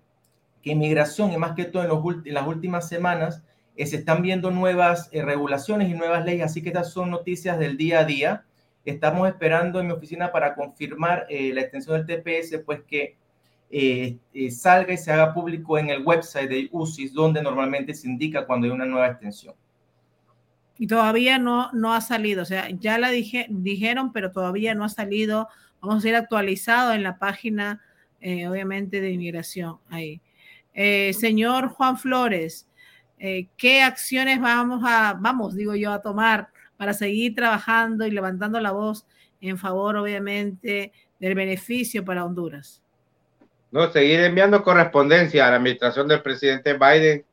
que 0.61 0.71
inmigración, 0.71 1.33
y 1.33 1.37
más 1.37 1.55
que 1.55 1.65
todo 1.65 1.83
en, 1.83 2.33
las 2.33 2.47
últimas 2.47 2.87
semanas, 2.87 3.43
eh, 3.75 3.85
se 3.85 3.97
están 3.97 4.21
viendo 4.21 4.51
nuevas 4.51 5.09
eh, 5.11 5.21
regulaciones 5.21 5.89
y 5.89 5.93
nuevas 5.93 6.23
leyes, 6.25 6.45
así 6.45 6.61
que 6.61 6.69
estas 6.69 6.91
son 6.91 7.09
noticias 7.09 7.59
del 7.59 7.77
día 7.77 7.99
a 7.99 8.05
día. 8.05 8.45
Estamos 8.85 9.27
esperando 9.27 9.79
en 9.79 9.87
mi 9.87 9.93
oficina 9.93 10.31
para 10.31 10.55
confirmar 10.55 11.25
eh, 11.29 11.51
la 11.53 11.61
extensión 11.61 12.05
del 12.05 12.23
TPS, 12.23 12.59
pues 12.65 12.81
que 12.87 13.17
salga 14.51 14.93
y 14.93 14.97
se 14.97 15.11
haga 15.11 15.33
público 15.33 15.77
en 15.77 15.89
el 15.89 16.03
website 16.05 16.49
de 16.49 16.69
UCIS, 16.71 17.13
donde 17.13 17.41
normalmente 17.41 17.93
se 17.93 18.07
indica 18.07 18.45
cuando 18.45 18.67
hay 18.67 18.71
una 18.71 18.85
nueva 18.85 19.07
extensión. 19.07 19.55
Y 20.77 20.87
todavía 20.87 21.39
no, 21.39 21.71
no 21.73 21.93
ha 21.93 21.99
salido, 21.99 22.43
o 22.43 22.45
sea, 22.45 22.69
ya 22.69 22.97
la 22.97 23.09
dije, 23.09 23.47
dijeron, 23.49 24.13
pero 24.13 24.31
todavía 24.31 24.75
no 24.75 24.85
ha 24.85 24.89
salido. 24.89 25.49
Vamos 25.81 26.05
a 26.05 26.09
ir 26.09 26.15
actualizado 26.15 26.93
en 26.93 27.03
la 27.03 27.17
página, 27.17 27.81
obviamente, 28.21 29.01
de 29.01 29.11
inmigración 29.11 29.79
ahí. 29.89 30.21
Señor 31.13 31.69
Juan 31.69 31.97
Flores, 31.97 32.67
eh, 33.19 33.47
¿qué 33.57 33.81
acciones 33.81 34.39
vamos 34.39 34.83
a, 34.85 35.17
vamos, 35.19 35.55
digo 35.55 35.75
yo, 35.75 35.91
a 35.91 36.01
tomar 36.01 36.49
para 36.77 36.93
seguir 36.93 37.35
trabajando 37.35 38.05
y 38.05 38.11
levantando 38.11 38.59
la 38.59 38.71
voz 38.71 39.05
en 39.41 39.57
favor, 39.57 39.95
obviamente, 39.95 40.91
del 41.19 41.35
beneficio 41.35 42.03
para 42.03 42.25
Honduras? 42.25 42.81
No, 43.71 43.91
seguir 43.91 44.19
enviando 44.21 44.63
correspondencia 44.63 45.47
a 45.47 45.51
la 45.51 45.57
administración 45.57 46.07
del 46.07 46.21
presidente 46.21 46.73
Biden 46.73 47.25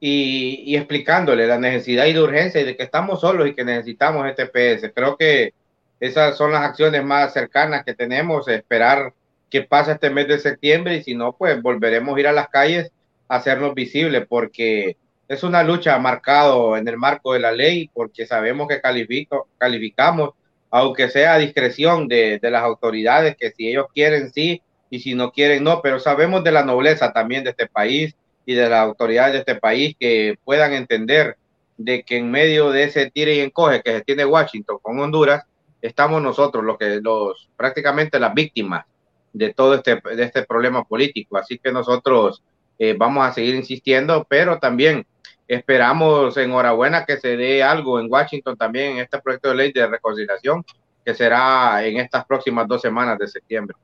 y, 0.00 0.62
y, 0.66 0.76
explicándole 0.76 1.46
la 1.46 1.58
necesidad 1.58 2.06
y 2.06 2.12
la 2.12 2.22
urgencia 2.22 2.60
y 2.60 2.64
de 2.64 2.76
que 2.76 2.84
estamos 2.84 3.20
solos 3.20 3.48
y 3.48 3.54
que 3.54 3.64
necesitamos 3.64 4.26
este 4.28 4.46
PS. 4.46 4.92
Creo 4.94 5.16
que 5.16 5.54
esas 5.98 6.36
son 6.36 6.52
las 6.52 6.62
acciones 6.62 7.04
más 7.04 7.32
cercanas 7.32 7.84
que 7.84 7.94
tenemos, 7.94 8.46
esperar 8.48 9.12
qué 9.50 9.62
pasa 9.62 9.92
este 9.92 10.10
mes 10.10 10.28
de 10.28 10.38
septiembre 10.38 10.96
y 10.96 11.02
si 11.02 11.14
no, 11.14 11.32
pues 11.32 11.60
volveremos 11.60 12.16
a 12.16 12.20
ir 12.20 12.28
a 12.28 12.32
las 12.32 12.48
calles 12.48 12.92
a 13.28 13.36
hacernos 13.36 13.74
visibles 13.74 14.26
porque 14.28 14.96
es 15.28 15.42
una 15.42 15.62
lucha 15.62 15.98
marcado 15.98 16.76
en 16.76 16.88
el 16.88 16.96
marco 16.96 17.34
de 17.34 17.40
la 17.40 17.52
ley 17.52 17.90
porque 17.92 18.26
sabemos 18.26 18.66
que 18.66 18.80
califico, 18.80 19.48
calificamos, 19.58 20.30
aunque 20.70 21.10
sea 21.10 21.34
a 21.34 21.38
discreción 21.38 22.08
de, 22.08 22.38
de 22.38 22.50
las 22.50 22.62
autoridades, 22.62 23.36
que 23.36 23.50
si 23.50 23.68
ellos 23.68 23.86
quieren 23.94 24.32
sí 24.32 24.62
y 24.90 25.00
si 25.00 25.14
no 25.14 25.30
quieren 25.30 25.64
no, 25.64 25.82
pero 25.82 26.00
sabemos 26.00 26.42
de 26.44 26.52
la 26.52 26.64
nobleza 26.64 27.12
también 27.12 27.44
de 27.44 27.50
este 27.50 27.66
país 27.66 28.16
y 28.46 28.54
de 28.54 28.68
las 28.68 28.80
autoridades 28.80 29.34
de 29.34 29.38
este 29.40 29.54
país 29.56 29.94
que 30.00 30.38
puedan 30.44 30.72
entender 30.72 31.36
de 31.76 32.02
que 32.02 32.16
en 32.16 32.30
medio 32.30 32.70
de 32.70 32.84
ese 32.84 33.10
tire 33.10 33.36
y 33.36 33.40
encoge 33.40 33.82
que 33.82 33.92
se 33.92 34.00
tiene 34.00 34.24
Washington 34.24 34.78
con 34.80 34.98
Honduras, 34.98 35.44
estamos 35.82 36.22
nosotros 36.22 36.64
los 36.64 36.78
que 36.78 37.00
los 37.02 37.48
prácticamente 37.56 38.18
las 38.18 38.34
víctimas 38.34 38.86
de 39.32 39.52
todo 39.52 39.74
este, 39.74 40.00
de 40.00 40.22
este 40.22 40.44
problema 40.44 40.84
político. 40.84 41.36
Así 41.36 41.58
que 41.58 41.70
nosotros 41.70 42.42
eh, 42.78 42.94
vamos 42.98 43.26
a 43.26 43.32
seguir 43.32 43.54
insistiendo, 43.54 44.26
pero 44.28 44.58
también 44.58 45.06
esperamos 45.48 46.36
enhorabuena 46.36 47.04
que 47.04 47.16
se 47.16 47.36
dé 47.36 47.62
algo 47.62 47.98
en 47.98 48.06
Washington 48.10 48.56
también 48.56 48.92
en 48.92 48.98
este 48.98 49.18
proyecto 49.18 49.48
de 49.48 49.54
ley 49.56 49.72
de 49.72 49.86
reconciliación 49.86 50.64
que 51.04 51.14
será 51.14 51.84
en 51.84 51.98
estas 51.98 52.26
próximas 52.26 52.68
dos 52.68 52.82
semanas 52.82 53.18
de 53.18 53.26
septiembre. 53.26 53.76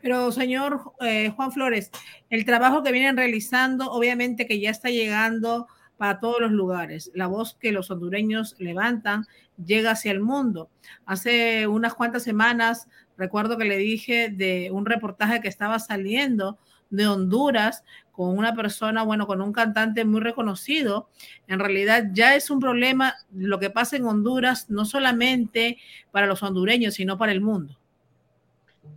Pero, 0.00 0.32
señor 0.32 0.80
eh, 1.00 1.30
Juan 1.36 1.52
Flores, 1.52 1.90
el 2.30 2.44
trabajo 2.44 2.82
que 2.82 2.90
vienen 2.90 3.16
realizando, 3.16 3.92
obviamente 3.92 4.46
que 4.46 4.58
ya 4.58 4.70
está 4.70 4.88
llegando 4.88 5.68
para 5.96 6.18
todos 6.18 6.40
los 6.40 6.50
lugares. 6.50 7.12
La 7.14 7.28
voz 7.28 7.54
que 7.54 7.70
los 7.70 7.90
hondureños 7.90 8.56
levantan 8.58 9.26
llega 9.64 9.92
hacia 9.92 10.10
el 10.10 10.20
mundo. 10.20 10.70
Hace 11.04 11.68
unas 11.68 11.94
cuantas 11.94 12.24
semanas 12.24 12.88
Recuerdo 13.16 13.58
que 13.58 13.64
le 13.64 13.76
dije 13.76 14.30
de 14.30 14.70
un 14.72 14.86
reportaje 14.86 15.40
que 15.40 15.48
estaba 15.48 15.78
saliendo 15.78 16.58
de 16.92 17.08
Honduras 17.08 17.82
con 18.12 18.38
una 18.38 18.54
persona, 18.54 19.02
bueno, 19.02 19.26
con 19.26 19.40
un 19.40 19.52
cantante 19.52 20.04
muy 20.04 20.20
reconocido. 20.20 21.08
En 21.48 21.58
realidad 21.58 22.04
ya 22.12 22.36
es 22.36 22.50
un 22.50 22.60
problema 22.60 23.14
lo 23.34 23.58
que 23.58 23.70
pasa 23.70 23.96
en 23.96 24.04
Honduras, 24.04 24.70
no 24.70 24.84
solamente 24.84 25.78
para 26.12 26.26
los 26.26 26.42
hondureños, 26.42 26.94
sino 26.94 27.18
para 27.18 27.32
el 27.32 27.40
mundo. 27.40 27.76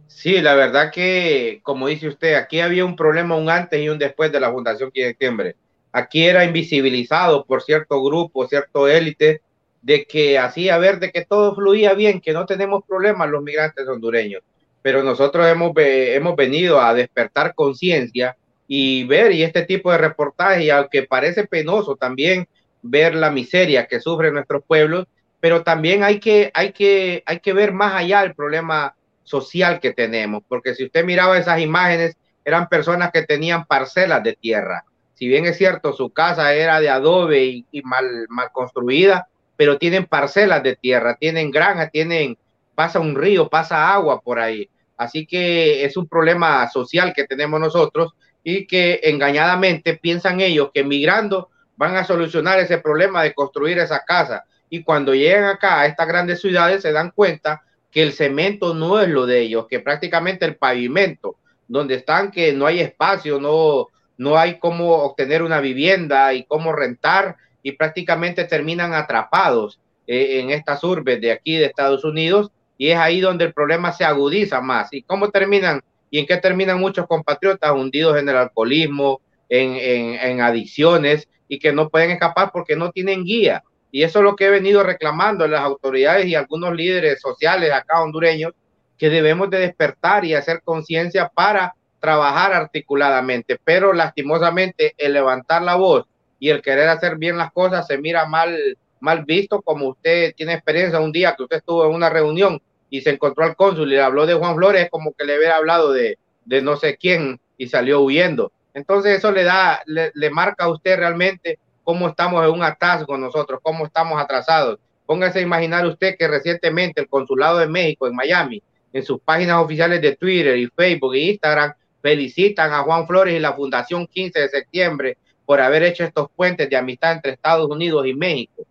Sí, 0.07 0.41
la 0.41 0.55
verdad 0.55 0.91
que, 0.91 1.59
como 1.63 1.87
dice 1.87 2.07
usted, 2.07 2.35
aquí 2.35 2.59
había 2.59 2.85
un 2.85 2.95
problema 2.95 3.35
un 3.35 3.49
antes 3.49 3.81
y 3.81 3.89
un 3.89 3.97
después 3.97 4.31
de 4.31 4.39
la 4.39 4.51
Fundación 4.51 4.91
15 4.91 5.05
de 5.05 5.11
septiembre. 5.11 5.55
Aquí 5.91 6.25
era 6.25 6.45
invisibilizado 6.45 7.45
por 7.45 7.63
cierto 7.63 8.03
grupo, 8.03 8.47
cierto 8.47 8.87
élite, 8.87 9.41
de 9.81 10.05
que 10.05 10.37
hacía 10.37 10.77
ver 10.77 10.99
de 10.99 11.11
que 11.11 11.25
todo 11.25 11.55
fluía 11.55 11.93
bien, 11.93 12.19
que 12.19 12.33
no 12.33 12.45
tenemos 12.45 12.83
problemas 12.85 13.29
los 13.29 13.43
migrantes 13.43 13.87
hondureños. 13.87 14.41
Pero 14.85 15.01
nosotros 15.01 15.47
hemos, 15.47 15.71
hemos 15.77 16.35
venido 16.35 16.79
a 16.79 16.93
despertar 16.93 17.55
conciencia 17.55 18.37
y 18.67 19.03
ver 19.05 19.31
y 19.31 19.41
este 19.41 19.63
tipo 19.63 19.91
de 19.91 19.97
reportajes, 19.97 20.71
aunque 20.71 21.01
parece 21.01 21.47
penoso 21.47 21.95
también 21.95 22.47
ver 22.83 23.15
la 23.15 23.31
miseria 23.31 23.87
que 23.87 23.99
sufren 23.99 24.35
nuestros 24.35 24.63
pueblos, 24.63 25.07
pero 25.39 25.63
también 25.63 26.03
hay 26.03 26.19
que, 26.19 26.51
hay 26.53 26.71
que, 26.71 27.23
hay 27.25 27.39
que 27.39 27.53
ver 27.53 27.73
más 27.73 27.95
allá 27.95 28.21
el 28.21 28.35
problema 28.35 28.93
social 29.23 29.79
que 29.79 29.91
tenemos, 29.91 30.43
porque 30.47 30.75
si 30.75 30.83
usted 30.85 31.03
miraba 31.03 31.39
esas 31.39 31.59
imágenes, 31.61 32.15
eran 32.43 32.69
personas 32.69 33.09
que 33.11 33.23
tenían 33.23 33.65
parcelas 33.65 34.21
de 34.21 34.33
tierra. 34.33 34.85
Si 35.15 35.27
bien 35.27 35.47
es 35.47 35.57
cierto, 35.57 35.93
su 35.93 36.11
casa 36.11 36.53
era 36.53 36.79
de 36.79 36.89
adobe 36.89 37.43
y, 37.43 37.65
y 37.71 37.81
mal, 37.81 38.27
mal 38.29 38.49
construida, 38.51 39.27
pero 39.57 39.79
tienen 39.79 40.05
parcelas 40.05 40.61
de 40.61 40.75
tierra, 40.75 41.15
tienen 41.15 41.49
granjas, 41.49 41.89
tienen, 41.91 42.37
pasa 42.75 42.99
un 42.99 43.15
río, 43.15 43.49
pasa 43.49 43.91
agua 43.91 44.21
por 44.21 44.37
ahí. 44.37 44.69
Así 44.97 45.25
que 45.25 45.83
es 45.83 45.97
un 45.97 46.07
problema 46.07 46.67
social 46.69 47.13
que 47.13 47.25
tenemos 47.25 47.59
nosotros 47.59 48.13
y 48.43 48.67
que 48.67 49.01
engañadamente 49.03 49.97
piensan 49.97 50.39
ellos 50.39 50.69
que 50.73 50.83
migrando 50.83 51.49
van 51.75 51.95
a 51.95 52.05
solucionar 52.05 52.59
ese 52.59 52.77
problema 52.77 53.23
de 53.23 53.33
construir 53.33 53.79
esa 53.79 54.03
casa. 54.05 54.45
Y 54.69 54.83
cuando 54.83 55.13
llegan 55.13 55.45
acá 55.45 55.81
a 55.81 55.85
estas 55.85 56.07
grandes 56.07 56.41
ciudades 56.41 56.81
se 56.81 56.91
dan 56.91 57.11
cuenta 57.11 57.63
que 57.91 58.03
el 58.03 58.13
cemento 58.13 58.73
no 58.73 58.99
es 59.01 59.09
lo 59.09 59.25
de 59.25 59.41
ellos, 59.41 59.67
que 59.69 59.79
prácticamente 59.79 60.45
el 60.45 60.57
pavimento 60.57 61.37
donde 61.67 61.95
están, 61.95 62.31
que 62.31 62.53
no 62.53 62.65
hay 62.65 62.79
espacio, 62.79 63.39
no, 63.39 63.87
no 64.17 64.37
hay 64.37 64.59
cómo 64.59 64.95
obtener 64.97 65.41
una 65.43 65.59
vivienda 65.59 66.33
y 66.33 66.43
cómo 66.45 66.73
rentar 66.73 67.37
y 67.63 67.73
prácticamente 67.73 68.45
terminan 68.45 68.93
atrapados 68.93 69.79
eh, 70.07 70.39
en 70.39 70.51
estas 70.51 70.83
urbes 70.83 71.19
de 71.19 71.31
aquí 71.31 71.55
de 71.55 71.65
Estados 71.65 72.03
Unidos 72.03 72.51
y 72.77 72.89
es 72.89 72.97
ahí 72.97 73.21
donde 73.21 73.45
el 73.45 73.53
problema 73.53 73.91
se 73.91 74.05
agudiza 74.05 74.61
más. 74.61 74.91
¿Y 74.91 75.01
cómo 75.03 75.29
terminan? 75.29 75.81
¿Y 76.09 76.19
en 76.19 76.25
qué 76.25 76.37
terminan 76.37 76.79
muchos 76.79 77.07
compatriotas 77.07 77.71
hundidos 77.71 78.17
en 78.17 78.29
el 78.29 78.37
alcoholismo, 78.37 79.21
en, 79.49 79.75
en, 79.75 80.41
adicciones 80.41 81.27
y 81.47 81.59
que 81.59 81.71
no 81.71 81.89
pueden 81.89 82.11
escapar 82.11 82.51
porque 82.51 82.75
no 82.75 82.91
tienen 82.91 83.23
guía? 83.23 83.63
Y 83.91 84.03
eso 84.03 84.19
es 84.19 84.23
lo 84.23 84.35
que 84.35 84.45
he 84.45 84.49
venido 84.49 84.83
reclamando 84.83 85.47
las 85.47 85.61
autoridades 85.61 86.25
y 86.25 86.35
algunos 86.35 86.75
líderes 86.75 87.21
sociales 87.21 87.71
acá 87.71 88.01
hondureños, 88.01 88.53
que 88.97 89.09
debemos 89.09 89.49
de 89.49 89.59
despertar 89.59 90.25
y 90.25 90.35
hacer 90.35 90.61
conciencia 90.63 91.29
para 91.33 91.75
trabajar 91.99 92.53
articuladamente. 92.53 93.57
Pero 93.63 93.93
lastimosamente 93.93 94.93
el 94.97 95.13
levantar 95.13 95.61
la 95.61 95.75
voz 95.75 96.05
y 96.39 96.49
el 96.49 96.61
querer 96.61 96.89
hacer 96.89 97.17
bien 97.17 97.37
las 97.37 97.51
cosas 97.51 97.87
se 97.87 97.97
mira 97.97 98.25
mal 98.25 98.77
mal 99.05 99.23
visto, 99.23 99.61
como 99.61 99.89
usted 99.89 100.33
tiene 100.35 100.53
experiencia 100.53 100.99
un 100.99 101.11
día 101.11 101.35
que 101.35 101.43
usted 101.43 101.57
estuvo 101.57 101.85
en 101.85 101.93
una 101.93 102.09
reunión 102.09 102.59
y 102.89 103.01
se 103.01 103.11
encontró 103.11 103.45
al 103.45 103.55
cónsul 103.55 103.87
y 103.87 103.95
le 103.95 104.01
habló 104.01 104.25
de 104.25 104.33
Juan 104.33 104.55
Flores, 104.55 104.89
como 104.89 105.13
que 105.13 105.25
le 105.25 105.37
hubiera 105.37 105.57
hablado 105.57 105.93
de, 105.93 106.17
de 106.43 106.61
no 106.61 106.75
sé 106.75 106.97
quién 106.97 107.39
y 107.57 107.67
salió 107.67 108.01
huyendo. 108.01 108.51
Entonces 108.73 109.19
eso 109.19 109.31
le 109.31 109.43
da, 109.43 109.81
le, 109.85 110.11
le, 110.15 110.29
marca 110.29 110.65
a 110.65 110.69
usted 110.69 110.97
realmente 110.97 111.59
cómo 111.83 112.09
estamos 112.09 112.43
en 112.43 112.51
un 112.51 112.63
atasco 112.63 113.17
nosotros, 113.17 113.59
cómo 113.61 113.85
estamos 113.85 114.19
atrasados. 114.19 114.79
Póngase 115.05 115.39
a 115.39 115.43
imaginar 115.43 115.85
usted 115.85 116.15
que 116.17 116.27
recientemente 116.27 116.99
el 116.99 117.07
Consulado 117.07 117.59
de 117.59 117.67
México 117.67 118.07
en 118.07 118.15
Miami, 118.15 118.61
en 118.91 119.03
sus 119.03 119.19
páginas 119.19 119.63
oficiales 119.63 120.01
de 120.01 120.15
Twitter 120.15 120.57
y 120.57 120.67
Facebook 120.67 121.13
e 121.13 121.19
Instagram, 121.19 121.73
felicitan 122.01 122.73
a 122.73 122.81
Juan 122.81 123.05
Flores 123.05 123.35
y 123.35 123.39
la 123.39 123.53
Fundación 123.53 124.07
15 124.07 124.39
de 124.39 124.49
septiembre 124.49 125.17
por 125.45 125.61
haber 125.61 125.83
hecho 125.83 126.03
estos 126.03 126.29
puentes 126.35 126.69
de 126.69 126.75
amistad 126.75 127.13
entre 127.13 127.33
Estados 127.33 127.69
Unidos 127.69 128.05
y 128.07 128.13
México. 128.13 128.63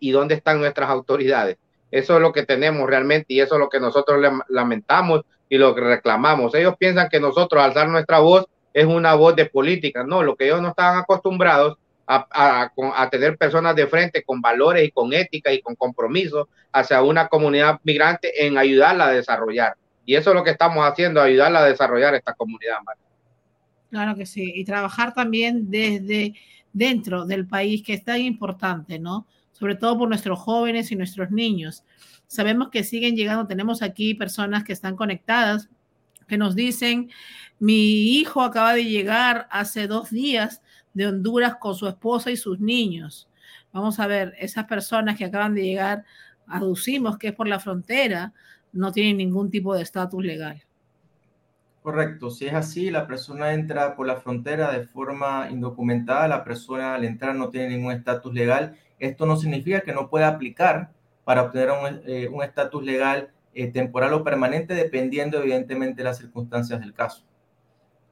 ¿Y 0.00 0.10
dónde 0.10 0.34
están 0.34 0.58
nuestras 0.60 0.90
autoridades? 0.90 1.56
Eso 1.90 2.16
es 2.16 2.20
lo 2.20 2.32
que 2.32 2.44
tenemos 2.44 2.88
realmente 2.88 3.34
y 3.34 3.40
eso 3.40 3.54
es 3.54 3.60
lo 3.60 3.68
que 3.68 3.80
nosotros 3.80 4.20
lamentamos 4.48 5.22
y 5.48 5.58
lo 5.58 5.74
que 5.74 5.80
reclamamos. 5.80 6.54
Ellos 6.54 6.74
piensan 6.78 7.08
que 7.08 7.20
nosotros 7.20 7.62
alzar 7.62 7.88
nuestra 7.88 8.18
voz 8.18 8.46
es 8.74 8.84
una 8.84 9.14
voz 9.14 9.36
de 9.36 9.46
política. 9.46 10.04
No, 10.04 10.22
lo 10.22 10.36
que 10.36 10.46
ellos 10.46 10.60
no 10.60 10.68
estaban 10.68 10.98
acostumbrados 10.98 11.78
a, 12.06 12.26
a, 12.30 13.02
a, 13.02 13.10
tener 13.10 13.36
personas 13.36 13.74
de 13.74 13.86
frente 13.86 14.22
con 14.22 14.40
valores 14.40 14.86
y 14.86 14.90
con 14.90 15.12
ética 15.12 15.52
y 15.52 15.60
con 15.60 15.74
compromiso 15.74 16.48
hacia 16.72 17.02
una 17.02 17.28
comunidad 17.28 17.80
migrante 17.82 18.46
en 18.46 18.58
ayudarla 18.58 19.08
a 19.08 19.12
desarrollar. 19.12 19.76
Y 20.04 20.14
eso 20.14 20.30
es 20.30 20.36
lo 20.36 20.44
que 20.44 20.50
estamos 20.50 20.86
haciendo, 20.86 21.20
ayudarla 21.20 21.60
a 21.60 21.64
desarrollar 21.64 22.14
esta 22.14 22.34
comunidad. 22.34 22.76
Claro 23.90 24.14
que 24.14 24.26
sí. 24.26 24.52
Y 24.54 24.64
trabajar 24.64 25.14
también 25.14 25.68
desde 25.70 26.34
dentro 26.72 27.24
del 27.24 27.46
país, 27.46 27.82
que 27.82 27.94
es 27.94 28.04
tan 28.04 28.20
importante, 28.20 28.98
¿no? 28.98 29.26
Sobre 29.58 29.74
todo 29.74 29.96
por 29.96 30.08
nuestros 30.08 30.38
jóvenes 30.38 30.92
y 30.92 30.96
nuestros 30.96 31.30
niños. 31.30 31.82
Sabemos 32.26 32.68
que 32.68 32.84
siguen 32.84 33.16
llegando, 33.16 33.46
tenemos 33.46 33.80
aquí 33.80 34.14
personas 34.14 34.64
que 34.64 34.74
están 34.74 34.96
conectadas, 34.96 35.70
que 36.28 36.36
nos 36.36 36.54
dicen, 36.54 37.10
mi 37.58 38.18
hijo 38.18 38.42
acaba 38.42 38.74
de 38.74 38.84
llegar 38.84 39.48
hace 39.50 39.86
dos 39.86 40.10
días 40.10 40.60
de 40.92 41.06
Honduras 41.06 41.56
con 41.56 41.74
su 41.74 41.88
esposa 41.88 42.30
y 42.30 42.36
sus 42.36 42.60
niños. 42.60 43.30
Vamos 43.72 43.98
a 43.98 44.06
ver, 44.06 44.34
esas 44.38 44.66
personas 44.66 45.16
que 45.16 45.24
acaban 45.24 45.54
de 45.54 45.62
llegar, 45.62 46.04
aducimos 46.46 47.16
que 47.16 47.28
es 47.28 47.34
por 47.34 47.48
la 47.48 47.58
frontera, 47.58 48.34
no 48.72 48.92
tienen 48.92 49.16
ningún 49.16 49.50
tipo 49.50 49.74
de 49.74 49.82
estatus 49.82 50.22
legal. 50.22 50.62
Correcto, 51.82 52.30
si 52.30 52.46
es 52.46 52.52
así, 52.52 52.90
la 52.90 53.06
persona 53.06 53.54
entra 53.54 53.96
por 53.96 54.06
la 54.06 54.16
frontera 54.16 54.72
de 54.72 54.84
forma 54.84 55.48
indocumentada, 55.50 56.28
la 56.28 56.44
persona 56.44 56.94
al 56.94 57.04
entrar 57.04 57.34
no 57.36 57.48
tiene 57.48 57.68
ningún 57.68 57.92
estatus 57.92 58.34
legal 58.34 58.76
esto 58.98 59.26
no 59.26 59.36
significa 59.36 59.80
que 59.80 59.92
no 59.92 60.08
pueda 60.08 60.28
aplicar 60.28 60.90
para 61.24 61.42
obtener 61.42 61.70
un 61.70 62.02
eh, 62.06 62.30
estatus 62.44 62.84
legal 62.84 63.30
eh, 63.52 63.68
temporal 63.68 64.12
o 64.14 64.22
permanente, 64.22 64.74
dependiendo 64.74 65.38
evidentemente 65.38 65.98
de 65.98 66.04
las 66.04 66.18
circunstancias 66.18 66.80
del 66.80 66.94
caso. 66.94 67.24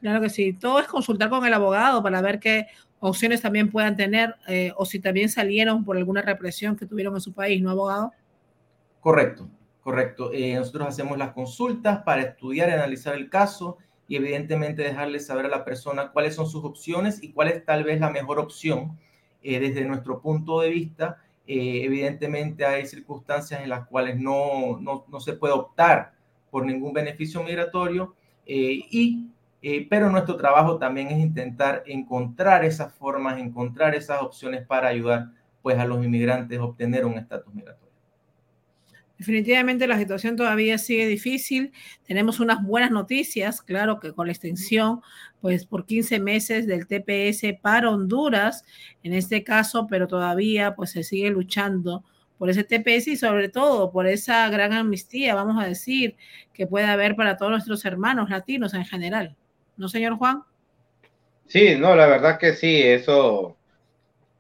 Claro 0.01 0.21
que 0.21 0.31
sí. 0.31 0.53
Todo 0.53 0.81
es 0.81 0.87
consultar 0.87 1.31
con 1.31 1.47
el 1.47 1.55
abogado 1.55 2.03
para 2.03 2.21
ver 2.21 2.41
qué 2.41 2.67
opciones 2.99 3.41
también 3.41 3.71
puedan 3.71 3.97
tener 3.97 4.35
eh, 4.49 4.73
o 4.77 4.85
si 4.85 4.99
también 4.99 5.29
salieron 5.29 5.85
por 5.85 5.97
alguna 5.97 6.23
represión 6.23 6.77
que 6.77 6.87
tuvieron 6.87 7.15
en 7.15 7.21
su 7.21 7.33
país, 7.33 7.63
¿no, 7.63 7.71
abogado? 7.71 8.13
Correcto, 9.01 9.49
correcto. 9.83 10.31
nosotros 10.33 10.89
hacemos 10.89 11.19
las 11.19 11.33
consultas 11.33 12.03
para 12.03 12.23
estudiar 12.23 12.71
y 12.71 12.73
analizar 12.73 13.15
el 13.15 13.29
caso 13.29 13.79
y 14.09 14.17
evidentemente 14.17 14.83
dejarle 14.83 15.21
saber 15.21 15.47
a 15.47 15.51
la 15.51 15.65
persona 15.65 16.11
cuáles 16.11 16.35
son 16.35 16.49
sus 16.49 16.65
opciones 16.65 17.23
y 17.23 17.33
cuál 17.33 17.49
es 17.49 17.65
tal 17.65 17.85
vez 17.85 18.01
la 18.01 18.11
mejor 18.11 18.39
opción 18.39 18.99
eh, 19.45 19.61
desde 19.61 19.85
nuestro 19.85 20.21
punto 20.21 20.61
de 20.61 20.71
vista, 20.71 21.19
eh, 21.47 21.83
evidentemente 21.85 22.65
hay 22.65 22.87
circunstancias 22.87 23.61
en 23.61 23.69
las 23.69 23.87
cuales 23.87 24.19
no, 24.19 24.81
no, 24.81 25.05
no, 25.07 25.21
se 25.21 25.35
puede 25.35 25.53
optar 25.53 26.15
por 26.51 26.65
ningún 26.65 26.95
beneficio 26.95 27.43
migratorio, 27.43 28.15
eh, 28.47 28.81
y, 28.91 29.31
pero 29.89 30.11
nuestro 30.11 30.37
trabajo 30.37 30.79
también 30.79 31.09
es 31.09 31.19
intentar 31.19 31.83
encontrar 31.87 32.65
esas 32.65 32.93
formas, 32.95 33.39
encontrar 33.39 33.95
esas 33.95 34.23
opciones 34.23 34.67
para 34.67 34.89
ayudar 34.89 35.31
pues, 35.63 35.79
a 35.79 35.85
los 35.85 36.05
inmigrantes 36.05 36.59
a 36.59 36.65
obtener 36.65 37.05
un 37.05 37.19
estatus 37.19 37.55
migratorio. 37.55 37.84
Definitivamente 39.19 39.87
la 39.87 39.99
situación 39.99 40.37
todavía 40.37 40.77
sigue 40.77 41.07
difícil. 41.07 41.73
Tenemos 42.05 42.41
unas 42.41 42.63
buenas 42.63 42.91
noticias, 42.91 43.63
claro 43.63 44.01
que 44.01 44.13
con 44.13 44.27
la 44.27 44.33
extensión, 44.33 45.03
pues 45.41 45.67
por 45.67 45.87
15 45.87 46.19
meses 46.19 46.67
del 46.67 46.87
TPS 46.87 47.59
para 47.63 47.91
Honduras, 47.91 48.65
en 49.03 49.13
este 49.13 49.45
caso, 49.45 49.87
pero 49.89 50.09
todavía 50.09 50.75
pues 50.75 50.91
se 50.91 51.05
sigue 51.05 51.31
luchando 51.31 52.05
por 52.39 52.51
ese 52.51 52.65
TPS 52.65 53.09
y 53.09 53.17
sobre 53.17 53.49
todo 53.49 53.93
por 53.93 54.07
esa 54.09 54.49
gran 54.51 54.73
amnistía, 54.73 55.35
vamos 55.35 55.63
a 55.63 55.67
decir, 55.67 56.17
que 56.53 56.67
puede 56.67 56.87
haber 56.87 57.15
para 57.15 57.37
todos 57.37 57.53
nuestros 57.53 57.85
hermanos 57.85 58.31
latinos 58.31 58.75
en 58.75 58.85
general. 58.85 59.37
¿No, 59.77 59.89
señor 59.89 60.17
Juan? 60.17 60.43
Sí, 61.47 61.77
no, 61.79 61.95
la 61.95 62.07
verdad 62.07 62.39
que 62.39 62.55
sí, 62.55 62.83
eso 62.83 63.57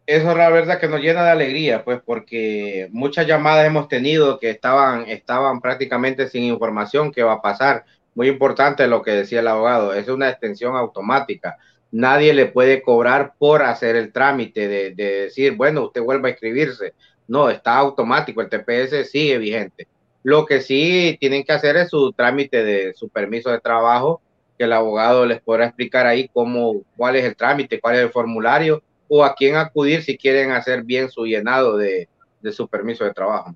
eso 0.06 0.30
es 0.30 0.36
la 0.36 0.50
verdad 0.50 0.78
que 0.78 0.88
nos 0.88 1.00
llena 1.00 1.24
de 1.24 1.30
alegría, 1.30 1.84
pues 1.84 2.00
porque 2.04 2.88
muchas 2.92 3.26
llamadas 3.26 3.66
hemos 3.66 3.88
tenido 3.88 4.38
que 4.38 4.50
estaban, 4.50 5.08
estaban 5.08 5.60
prácticamente 5.60 6.28
sin 6.28 6.44
información 6.44 7.10
qué 7.10 7.22
va 7.22 7.34
a 7.34 7.42
pasar. 7.42 7.84
Muy 8.14 8.28
importante 8.28 8.86
lo 8.86 9.02
que 9.02 9.12
decía 9.12 9.40
el 9.40 9.48
abogado, 9.48 9.94
es 9.94 10.08
una 10.08 10.28
extensión 10.28 10.76
automática. 10.76 11.56
Nadie 11.90 12.34
le 12.34 12.46
puede 12.46 12.82
cobrar 12.82 13.34
por 13.38 13.62
hacer 13.62 13.96
el 13.96 14.12
trámite 14.12 14.68
de, 14.68 14.94
de 14.94 15.20
decir, 15.22 15.56
bueno, 15.56 15.84
usted 15.84 16.02
vuelva 16.02 16.28
a 16.28 16.32
inscribirse. 16.32 16.92
No, 17.26 17.48
está 17.48 17.76
automático, 17.76 18.42
el 18.42 18.50
TPS 18.50 19.10
sigue 19.10 19.38
vigente. 19.38 19.88
Lo 20.22 20.44
que 20.44 20.60
sí 20.60 21.16
tienen 21.18 21.44
que 21.44 21.52
hacer 21.52 21.76
es 21.76 21.90
su 21.90 22.12
trámite 22.12 22.62
de 22.62 22.94
su 22.94 23.08
permiso 23.08 23.50
de 23.50 23.60
trabajo, 23.60 24.20
que 24.58 24.64
el 24.64 24.72
abogado 24.72 25.24
les 25.24 25.40
podrá 25.40 25.66
explicar 25.66 26.06
ahí 26.06 26.28
cómo, 26.32 26.82
cuál 26.96 27.16
es 27.16 27.24
el 27.24 27.36
trámite, 27.36 27.80
cuál 27.80 27.96
es 27.96 28.02
el 28.02 28.10
formulario 28.10 28.82
o 29.08 29.24
a 29.24 29.34
quién 29.34 29.56
acudir 29.56 30.02
si 30.02 30.16
quieren 30.16 30.50
hacer 30.50 30.82
bien 30.82 31.10
su 31.10 31.24
llenado 31.24 31.76
de, 31.76 32.08
de 32.40 32.52
su 32.52 32.68
permiso 32.68 33.04
de 33.04 33.12
trabajo. 33.12 33.54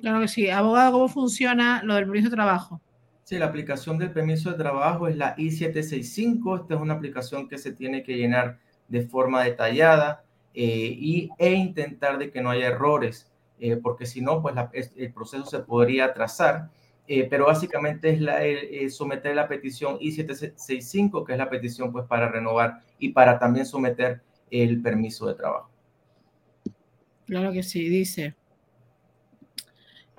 Claro 0.00 0.20
que 0.20 0.28
sí. 0.28 0.48
Abogado, 0.48 0.92
¿cómo 0.92 1.08
funciona 1.08 1.82
lo 1.82 1.94
del 1.94 2.04
permiso 2.04 2.30
de 2.30 2.36
trabajo? 2.36 2.80
Sí, 3.24 3.38
la 3.38 3.46
aplicación 3.46 3.98
del 3.98 4.10
permiso 4.10 4.50
de 4.50 4.56
trabajo 4.56 5.06
es 5.06 5.16
la 5.16 5.34
I-765. 5.36 6.62
Esta 6.62 6.74
es 6.74 6.80
una 6.80 6.94
aplicación 6.94 7.48
que 7.48 7.58
se 7.58 7.72
tiene 7.72 8.02
que 8.02 8.16
llenar 8.16 8.58
de 8.88 9.02
forma 9.02 9.44
detallada 9.44 10.24
eh, 10.54 10.96
y, 10.98 11.30
e 11.38 11.52
intentar 11.52 12.18
de 12.18 12.30
que 12.30 12.40
no 12.40 12.50
haya 12.50 12.66
errores, 12.66 13.30
eh, 13.60 13.76
porque 13.76 14.06
si 14.06 14.20
no, 14.20 14.42
pues 14.42 14.54
el 14.96 15.12
proceso 15.12 15.44
se 15.44 15.60
podría 15.60 16.06
atrasar. 16.06 16.70
Eh, 17.12 17.26
pero 17.28 17.46
básicamente 17.46 18.08
es 18.10 18.20
la, 18.20 18.38
someter 18.88 19.34
la 19.34 19.48
petición 19.48 19.96
I-765, 19.98 21.26
que 21.26 21.32
es 21.32 21.38
la 21.38 21.50
petición 21.50 21.90
pues 21.90 22.06
para 22.06 22.28
renovar 22.28 22.82
y 23.00 23.08
para 23.08 23.36
también 23.36 23.66
someter 23.66 24.22
el 24.48 24.80
permiso 24.80 25.26
de 25.26 25.34
trabajo. 25.34 25.68
Claro 27.26 27.50
que 27.50 27.64
sí, 27.64 27.88
dice. 27.88 28.36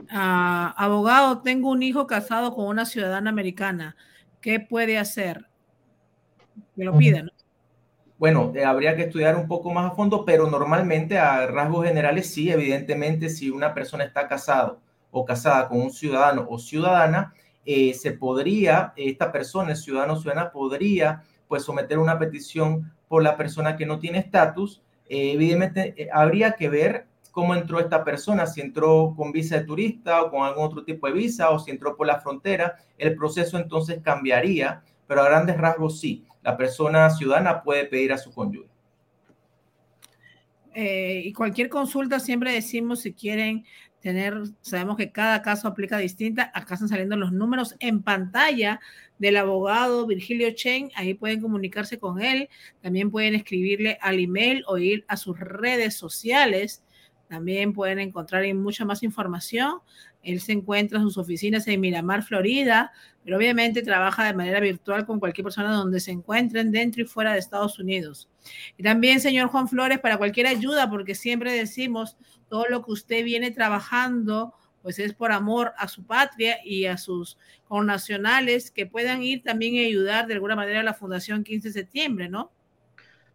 Ah, 0.10 0.76
abogado, 0.78 1.42
tengo 1.42 1.70
un 1.70 1.82
hijo 1.82 2.08
casado 2.08 2.54
con 2.54 2.66
una 2.66 2.84
ciudadana 2.84 3.30
americana. 3.30 3.96
¿Qué 4.42 4.60
puede 4.60 4.98
hacer? 4.98 5.48
Que 6.76 6.84
lo 6.84 6.98
pida, 6.98 7.24
Bueno, 8.18 8.52
eh, 8.54 8.66
habría 8.66 8.98
que 8.98 9.04
estudiar 9.04 9.38
un 9.38 9.48
poco 9.48 9.72
más 9.72 9.94
a 9.94 9.96
fondo, 9.96 10.26
pero 10.26 10.50
normalmente 10.50 11.18
a 11.18 11.48
rasgos 11.48 11.86
generales 11.86 12.34
sí, 12.34 12.52
evidentemente, 12.52 13.30
si 13.30 13.50
una 13.50 13.74
persona 13.74 14.04
está 14.04 14.28
casado 14.28 14.82
o 15.12 15.26
casada 15.26 15.68
con 15.68 15.82
un 15.82 15.92
ciudadano 15.92 16.48
o 16.50 16.58
ciudadana, 16.58 17.34
eh, 17.66 17.94
se 17.94 18.14
podría, 18.14 18.94
esta 18.96 19.32
persona, 19.32 19.72
el 19.72 19.78
ciudadano 19.78 20.14
o 20.14 20.16
ciudadana, 20.16 20.52
podría 20.52 21.24
pues 21.48 21.64
someter 21.64 22.00
una 22.00 22.18
petición 22.18 22.92
por 23.08 23.22
la 23.22 23.36
persona 23.36 23.76
que 23.76 23.86
no 23.86 24.00
tiene 24.00 24.20
estatus. 24.20 24.82
Eh, 25.10 25.34
evidentemente, 25.34 25.94
eh, 25.98 26.10
habría 26.12 26.54
que 26.54 26.70
ver 26.70 27.08
cómo 27.32 27.56
entró 27.56 27.80
esta 27.80 28.04
persona, 28.04 28.46
si 28.46 28.62
entró 28.62 29.14
con 29.16 29.32
visa 29.32 29.58
de 29.60 29.66
turista 29.66 30.22
o 30.22 30.32
con 30.32 30.44
algún 30.44 30.66
otro 30.66 30.84
tipo 30.84 31.08
de 31.08 31.14
visa 31.14 31.50
o 31.50 31.60
si 31.60 31.72
entró 31.72 31.96
por 31.96 32.08
la 32.08 32.20
frontera, 32.20 32.76
el 32.98 33.16
proceso 33.16 33.58
entonces 33.58 34.00
cambiaría, 34.04 34.84
pero 35.08 35.22
a 35.22 35.26
grandes 35.26 35.58
rasgos 35.58 36.00
sí, 36.00 36.26
la 36.42 36.58
persona 36.58 37.10
ciudadana 37.10 37.64
puede 37.64 37.86
pedir 37.86 38.14
a 38.14 38.18
su 38.18 38.32
cónyuge. 38.34 38.70
Eh, 40.74 41.24
y 41.26 41.34
cualquier 41.34 41.68
consulta 41.68 42.20
siempre 42.20 42.54
decimos 42.54 43.02
si 43.02 43.14
quieren 43.14 43.66
tener, 44.02 44.36
sabemos 44.62 44.98
que 44.98 45.12
cada 45.12 45.42
caso 45.42 45.68
aplica 45.68 45.98
distinta, 45.98 46.52
acá 46.54 46.74
están 46.74 46.90
saliendo 46.90 47.16
los 47.16 47.32
números 47.32 47.76
en 47.80 48.02
pantalla 48.02 48.80
del 49.20 49.38
abogado 49.38 50.08
Virgilio 50.08 50.52
Chen, 50.52 50.92
ahí 50.96 51.14
pueden 51.14 51.40
comunicarse 51.40 52.00
con 52.00 52.22
él, 52.22 52.50
también 52.82 53.12
pueden 53.12 53.36
escribirle 53.36 53.98
al 54.02 54.20
email 54.20 54.64
o 54.68 54.78
ir 54.80 55.06
a 55.08 55.18
sus 55.18 55.40
redes 55.40 55.96
sociales, 55.96 56.84
también 57.30 57.72
pueden 57.72 58.00
encontrar 58.00 58.44
mucha 58.56 58.84
más 58.84 59.04
información. 59.04 59.80
Él 60.22 60.42
se 60.42 60.52
encuentra 60.52 60.98
en 60.98 61.06
sus 61.06 61.18
oficinas 61.18 61.66
en 61.68 61.80
Miramar, 61.80 62.24
Florida, 62.24 62.92
pero 63.24 63.38
obviamente 63.38 63.84
trabaja 63.84 64.26
de 64.26 64.34
manera 64.34 64.60
virtual 64.60 65.06
con 65.06 65.20
cualquier 65.20 65.46
persona 65.46 65.72
donde 65.72 66.02
se 66.02 66.12
encuentren 66.12 66.72
dentro 66.72 67.02
y 67.02 67.06
fuera 67.06 67.32
de 67.32 67.40
Estados 67.40 67.80
Unidos. 67.80 68.28
Y 68.78 68.84
también, 68.84 69.20
señor 69.20 69.50
Juan 69.50 69.68
Flores, 69.68 70.00
para 70.00 70.18
cualquier 70.18 70.48
ayuda, 70.48 70.90
porque 70.90 71.16
siempre 71.16 71.54
decimos 71.54 72.18
todo 72.50 72.66
lo 72.68 72.84
que 72.84 72.92
usted 72.92 73.24
viene 73.24 73.52
trabajando, 73.52 74.54
pues 74.82 75.00
es 75.00 75.14
por 75.14 75.32
amor 75.32 75.74
a 75.78 75.88
su 75.88 76.06
patria 76.06 76.58
y 76.66 76.86
a 76.86 76.98
sus 76.98 77.38
connacionales 77.68 78.72
que 78.72 78.86
puedan 78.86 79.24
ir 79.24 79.44
también 79.44 79.78
a 79.78 79.88
ayudar 79.88 80.28
de 80.28 80.34
alguna 80.34 80.56
manera 80.56 80.82
a 80.82 80.84
la 80.84 80.94
Fundación 80.94 81.44
15 81.44 81.70
de 81.70 81.74
septiembre, 81.74 82.30
¿no? 82.30 82.52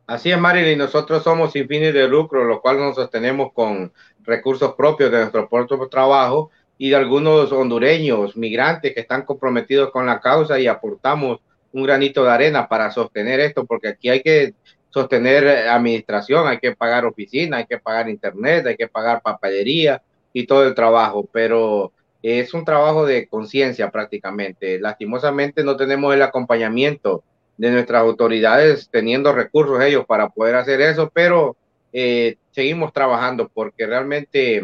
Así 0.07 0.31
es, 0.31 0.39
Marilyn. 0.39 0.79
Nosotros 0.79 1.25
somos 1.25 1.53
sin 1.53 1.67
fines 1.67 1.93
de 1.93 2.07
lucro, 2.07 2.45
lo 2.45 2.61
cual 2.61 2.79
nos 2.79 2.95
sostenemos 2.95 3.53
con 3.53 3.93
recursos 4.23 4.75
propios 4.75 5.11
de 5.11 5.19
nuestro 5.19 5.49
propio 5.49 5.89
trabajo 5.89 6.51
y 6.79 6.91
de 6.91 6.97
algunos 6.97 7.51
hondureños, 7.53 8.37
migrantes 8.37 8.95
que 8.95 9.01
están 9.01 9.23
comprometidos 9.23 9.91
con 9.91 10.07
la 10.07 10.21
causa 10.21 10.61
y 10.61 10.67
aportamos 10.67 11.41
un 11.73 11.83
granito 11.83 12.23
de 12.23 12.31
arena 12.31 12.69
para 12.69 12.91
sostener 12.91 13.41
esto, 13.41 13.67
porque 13.67 13.89
aquí 13.89 14.09
hay 14.09 14.23
que 14.23 14.55
sostener 14.97 15.69
administración, 15.69 16.49
hay 16.49 16.57
que 16.57 16.75
pagar 16.75 17.05
oficina, 17.05 17.59
hay 17.59 17.67
que 17.67 17.77
pagar 17.77 18.09
internet, 18.09 18.67
hay 18.67 18.77
que 18.79 18.89
pagar 18.89 19.21
papelería 19.21 20.01
y 20.33 20.47
todo 20.47 20.67
el 20.67 20.75
trabajo, 20.75 21.29
pero 21.31 21.93
es 22.23 22.55
un 22.55 22.65
trabajo 22.65 23.05
de 23.05 23.29
conciencia 23.29 23.91
prácticamente. 23.91 24.81
Lastimosamente 24.81 25.63
no 25.63 25.77
tenemos 25.77 26.15
el 26.15 26.23
acompañamiento 26.23 27.23
de 27.59 27.73
nuestras 27.73 28.01
autoridades 28.01 28.89
teniendo 28.91 29.35
recursos 29.35 29.83
ellos 29.83 30.07
para 30.07 30.31
poder 30.31 30.55
hacer 30.55 30.81
eso, 30.81 31.11
pero 31.13 31.57
eh, 31.93 32.37
seguimos 32.53 32.91
trabajando 32.95 33.51
porque 33.53 33.87
realmente 33.87 34.63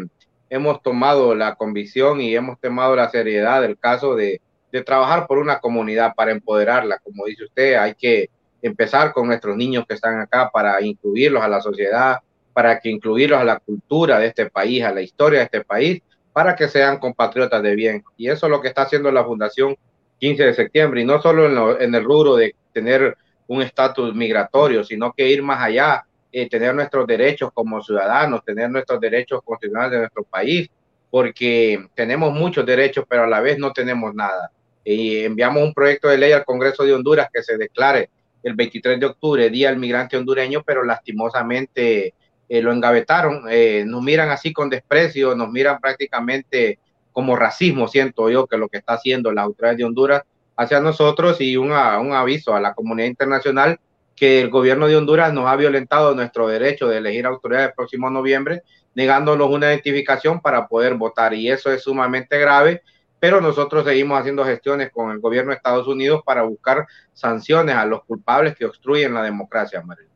hemos 0.49 0.81
tomado 0.81 1.35
la 1.35 1.53
convicción 1.53 2.21
y 2.21 2.35
hemos 2.35 2.59
tomado 2.59 2.95
la 2.95 3.11
seriedad 3.11 3.61
del 3.61 3.77
caso 3.77 4.15
de, 4.15 4.41
de 4.71 4.81
trabajar 4.81 5.27
por 5.27 5.37
una 5.37 5.59
comunidad 5.59 6.15
para 6.15 6.31
empoderarla. 6.31 6.97
Como 7.03 7.25
dice 7.25 7.43
usted, 7.43 7.75
hay 7.75 7.93
que 7.93 8.31
empezar 8.63 9.13
con 9.13 9.27
nuestros 9.27 9.55
niños 9.55 9.85
que 9.87 9.93
están 9.93 10.19
acá 10.19 10.49
para 10.51 10.81
incluirlos 10.81 11.43
a 11.43 11.47
la 11.47 11.61
sociedad, 11.61 12.17
para 12.53 12.79
que 12.79 12.89
incluirlos 12.89 13.39
a 13.39 13.43
la 13.43 13.59
cultura 13.59 14.17
de 14.17 14.27
este 14.27 14.49
país, 14.49 14.83
a 14.83 14.91
la 14.91 15.01
historia 15.01 15.39
de 15.39 15.45
este 15.45 15.61
país, 15.61 16.01
para 16.31 16.55
que 16.55 16.67
sean 16.67 16.97
compatriotas 16.97 17.61
de 17.61 17.75
bien. 17.75 18.03
Y 18.17 18.29
eso 18.29 18.47
es 18.47 18.49
lo 18.49 18.61
que 18.61 18.69
está 18.69 18.83
haciendo 18.83 19.11
la 19.11 19.23
Fundación 19.23 19.75
15 20.19 20.43
de 20.45 20.53
septiembre, 20.53 21.01
y 21.01 21.05
no 21.05 21.21
solo 21.21 21.75
en, 21.75 21.83
en 21.83 21.93
el 21.93 22.03
rubro 22.03 22.35
de 22.35 22.55
tener 22.71 23.15
un 23.47 23.61
estatus 23.61 24.15
migratorio, 24.15 24.83
sino 24.83 25.13
que 25.13 25.27
ir 25.29 25.43
más 25.43 25.61
allá 25.61 26.05
eh, 26.35 26.49
tener 26.49 26.73
nuestros 26.73 27.05
derechos 27.05 27.51
como 27.53 27.79
ciudadanos, 27.83 28.43
tener 28.43 28.67
nuestros 28.67 28.99
derechos 28.99 29.41
constitucionales 29.45 29.91
de 29.91 29.99
nuestro 29.99 30.23
país, 30.23 30.67
porque 31.11 31.85
tenemos 31.93 32.33
muchos 32.33 32.65
derechos, 32.65 33.05
pero 33.07 33.25
a 33.25 33.27
la 33.27 33.39
vez 33.39 33.59
no 33.59 33.71
tenemos 33.71 34.15
nada. 34.15 34.49
Y 34.83 35.25
enviamos 35.25 35.61
un 35.61 35.75
proyecto 35.75 36.07
de 36.07 36.17
ley 36.17 36.31
al 36.31 36.43
Congreso 36.43 36.83
de 36.83 36.93
Honduras 36.95 37.27
que 37.31 37.43
se 37.43 37.55
declare 37.55 38.09
el 38.43 38.53
23 38.53 38.99
de 38.99 39.05
octubre, 39.05 39.49
Día 39.49 39.69
del 39.69 39.79
Migrante 39.79 40.17
Hondureño, 40.17 40.63
pero 40.65 40.83
lastimosamente 40.83 42.13
eh, 42.49 42.61
lo 42.61 42.71
engavetaron, 42.71 43.45
eh, 43.49 43.83
nos 43.87 44.03
miran 44.03 44.29
así 44.29 44.53
con 44.53 44.69
desprecio, 44.69 45.35
nos 45.35 45.49
miran 45.49 45.79
prácticamente 45.79 46.79
como 47.11 47.35
racismo, 47.35 47.87
siento 47.87 48.29
yo, 48.29 48.47
que 48.47 48.57
lo 48.57 48.67
que 48.67 48.77
está 48.77 48.93
haciendo 48.93 49.31
la 49.31 49.43
autoridad 49.43 49.75
de 49.75 49.85
Honduras 49.85 50.23
hacia 50.55 50.79
nosotros 50.79 51.39
y 51.41 51.57
un 51.57 51.71
aviso 51.71 52.53
a 52.53 52.59
la 52.59 52.73
comunidad 52.73 53.07
internacional 53.07 53.79
que 54.15 54.41
el 54.41 54.49
gobierno 54.49 54.87
de 54.87 54.95
Honduras 54.95 55.33
nos 55.33 55.47
ha 55.47 55.55
violentado 55.55 56.13
nuestro 56.15 56.47
derecho 56.47 56.87
de 56.87 56.97
elegir 56.97 57.25
autoridades 57.25 57.69
el 57.69 57.73
próximo 57.73 58.09
noviembre, 58.09 58.61
negándonos 58.93 59.49
una 59.49 59.67
identificación 59.67 60.39
para 60.39 60.67
poder 60.67 60.93
votar. 60.95 61.33
Y 61.33 61.49
eso 61.49 61.71
es 61.71 61.83
sumamente 61.83 62.37
grave, 62.37 62.81
pero 63.23 63.39
nosotros 63.39 63.85
seguimos 63.85 64.19
haciendo 64.19 64.43
gestiones 64.43 64.91
con 64.91 65.09
el 65.09 65.19
gobierno 65.19 65.51
de 65.51 65.55
Estados 65.55 65.87
Unidos 65.87 66.21
para 66.25 66.43
buscar 66.43 66.85
sanciones 67.13 67.73
a 67.73 67.85
los 67.85 68.03
culpables 68.03 68.53
que 68.53 68.65
obstruyen 68.65 69.13
la 69.13 69.23
democracia, 69.23 69.81
María. 69.81 70.09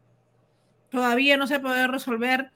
Todavía 0.89 1.37
no 1.37 1.47
se 1.47 1.57
puede 1.61 1.87
resolver, 1.87 2.51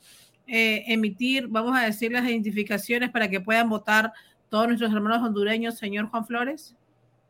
eh, 0.48 0.84
emitir, 0.88 1.48
vamos 1.48 1.80
a 1.80 1.86
decir, 1.86 2.12
las 2.12 2.26
identificaciones 2.26 3.12
para 3.12 3.30
que 3.30 3.40
puedan 3.40 3.70
votar 3.70 4.12
todos 4.50 4.68
nuestros 4.68 4.92
hermanos 4.92 5.26
hondureños, 5.26 5.78
señor 5.78 6.10
Juan 6.10 6.26
Flores. 6.26 6.76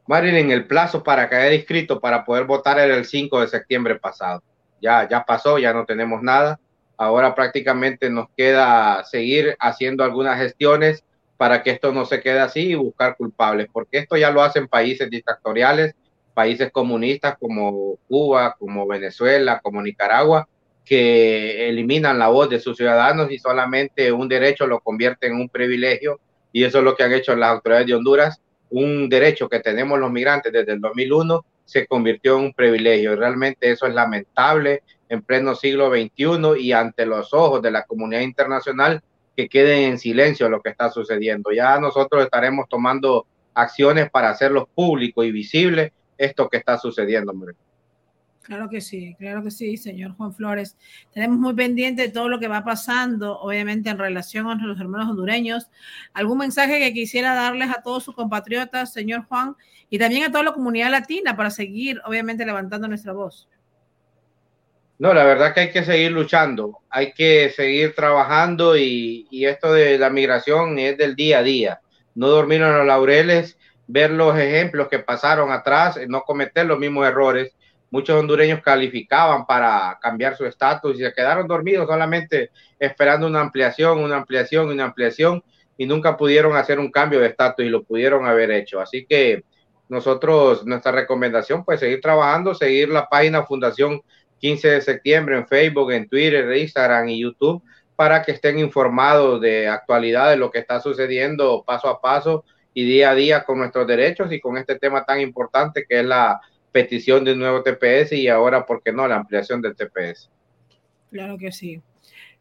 Marilyn, 0.08 0.50
el 0.50 0.66
plazo 0.66 1.04
para 1.04 1.30
caer 1.30 1.54
inscrito 1.54 2.00
para 2.00 2.26
poder 2.26 2.46
votar 2.46 2.80
era 2.80 2.96
el 2.96 3.06
5 3.06 3.42
de 3.42 3.48
septiembre 3.50 4.00
pasado. 4.00 4.42
Ya, 4.82 5.08
ya 5.08 5.24
pasó, 5.24 5.60
ya 5.60 5.72
no 5.74 5.86
tenemos 5.86 6.24
nada. 6.24 6.60
Ahora 6.98 7.36
prácticamente 7.36 8.10
nos 8.10 8.30
queda 8.36 9.04
seguir 9.04 9.56
haciendo 9.60 10.04
algunas 10.04 10.40
gestiones 10.40 11.06
para 11.42 11.64
que 11.64 11.72
esto 11.72 11.92
no 11.92 12.06
se 12.06 12.22
quede 12.22 12.40
así 12.40 12.68
y 12.68 12.76
buscar 12.76 13.18
culpables, 13.18 13.68
porque 13.74 13.98
esto 13.98 14.16
ya 14.16 14.30
lo 14.30 14.44
hacen 14.44 14.68
países 14.68 15.10
dictatoriales, 15.10 15.96
países 16.36 16.72
comunistas 16.72 17.36
como 17.40 17.98
Cuba, 18.08 18.56
como 18.60 18.86
Venezuela, 18.86 19.60
como 19.60 19.82
Nicaragua, 19.82 20.48
que 20.86 21.68
eliminan 21.68 22.20
la 22.20 22.28
voz 22.28 22.48
de 22.48 22.60
sus 22.60 22.78
ciudadanos 22.78 23.32
y 23.32 23.40
solamente 23.40 24.12
un 24.12 24.28
derecho 24.28 24.68
lo 24.68 24.82
convierte 24.82 25.26
en 25.26 25.34
un 25.34 25.50
privilegio. 25.50 26.20
Y 26.52 26.64
eso 26.64 26.78
es 26.78 26.84
lo 26.84 26.96
que 26.96 27.06
han 27.06 27.14
hecho 27.14 27.36
las 27.36 27.50
autoridades 27.50 27.88
de 27.88 27.96
Honduras 27.96 28.40
un 28.70 29.10
derecho 29.10 29.50
que 29.50 29.62
tenemos 29.62 29.98
los 29.98 30.12
migrantes 30.12 30.54
desde 30.54 30.74
el 30.74 30.80
2001 30.80 31.44
se 31.66 31.88
convirtió 31.88 32.38
en 32.38 32.46
un 32.46 32.54
privilegio. 32.54 33.16
Realmente 33.16 33.72
eso 33.72 33.88
es 33.88 33.96
lamentable 33.96 34.84
en 35.10 35.24
pleno 35.24 35.56
siglo 35.56 35.90
XXI 35.90 36.60
y 36.60 36.72
ante 36.72 37.08
los 37.08 37.34
ojos 37.34 37.64
de 37.64 37.72
la 37.72 37.84
comunidad 37.84 38.22
internacional 38.22 39.02
que 39.42 39.50
queden 39.50 39.92
en 39.92 39.98
silencio 39.98 40.50
lo 40.50 40.62
que 40.62 40.70
está 40.70 40.90
sucediendo. 40.92 41.52
Ya 41.52 41.80
nosotros 41.80 42.24
estaremos 42.24 42.68
tomando 42.70 43.26
acciones 43.54 44.10
para 44.12 44.30
hacerlo 44.30 44.70
público 44.74 45.24
y 45.24 45.32
visible 45.32 45.94
esto 46.18 46.48
que 46.48 46.58
está 46.58 46.78
sucediendo. 46.78 47.32
Hombre. 47.32 47.56
Claro 48.44 48.70
que 48.70 48.82
sí, 48.82 49.16
claro 49.18 49.44
que 49.44 49.52
sí, 49.52 49.78
señor 49.78 50.16
Juan 50.16 50.34
Flores. 50.34 50.78
Tenemos 51.14 51.38
muy 51.38 51.54
pendiente 51.54 52.10
todo 52.10 52.28
lo 52.28 52.40
que 52.40 52.48
va 52.48 52.64
pasando, 52.64 53.40
obviamente 53.40 53.90
en 53.90 53.98
relación 53.98 54.48
a 54.48 54.56
los 54.56 54.80
hermanos 54.80 55.10
hondureños. 55.10 55.70
¿Algún 56.14 56.40
mensaje 56.40 56.80
que 56.80 56.94
quisiera 56.94 57.34
darles 57.34 57.70
a 57.70 57.82
todos 57.82 58.04
sus 58.04 58.16
compatriotas, 58.16 58.94
señor 58.94 59.26
Juan, 59.26 59.56
y 59.90 60.00
también 60.00 60.24
a 60.24 60.32
toda 60.32 60.44
la 60.44 60.54
comunidad 60.54 60.92
latina 60.92 61.36
para 61.36 61.50
seguir, 61.50 62.02
obviamente, 62.06 62.46
levantando 62.46 62.88
nuestra 62.88 63.14
voz? 63.14 63.48
No, 65.02 65.16
la 65.16 65.24
verdad 65.24 65.52
que 65.52 65.62
hay 65.62 65.72
que 65.72 65.84
seguir 65.84 66.12
luchando, 66.12 66.82
hay 66.88 67.12
que 67.14 67.50
seguir 67.50 67.96
trabajando 67.96 68.78
y, 68.78 69.28
y 69.32 69.46
esto 69.46 69.74
de 69.74 69.98
la 69.98 70.12
migración 70.12 70.78
es 70.78 70.96
del 70.96 71.16
día 71.16 71.40
a 71.40 71.44
día. 71.44 71.82
No 72.14 72.28
dormir 72.28 72.62
en 72.62 72.78
los 72.78 72.86
laureles, 72.86 73.58
ver 73.88 74.12
los 74.12 74.38
ejemplos 74.38 74.90
que 74.90 75.00
pasaron 75.00 75.52
atrás, 75.52 76.00
no 76.08 76.22
cometer 76.22 76.68
los 76.68 76.78
mismos 76.78 77.08
errores 77.08 77.52
muchos 77.92 78.16
hondureños 78.16 78.62
calificaban 78.62 79.46
para 79.46 80.00
cambiar 80.02 80.36
su 80.36 80.46
estatus 80.46 80.96
y 80.96 81.04
se 81.04 81.14
quedaron 81.14 81.48
dormidos 81.48 81.88
solamente 81.88 82.52
esperando 82.80 83.28
una 83.28 83.42
ampliación, 83.42 84.00
una 84.00 84.18
ampliación, 84.18 84.70
una 84.70 84.86
ampliación 84.86 85.44
y 85.78 85.86
nunca 85.86 86.16
pudieron 86.16 86.56
hacer 86.56 86.80
un 86.80 86.90
cambio 86.90 87.20
de 87.20 87.28
estatus 87.28 87.66
y 87.66 87.70
lo 87.70 87.84
pudieron 87.84 88.26
haber 88.26 88.52
hecho. 88.52 88.80
Así 88.80 89.06
que 89.06 89.44
nosotros, 89.90 90.66
nuestra 90.66 90.94
recomendación, 90.94 91.66
pues 91.66 91.82
seguir 91.82 92.00
trabajando, 92.00 92.56
seguir 92.56 92.90
la 92.90 93.10
página 93.10 93.44
Fundación 93.44 94.02
15 94.42 94.68
de 94.68 94.82
septiembre 94.82 95.38
en 95.38 95.48
Facebook, 95.48 95.92
en 95.92 96.10
Twitter, 96.10 96.54
Instagram 96.56 97.08
y 97.10 97.22
YouTube 97.22 97.64
para 97.96 98.24
que 98.24 98.32
estén 98.32 98.58
informados 98.58 99.40
de 99.40 99.68
actualidad 99.68 100.32
de 100.32 100.38
lo 100.38 100.50
que 100.50 100.58
está 100.58 100.80
sucediendo 100.80 101.64
paso 101.64 101.88
a 101.88 102.02
paso 102.02 102.44
y 102.74 102.84
día 102.84 103.12
a 103.12 103.16
día 103.16 103.44
con 103.44 103.60
nuestros 103.60 103.86
derechos 103.86 104.32
y 104.32 104.40
con 104.40 104.58
este 104.58 104.80
tema 104.80 105.06
tan 105.06 105.22
importante 105.22 105.86
que 105.88 106.00
es 106.00 106.06
la 106.06 106.42
petición 106.72 107.24
de 107.24 107.34
un 107.34 107.40
nuevo 107.40 107.62
TPS 107.62 108.14
y 108.14 108.28
ahora, 108.28 108.66
¿por 108.66 108.82
qué 108.82 108.92
no?, 108.92 109.08
la 109.08 109.18
ampliación 109.18 109.62
del 109.62 109.76
TPS. 109.76 110.32
Claro 111.12 111.38
que 111.38 111.52
sí. 111.52 111.80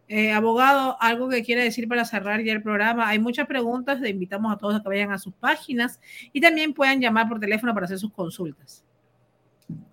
Eh, 0.08 0.32
abogado, 0.32 0.96
algo 0.98 1.28
que 1.28 1.44
quiere 1.44 1.62
decir 1.62 1.86
para 1.86 2.06
cerrar 2.06 2.42
ya 2.42 2.52
el 2.52 2.62
programa. 2.62 3.08
Hay 3.08 3.18
muchas 3.18 3.46
preguntas, 3.46 4.00
le 4.00 4.08
invitamos 4.08 4.52
a 4.52 4.56
todos 4.56 4.76
a 4.76 4.82
que 4.82 4.88
vayan 4.88 5.12
a 5.12 5.18
sus 5.18 5.34
páginas 5.34 6.00
y 6.32 6.40
también 6.40 6.72
puedan 6.72 7.00
llamar 7.00 7.28
por 7.28 7.38
teléfono 7.38 7.74
para 7.74 7.84
hacer 7.84 7.98
sus 7.98 8.12
consultas. 8.12 8.82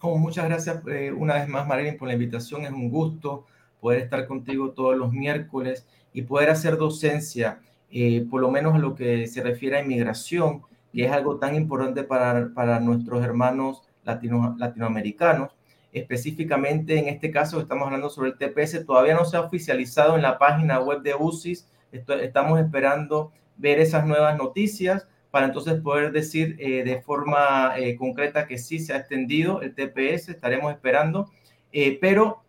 Muchas 0.01 0.45
gracias 0.45 0.81
eh, 0.87 1.11
una 1.11 1.35
vez 1.35 1.47
más, 1.47 1.67
Marilyn, 1.67 1.97
por 1.97 2.07
la 2.07 2.13
invitación. 2.13 2.63
Es 2.63 2.71
un 2.71 2.89
gusto 2.89 3.45
poder 3.79 4.01
estar 4.01 4.27
contigo 4.27 4.71
todos 4.71 4.97
los 4.97 5.11
miércoles 5.11 5.87
y 6.13 6.23
poder 6.23 6.49
hacer 6.49 6.77
docencia, 6.77 7.59
eh, 7.91 8.25
por 8.29 8.41
lo 8.41 8.49
menos 8.49 8.75
a 8.75 8.79
lo 8.79 8.95
que 8.95 9.27
se 9.27 9.43
refiere 9.43 9.77
a 9.77 9.81
inmigración, 9.81 10.63
que 10.91 11.05
es 11.05 11.11
algo 11.11 11.37
tan 11.37 11.55
importante 11.55 12.03
para, 12.03 12.49
para 12.53 12.79
nuestros 12.79 13.23
hermanos 13.23 13.83
latino, 14.03 14.55
latinoamericanos. 14.57 15.51
Específicamente 15.93 16.99
en 16.99 17.07
este 17.07 17.31
caso 17.31 17.59
estamos 17.59 17.85
hablando 17.85 18.09
sobre 18.09 18.31
el 18.31 18.37
TPS, 18.37 18.85
todavía 18.85 19.15
no 19.15 19.25
se 19.25 19.37
ha 19.37 19.41
oficializado 19.41 20.15
en 20.15 20.21
la 20.21 20.37
página 20.37 20.79
web 20.79 21.01
de 21.01 21.15
UCIS, 21.15 21.67
estamos 21.91 22.59
esperando 22.59 23.31
ver 23.55 23.79
esas 23.79 24.05
nuevas 24.05 24.37
noticias 24.37 25.07
para 25.31 25.47
entonces 25.47 25.81
poder 25.81 26.11
decir 26.11 26.55
eh, 26.59 26.83
de 26.83 27.01
forma 27.01 27.73
eh, 27.77 27.95
concreta 27.95 28.47
que 28.47 28.57
sí 28.57 28.79
se 28.79 28.93
ha 28.93 28.97
extendido 28.97 29.61
el 29.61 29.73
TPS, 29.73 30.29
estaremos 30.29 30.71
esperando, 30.71 31.31
eh, 31.71 31.97
pero 31.99 32.43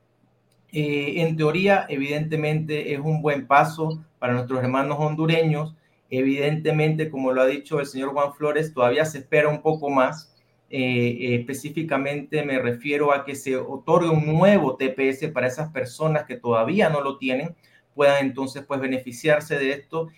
en 0.71 1.35
teoría 1.39 1.87
evidentemente 1.89 2.93
es 2.93 3.01
un 3.01 3.23
buen 3.23 3.47
paso 3.47 4.05
para 4.19 4.35
nuestros 4.35 4.63
hermanos 4.63 4.99
hondureños, 5.01 5.75
evidentemente 6.11 7.09
como 7.09 7.33
lo 7.33 7.41
ha 7.41 7.47
dicho 7.47 7.81
el 7.81 7.87
señor 7.87 8.13
Juan 8.13 8.35
Flores, 8.35 8.75
todavía 8.75 9.07
se 9.07 9.19
espera 9.19 9.49
un 9.49 9.63
poco 9.63 9.89
más, 9.89 10.37
específicamente 10.69 12.45
me 12.45 12.59
refiero 12.59 13.15
a 13.15 13.25
que 13.25 13.35
se 13.35 13.57
otorgue 13.57 14.11
un 14.11 14.27
nuevo 14.27 14.77
TPS 14.77 15.29
para 15.33 15.47
esas 15.47 15.73
personas 15.73 16.25
que 16.25 16.37
todavía 16.37 16.91
no 16.91 17.01
lo 17.01 17.17
tienen, 17.17 17.57
puedan 17.95 18.27
entonces 18.27 18.63
pues 18.65 18.79
beneficiarse 18.79 19.59
de 19.59 19.73
esto. 19.73 20.09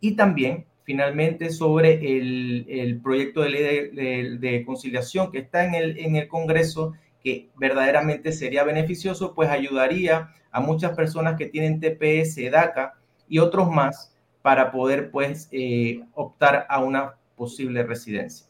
Y 0.00 0.12
también 0.12 0.66
finalmente 0.84 1.50
sobre 1.50 1.94
el, 2.18 3.00
proyecto 3.02 3.42
de 3.42 3.50
ley 3.50 4.36
de, 4.36 4.64
conciliación 4.64 5.30
que 5.30 5.38
está 5.38 5.64
en 5.64 5.74
el, 5.74 5.98
en 5.98 6.16
el 6.16 6.28
Congreso, 6.28 6.94
que 7.22 7.48
verdaderamente 7.56 8.32
sería 8.32 8.64
beneficioso, 8.64 9.34
pues 9.34 9.50
ayudaría 9.50 10.34
a 10.50 10.60
muchas 10.60 10.96
personas 10.96 11.36
que 11.36 11.46
tienen 11.46 11.80
TPS, 11.80 12.50
DACA 12.50 12.94
y 13.28 13.38
otros 13.38 13.70
más 13.70 14.14
para 14.42 14.72
poder 14.72 15.10
pues 15.10 15.48
eh, 15.52 16.02
optar 16.14 16.66
a 16.68 16.82
una 16.82 17.14
posible 17.36 17.82
residencia. 17.82 18.46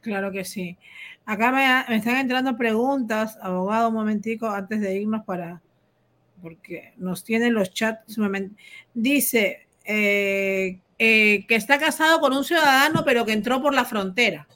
Claro 0.00 0.30
que 0.30 0.44
sí. 0.44 0.76
Acá 1.24 1.52
me, 1.52 1.96
están 1.96 2.16
entrando 2.16 2.56
preguntas, 2.56 3.38
abogado, 3.42 3.88
un 3.88 3.94
momentico, 3.94 4.48
antes 4.48 4.80
de 4.80 4.96
irnos 4.96 5.24
para, 5.24 5.60
porque 6.40 6.94
nos 6.96 7.24
tienen 7.24 7.54
los 7.54 7.72
chats 7.72 8.16
Dice, 8.94 9.66
eh, 9.84 10.80
eh, 10.98 11.46
que 11.46 11.54
está 11.54 11.78
casado 11.78 12.20
con 12.20 12.32
un 12.32 12.44
ciudadano, 12.44 13.04
pero 13.04 13.24
que 13.24 13.32
entró 13.32 13.62
por 13.62 13.72
la 13.72 13.84
frontera. 13.84 14.48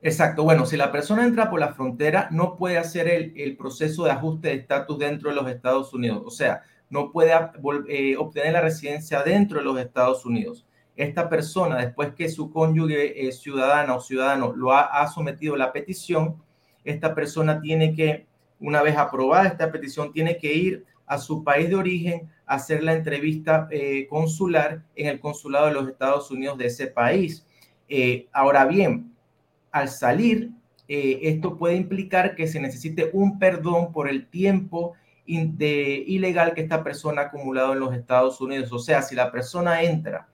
Exacto. 0.00 0.44
Bueno, 0.44 0.64
si 0.66 0.76
la 0.76 0.92
persona 0.92 1.24
entra 1.24 1.50
por 1.50 1.60
la 1.60 1.74
frontera, 1.74 2.28
no 2.30 2.56
puede 2.56 2.78
hacer 2.78 3.08
el, 3.08 3.56
proceso 3.56 4.04
de 4.04 4.12
ajuste 4.12 4.48
de 4.48 4.54
estatus 4.54 4.98
dentro 4.98 5.30
de 5.30 5.36
los 5.36 5.48
Estados 5.48 5.92
Unidos. 5.92 6.22
O 6.24 6.30
sea, 6.30 6.62
no 6.88 7.10
puede 7.12 7.32
eh, 7.88 8.16
obtener 8.16 8.52
la 8.52 8.60
residencia 8.60 9.22
dentro 9.22 9.58
de 9.58 9.64
los 9.64 9.78
Estados 9.78 10.24
Unidos. 10.24 10.64
Esta 10.94 11.28
persona, 11.28 11.76
después 11.76 12.14
que 12.14 12.28
su 12.28 12.50
cónyuge 12.50 13.30
ciudadana 13.32 13.94
o 13.94 14.00
ciudadano 14.00 14.54
lo 14.54 14.72
ha, 14.72 14.84
ha 14.84 15.08
sometido 15.08 15.54
a 15.54 15.58
la 15.58 15.72
petición, 15.72 16.42
esta 16.84 17.14
persona 17.14 17.60
tiene 17.60 17.94
que, 17.94 18.26
una 18.60 18.82
vez 18.82 18.96
aprobada 18.96 19.48
esta 19.48 19.70
petición, 19.70 20.12
tiene 20.12 20.38
que 20.38 20.54
ir 20.54 20.86
a 21.06 21.18
su 21.18 21.44
país 21.44 21.68
de 21.68 21.76
origen 21.76 22.28
hacer 22.46 22.82
la 22.82 22.94
entrevista 22.94 23.68
eh, 23.70 24.06
consular 24.08 24.82
en 24.94 25.08
el 25.08 25.20
consulado 25.20 25.66
de 25.66 25.74
los 25.74 25.88
Estados 25.88 26.30
Unidos 26.30 26.58
de 26.58 26.66
ese 26.66 26.86
país. 26.86 27.44
Eh, 27.88 28.28
ahora 28.32 28.64
bien, 28.64 29.12
al 29.72 29.88
salir, 29.88 30.50
eh, 30.88 31.20
esto 31.22 31.56
puede 31.56 31.74
implicar 31.74 32.34
que 32.34 32.46
se 32.46 32.60
necesite 32.60 33.10
un 33.12 33.38
perdón 33.38 33.92
por 33.92 34.08
el 34.08 34.28
tiempo 34.28 34.94
de, 35.26 36.04
ilegal 36.06 36.54
que 36.54 36.60
esta 36.60 36.84
persona 36.84 37.22
ha 37.22 37.24
acumulado 37.26 37.72
en 37.72 37.80
los 37.80 37.94
Estados 37.94 38.40
Unidos. 38.40 38.72
O 38.72 38.78
sea, 38.78 39.02
si 39.02 39.16
la 39.16 39.32
persona 39.32 39.82
entra 39.82 40.28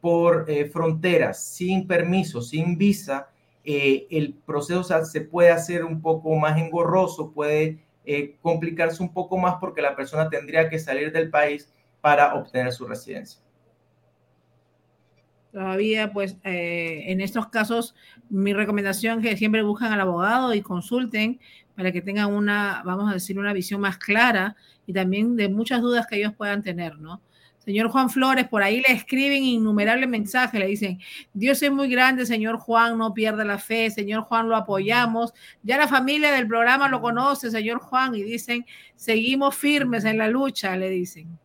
por 0.00 0.46
fronteras 0.70 1.42
sin 1.42 1.86
permiso, 1.86 2.42
sin 2.42 2.76
visa, 2.76 3.28
el 3.64 4.34
proceso 4.46 4.84
se 5.04 5.20
puede 5.22 5.50
hacer 5.50 5.84
un 5.84 6.00
poco 6.00 6.36
más 6.36 6.60
engorroso, 6.60 7.32
puede 7.32 7.84
eh, 8.04 8.36
complicarse 8.42 9.02
un 9.02 9.12
poco 9.12 9.36
más 9.38 9.56
porque 9.60 9.82
la 9.82 9.96
persona 9.96 10.28
tendría 10.28 10.68
que 10.68 10.78
salir 10.78 11.12
del 11.12 11.30
país 11.30 11.72
para 12.00 12.34
obtener 12.34 12.72
su 12.72 12.86
residencia. 12.86 13.40
Todavía, 15.52 16.12
pues, 16.12 16.36
eh, 16.42 17.04
en 17.06 17.20
estos 17.20 17.46
casos, 17.46 17.94
mi 18.28 18.52
recomendación 18.52 19.20
es 19.20 19.30
que 19.30 19.36
siempre 19.36 19.62
buscan 19.62 19.92
al 19.92 20.00
abogado 20.00 20.52
y 20.52 20.62
consulten 20.62 21.38
para 21.76 21.92
que 21.92 22.02
tengan 22.02 22.32
una, 22.32 22.82
vamos 22.84 23.08
a 23.08 23.14
decir, 23.14 23.38
una 23.38 23.52
visión 23.52 23.80
más 23.80 23.96
clara 23.98 24.56
y 24.86 24.92
también 24.92 25.36
de 25.36 25.48
muchas 25.48 25.80
dudas 25.80 26.06
que 26.06 26.16
ellos 26.16 26.34
puedan 26.36 26.62
tener, 26.62 26.98
¿no? 26.98 27.22
Señor 27.64 27.88
Juan 27.88 28.10
Flores, 28.10 28.46
por 28.46 28.62
ahí 28.62 28.82
le 28.86 28.94
escriben 28.94 29.42
innumerables 29.42 30.08
mensajes, 30.08 30.60
le 30.60 30.66
dicen, 30.66 31.00
Dios 31.32 31.62
es 31.62 31.72
muy 31.72 31.88
grande, 31.88 32.26
señor 32.26 32.58
Juan, 32.58 32.98
no 32.98 33.14
pierda 33.14 33.44
la 33.44 33.58
fe, 33.58 33.90
señor 33.90 34.24
Juan, 34.24 34.48
lo 34.48 34.56
apoyamos. 34.56 35.32
Ya 35.62 35.78
la 35.78 35.88
familia 35.88 36.30
del 36.32 36.46
programa 36.46 36.88
lo 36.88 37.00
conoce, 37.00 37.50
señor 37.50 37.78
Juan, 37.78 38.14
y 38.14 38.22
dicen, 38.22 38.66
seguimos 38.96 39.56
firmes 39.56 40.04
en 40.04 40.18
la 40.18 40.28
lucha, 40.28 40.76
le 40.76 40.90
dicen. 40.90 41.38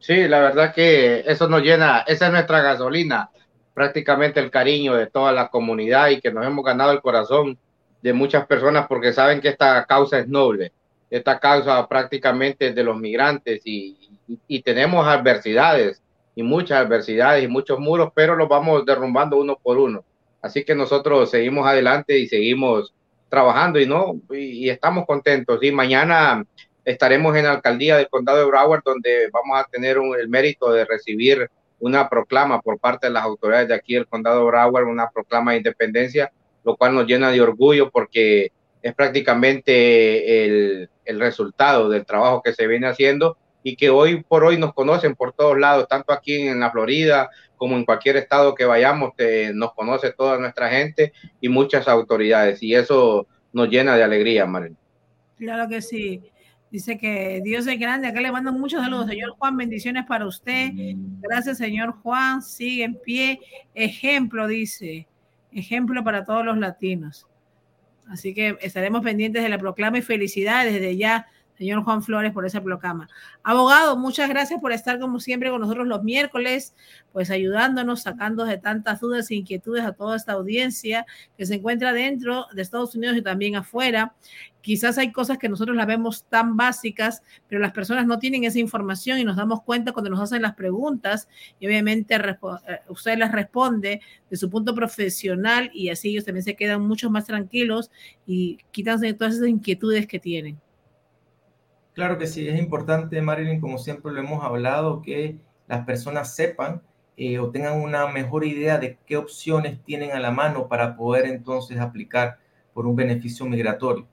Sí, 0.00 0.26
la 0.26 0.40
verdad 0.40 0.74
que 0.74 1.22
eso 1.26 1.46
nos 1.46 1.62
llena, 1.62 2.00
esa 2.06 2.26
es 2.26 2.32
nuestra 2.32 2.60
gasolina, 2.62 3.30
prácticamente 3.74 4.40
el 4.40 4.50
cariño 4.50 4.94
de 4.94 5.06
toda 5.06 5.30
la 5.30 5.48
comunidad 5.48 6.08
y 6.08 6.20
que 6.20 6.32
nos 6.32 6.44
hemos 6.44 6.64
ganado 6.64 6.90
el 6.90 7.00
corazón 7.00 7.56
de 8.02 8.12
muchas 8.12 8.46
personas 8.46 8.86
porque 8.88 9.12
saben 9.12 9.40
que 9.40 9.48
esta 9.48 9.84
causa 9.84 10.18
es 10.18 10.26
noble, 10.26 10.72
esta 11.10 11.38
causa 11.38 11.86
prácticamente 11.86 12.72
de 12.72 12.82
los 12.82 12.96
migrantes 12.96 13.60
y, 13.64 13.99
y, 14.46 14.62
tenemos 14.62 15.06
adversidades 15.06 16.02
y 16.34 16.42
muchas 16.42 16.84
adversidades 16.84 17.44
y 17.44 17.48
muchos 17.48 17.78
muros, 17.78 18.10
pero 18.14 18.36
los 18.36 18.48
vamos 18.48 18.84
derrumbando 18.84 19.36
uno 19.38 19.58
por 19.60 19.78
uno. 19.78 20.04
Así 20.42 20.64
que 20.64 20.74
nosotros 20.74 21.30
seguimos 21.30 21.66
adelante 21.66 22.18
y 22.18 22.28
seguimos 22.28 22.94
trabajando 23.28 23.78
y 23.80 23.86
no 23.86 24.20
y, 24.30 24.68
estamos 24.68 25.06
contentos. 25.06 25.62
Y 25.62 25.72
mañana 25.72 26.44
estaremos 26.84 27.36
en 27.36 27.44
la 27.44 27.52
alcaldía 27.52 27.96
del 27.96 28.08
condado 28.08 28.38
de 28.38 28.44
Broward 28.46 28.82
donde 28.84 29.28
vamos 29.32 29.58
a 29.58 29.64
tener 29.64 29.98
el 30.18 30.28
mérito 30.28 30.72
de 30.72 30.84
recibir 30.84 31.50
una 31.78 32.08
proclama 32.08 32.60
por 32.60 32.78
parte 32.78 33.06
de 33.06 33.12
las 33.12 33.24
autoridades 33.24 33.68
de 33.68 33.74
aquí 33.74 33.94
del 33.94 34.06
condado 34.06 34.40
de 34.40 34.46
Broward, 34.46 34.86
una 34.86 35.08
proclama 35.08 35.52
de 35.52 35.58
independencia, 35.58 36.30
lo 36.64 36.76
cual 36.76 36.94
nos 36.94 37.06
llena 37.06 37.30
de 37.30 37.40
orgullo 37.40 37.90
porque 37.90 38.52
es 38.82 38.94
prácticamente 38.94 40.44
el, 40.44 40.90
el 41.04 41.20
resultado 41.20 41.88
del 41.88 42.06
trabajo 42.06 42.42
que 42.42 42.52
se 42.52 42.66
viene 42.66 42.86
haciendo 42.86 43.36
y 43.62 43.76
que 43.76 43.90
hoy 43.90 44.22
por 44.22 44.44
hoy 44.44 44.58
nos 44.58 44.72
conocen 44.74 45.14
por 45.14 45.32
todos 45.32 45.58
lados, 45.58 45.86
tanto 45.88 46.12
aquí 46.12 46.48
en 46.48 46.60
la 46.60 46.70
Florida 46.70 47.28
como 47.56 47.76
en 47.76 47.84
cualquier 47.84 48.16
estado 48.16 48.54
que 48.54 48.64
vayamos, 48.64 49.12
nos 49.54 49.74
conoce 49.74 50.12
toda 50.12 50.38
nuestra 50.38 50.70
gente 50.70 51.12
y 51.40 51.48
muchas 51.48 51.88
autoridades 51.88 52.62
y 52.62 52.74
eso 52.74 53.26
nos 53.52 53.68
llena 53.68 53.96
de 53.96 54.02
alegría, 54.02 54.46
María. 54.46 54.76
Claro 55.36 55.68
que 55.68 55.82
sí. 55.82 56.22
Dice 56.70 56.98
que 56.98 57.40
Dios 57.42 57.66
es 57.66 57.80
grande. 57.80 58.06
Acá 58.06 58.20
le 58.20 58.30
mando 58.30 58.52
muchos 58.52 58.80
saludos. 58.80 59.08
Señor 59.08 59.30
Juan, 59.30 59.56
bendiciones 59.56 60.04
para 60.06 60.24
usted. 60.24 60.70
Gracias, 61.20 61.58
señor 61.58 61.96
Juan. 62.00 62.42
Sigue 62.42 62.84
en 62.84 62.94
pie. 62.94 63.40
Ejemplo, 63.74 64.46
dice. 64.46 65.08
Ejemplo 65.50 66.04
para 66.04 66.24
todos 66.24 66.44
los 66.44 66.56
latinos. 66.58 67.26
Así 68.08 68.34
que 68.34 68.56
estaremos 68.60 69.02
pendientes 69.02 69.42
de 69.42 69.48
la 69.48 69.58
proclama 69.58 69.98
y 69.98 70.02
felicidades 70.02 70.72
desde 70.74 70.96
ya 70.96 71.26
señor 71.60 71.84
Juan 71.84 72.02
Flores, 72.02 72.32
por 72.32 72.46
esa 72.46 72.62
proclama. 72.62 73.06
Abogado, 73.42 73.94
muchas 73.94 74.30
gracias 74.30 74.58
por 74.62 74.72
estar 74.72 74.98
como 74.98 75.20
siempre 75.20 75.50
con 75.50 75.60
nosotros 75.60 75.86
los 75.86 76.02
miércoles, 76.02 76.74
pues 77.12 77.30
ayudándonos, 77.30 78.00
sacando 78.00 78.46
de 78.46 78.56
tantas 78.56 78.98
dudas 79.00 79.30
e 79.30 79.34
inquietudes 79.34 79.84
a 79.84 79.92
toda 79.92 80.16
esta 80.16 80.32
audiencia 80.32 81.04
que 81.36 81.44
se 81.44 81.56
encuentra 81.56 81.92
dentro 81.92 82.46
de 82.54 82.62
Estados 82.62 82.94
Unidos 82.94 83.14
y 83.18 83.20
también 83.20 83.56
afuera. 83.56 84.14
Quizás 84.62 84.96
hay 84.96 85.12
cosas 85.12 85.36
que 85.36 85.50
nosotros 85.50 85.76
las 85.76 85.86
vemos 85.86 86.24
tan 86.30 86.56
básicas, 86.56 87.22
pero 87.46 87.60
las 87.60 87.72
personas 87.72 88.06
no 88.06 88.18
tienen 88.18 88.44
esa 88.44 88.58
información 88.58 89.18
y 89.18 89.24
nos 89.24 89.36
damos 89.36 89.62
cuenta 89.62 89.92
cuando 89.92 90.08
nos 90.08 90.20
hacen 90.20 90.40
las 90.40 90.54
preguntas 90.54 91.28
y 91.58 91.66
obviamente 91.66 92.14
eh, 92.14 92.36
usted 92.88 93.18
las 93.18 93.32
responde 93.32 94.00
de 94.30 94.36
su 94.38 94.48
punto 94.48 94.74
profesional 94.74 95.70
y 95.74 95.90
así 95.90 96.08
ellos 96.08 96.24
también 96.24 96.44
se 96.44 96.56
quedan 96.56 96.80
mucho 96.80 97.10
más 97.10 97.26
tranquilos 97.26 97.90
y 98.26 98.56
quitanse 98.70 99.12
todas 99.12 99.34
esas 99.34 99.48
inquietudes 99.48 100.06
que 100.06 100.18
tienen. 100.18 100.58
Claro 101.94 102.18
que 102.18 102.26
sí, 102.26 102.48
es 102.48 102.58
importante, 102.58 103.20
Marilyn, 103.20 103.60
como 103.60 103.78
siempre 103.78 104.12
lo 104.12 104.20
hemos 104.20 104.44
hablado, 104.44 105.02
que 105.02 105.38
las 105.66 105.84
personas 105.84 106.34
sepan 106.34 106.82
eh, 107.16 107.38
o 107.38 107.50
tengan 107.50 107.80
una 107.80 108.06
mejor 108.06 108.44
idea 108.44 108.78
de 108.78 108.96
qué 109.06 109.16
opciones 109.16 109.82
tienen 109.84 110.12
a 110.12 110.20
la 110.20 110.30
mano 110.30 110.68
para 110.68 110.96
poder 110.96 111.26
entonces 111.26 111.78
aplicar 111.78 112.38
por 112.72 112.86
un 112.86 112.96
beneficio 112.96 113.44
migratorio. 113.44 114.06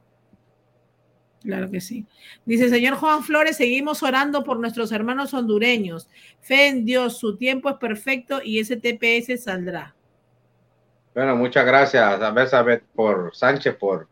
Claro 1.42 1.70
que 1.70 1.80
sí. 1.80 2.06
Dice, 2.46 2.68
señor 2.68 2.96
Juan 2.96 3.24
Flores, 3.24 3.56
seguimos 3.58 4.04
orando 4.04 4.44
por 4.44 4.60
nuestros 4.60 4.92
hermanos 4.92 5.34
hondureños. 5.34 6.10
Fe 6.42 6.68
en 6.68 6.84
Dios, 6.84 7.18
su 7.20 7.38
tiempo 7.38 7.70
es 7.70 7.78
perfecto 7.78 8.42
y 8.44 8.60
ese 8.60 8.76
TPS 8.76 9.44
saldrá. 9.44 9.96
Bueno, 11.14 11.36
muchas 11.36 11.66
gracias, 11.66 12.04
a 12.04 12.66
por 12.94 13.36
Sánchez, 13.36 13.76
por, 13.76 14.10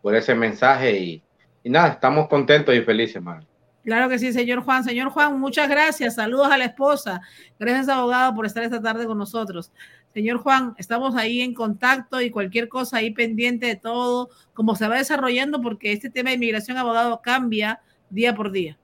por 0.00 0.14
ese 0.14 0.34
mensaje 0.34 0.98
y 0.98 1.22
y 1.66 1.68
nada, 1.68 1.88
estamos 1.88 2.28
contentos 2.28 2.72
y 2.76 2.80
felices, 2.82 3.20
man. 3.20 3.44
Claro 3.82 4.08
que 4.08 4.20
sí, 4.20 4.32
señor 4.32 4.60
Juan. 4.60 4.84
Señor 4.84 5.08
Juan, 5.08 5.40
muchas 5.40 5.68
gracias. 5.68 6.14
Saludos 6.14 6.48
a 6.48 6.56
la 6.56 6.66
esposa. 6.66 7.22
Gracias, 7.58 7.88
abogado, 7.88 8.36
por 8.36 8.46
estar 8.46 8.62
esta 8.62 8.80
tarde 8.80 9.04
con 9.04 9.18
nosotros. 9.18 9.72
Señor 10.14 10.38
Juan, 10.38 10.74
estamos 10.78 11.16
ahí 11.16 11.40
en 11.40 11.54
contacto 11.54 12.20
y 12.20 12.30
cualquier 12.30 12.68
cosa 12.68 12.98
ahí 12.98 13.10
pendiente 13.10 13.66
de 13.66 13.74
todo, 13.74 14.28
como 14.54 14.76
se 14.76 14.86
va 14.86 14.98
desarrollando, 14.98 15.60
porque 15.60 15.90
este 15.90 16.08
tema 16.08 16.30
de 16.30 16.36
inmigración, 16.36 16.76
abogado, 16.76 17.20
cambia 17.20 17.80
día 18.10 18.32
por 18.36 18.52
día. 18.52 18.78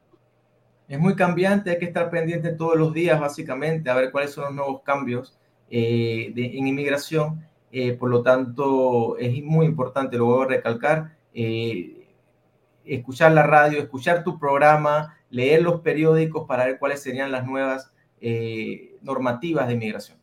Es 0.89 0.99
muy 0.99 1.15
cambiante, 1.15 1.71
hay 1.71 1.79
que 1.79 1.85
estar 1.85 2.11
pendiente 2.11 2.51
todos 2.51 2.77
los 2.77 2.93
días, 2.93 3.21
básicamente, 3.21 3.91
a 3.91 3.95
ver 3.95 4.11
cuáles 4.11 4.33
son 4.33 4.47
los 4.47 4.55
nuevos 4.55 4.83
cambios 4.83 5.39
eh, 5.71 6.33
en 6.35 6.67
inmigración. 6.67 7.47
Eh, 7.71 7.93
por 7.93 8.11
lo 8.11 8.23
tanto, 8.23 9.17
es 9.19 9.41
muy 9.45 9.67
importante, 9.67 10.17
lo 10.19 10.25
voy 10.25 10.47
a 10.47 10.49
recalcar, 10.49 11.13
eh, 11.33 12.02
escuchar 12.85 13.33
la 13.33 13.43
radio, 13.43 13.81
escuchar 13.81 14.25
tu 14.25 14.39
programa, 14.39 15.17
leer 15.31 15.63
los 15.63 15.81
periódicos 15.81 16.47
para 16.47 16.67
ver 16.67 16.79
cuáles 16.79 17.03
serían 17.03 17.33
las 17.33 17.47
nuevas 17.47 17.93
eh, 18.21 18.97
normativas 19.03 19.67
de 19.67 19.75
inmigración. 19.75 20.19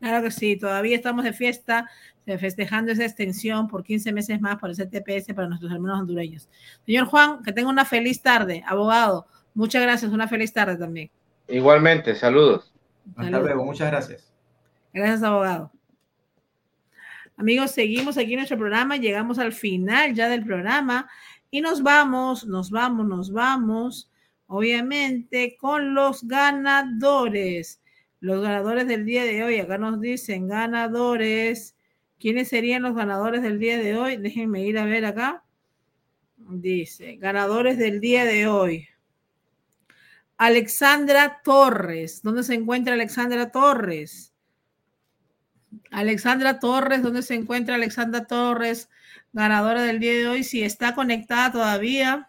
Claro 0.00 0.22
que 0.24 0.30
sí, 0.32 0.56
todavía 0.56 0.96
estamos 0.96 1.24
de 1.24 1.32
fiesta, 1.32 1.88
festejando 2.26 2.90
esa 2.90 3.04
extensión 3.04 3.68
por 3.68 3.84
15 3.84 4.12
meses 4.12 4.40
más 4.40 4.56
por 4.58 4.70
ese 4.70 4.86
TPS 4.86 5.32
para 5.34 5.48
nuestros 5.48 5.72
hermanos 5.72 6.00
hondureños. 6.00 6.48
Señor 6.84 7.06
Juan, 7.06 7.42
que 7.42 7.52
tenga 7.52 7.68
una 7.68 7.84
feliz 7.84 8.20
tarde, 8.20 8.64
abogado. 8.66 9.26
Muchas 9.54 9.82
gracias, 9.82 10.10
una 10.12 10.26
feliz 10.26 10.52
tarde 10.52 10.76
también. 10.76 11.10
Igualmente, 11.48 12.14
saludos. 12.14 12.72
Hasta 13.16 13.38
luego, 13.38 13.64
muchas 13.64 13.90
gracias. 13.90 14.32
Gracias, 14.92 15.22
abogado. 15.22 15.72
Amigos, 17.36 17.70
seguimos 17.70 18.18
aquí 18.18 18.32
en 18.32 18.38
nuestro 18.38 18.58
programa, 18.58 18.96
llegamos 18.96 19.38
al 19.38 19.52
final 19.52 20.14
ya 20.14 20.28
del 20.28 20.44
programa. 20.44 21.08
Y 21.54 21.60
nos 21.60 21.82
vamos, 21.82 22.46
nos 22.46 22.70
vamos, 22.70 23.06
nos 23.06 23.30
vamos, 23.30 24.10
obviamente, 24.46 25.58
con 25.58 25.94
los 25.94 26.26
ganadores. 26.26 27.82
Los 28.20 28.40
ganadores 28.40 28.88
del 28.88 29.04
día 29.04 29.24
de 29.24 29.44
hoy, 29.44 29.60
acá 29.60 29.76
nos 29.76 30.00
dicen 30.00 30.48
ganadores. 30.48 31.76
¿Quiénes 32.18 32.48
serían 32.48 32.80
los 32.80 32.94
ganadores 32.94 33.42
del 33.42 33.58
día 33.58 33.76
de 33.76 33.98
hoy? 33.98 34.16
Déjenme 34.16 34.64
ir 34.64 34.78
a 34.78 34.86
ver 34.86 35.04
acá. 35.04 35.44
Dice, 36.38 37.16
ganadores 37.16 37.76
del 37.76 38.00
día 38.00 38.24
de 38.24 38.46
hoy. 38.46 38.88
Alexandra 40.38 41.42
Torres. 41.44 42.22
¿Dónde 42.22 42.44
se 42.44 42.54
encuentra 42.54 42.94
Alexandra 42.94 43.50
Torres? 43.50 44.32
Alexandra 45.90 46.58
Torres, 46.60 47.02
¿dónde 47.02 47.20
se 47.20 47.34
encuentra 47.34 47.74
Alexandra 47.74 48.24
Torres? 48.24 48.88
Ganadora 49.32 49.82
del 49.82 50.00
día 50.00 50.12
de 50.12 50.28
hoy, 50.28 50.44
si 50.44 50.62
está 50.62 50.94
conectada 50.94 51.52
todavía. 51.52 52.28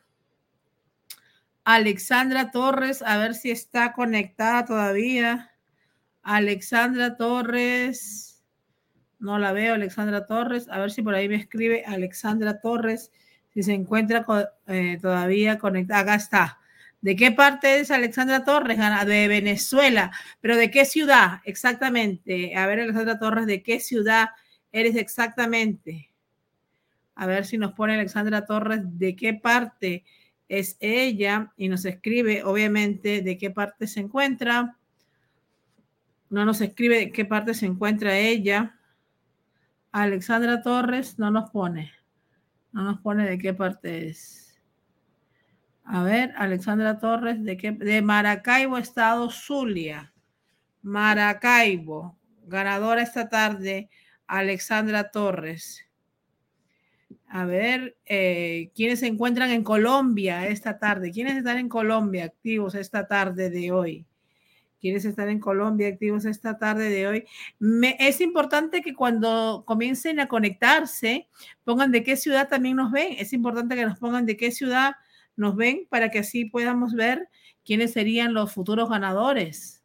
Alexandra 1.64 2.52
Torres, 2.52 3.02
a 3.02 3.18
ver 3.18 3.36
si 3.36 3.52
está 3.52 3.94
conectada 3.94 4.66
todavía. 4.66 5.52
Alexandra 6.22 7.18
Torres, 7.18 8.44
no 9.20 9.40
la 9.40 9.52
veo, 9.52 9.74
Alexandra 9.74 10.26
Torres, 10.26 10.68
a 10.70 10.80
ver 10.80 10.92
si 10.92 11.02
por 11.02 11.16
ahí 11.16 11.30
me 11.30 11.36
escribe 11.36 11.84
Alexandra 11.86 12.60
Torres, 12.60 13.12
si 13.54 13.64
se 13.64 13.74
encuentra 13.74 14.26
eh, 14.68 14.98
todavía 15.02 15.58
conectada. 15.58 16.02
Acá 16.02 16.16
está. 16.16 16.60
¿De 17.02 17.18
qué 17.18 17.32
parte 17.32 17.82
es 17.82 17.92
Alexandra 17.92 18.46
Torres? 18.46 18.78
De 19.06 19.28
Venezuela. 19.28 20.12
¿Pero 20.40 20.56
de 20.56 20.72
qué 20.72 20.86
ciudad 20.86 21.42
exactamente? 21.44 22.56
A 22.56 22.66
ver, 22.66 22.80
Alexandra 22.80 23.20
Torres, 23.20 23.46
¿de 23.46 23.62
qué 23.62 23.82
ciudad 23.82 24.30
eres 24.72 24.96
exactamente? 24.96 26.13
A 27.16 27.26
ver 27.26 27.46
si 27.46 27.58
nos 27.58 27.74
pone 27.74 27.94
Alexandra 27.94 28.46
Torres 28.46 28.82
de 28.84 29.16
qué 29.16 29.34
parte 29.34 30.04
es 30.50 30.78
ella 30.80 31.52
y 31.58 31.70
nos 31.70 31.86
escribe, 31.86 32.44
obviamente, 32.44 33.22
de 33.22 33.38
qué 33.38 33.52
parte 33.52 33.88
se 33.88 34.00
encuentra. 34.00 34.78
No 36.30 36.46
nos 36.46 36.62
escribe 36.62 36.98
de 36.98 37.12
qué 37.12 37.26
parte 37.26 37.54
se 37.54 37.66
encuentra 37.66 38.18
ella. 38.18 38.76
Alexandra 39.92 40.62
Torres 40.62 41.20
no 41.20 41.30
nos 41.30 41.50
pone. 41.52 41.92
No 42.72 42.84
nos 42.84 43.00
pone 43.00 43.30
de 43.30 43.38
qué 43.38 43.54
parte 43.54 44.08
es. 44.08 44.60
A 45.86 46.02
ver, 46.04 46.34
Alexandra 46.38 46.98
Torres, 46.98 47.44
¿de 47.44 47.58
qué? 47.58 47.72
De 47.72 48.02
Maracaibo, 48.02 48.78
Estado 48.78 49.30
Zulia. 49.30 50.14
Maracaibo. 50.82 52.18
Ganadora 52.46 53.02
esta 53.02 53.30
tarde, 53.30 53.90
Alexandra 54.28 55.12
Torres. 55.12 55.86
A 57.36 57.46
ver, 57.46 57.98
eh, 58.06 58.70
¿quiénes 58.76 59.00
se 59.00 59.08
encuentran 59.08 59.50
en 59.50 59.64
Colombia 59.64 60.46
esta 60.46 60.78
tarde? 60.78 61.10
¿Quiénes 61.10 61.36
están 61.36 61.58
en 61.58 61.68
Colombia 61.68 62.26
activos 62.26 62.76
esta 62.76 63.08
tarde 63.08 63.50
de 63.50 63.72
hoy? 63.72 64.06
¿Quiénes 64.80 65.04
están 65.04 65.30
en 65.30 65.40
Colombia 65.40 65.88
activos 65.88 66.26
esta 66.26 66.60
tarde 66.60 66.90
de 66.90 67.08
hoy? 67.08 67.26
Es 67.98 68.22
importante 68.22 68.84
que 68.84 68.94
cuando 68.94 69.64
comiencen 69.66 70.20
a 70.20 70.28
conectarse, 70.28 71.28
pongan 71.64 71.92
de 71.92 72.04
qué 72.04 72.18
ciudad 72.18 72.50
también 72.50 72.76
nos 72.76 72.92
ven. 72.92 73.16
Es 73.18 73.34
importante 73.34 73.76
que 73.76 73.86
nos 73.86 73.98
pongan 73.98 74.28
de 74.28 74.38
qué 74.38 74.52
ciudad 74.52 74.94
nos 75.36 75.56
ven 75.56 75.88
para 75.90 76.10
que 76.10 76.20
así 76.20 76.46
podamos 76.46 76.94
ver 76.94 77.30
quiénes 77.66 77.94
serían 77.94 78.36
los 78.36 78.54
futuros 78.54 78.92
ganadores. 78.92 79.84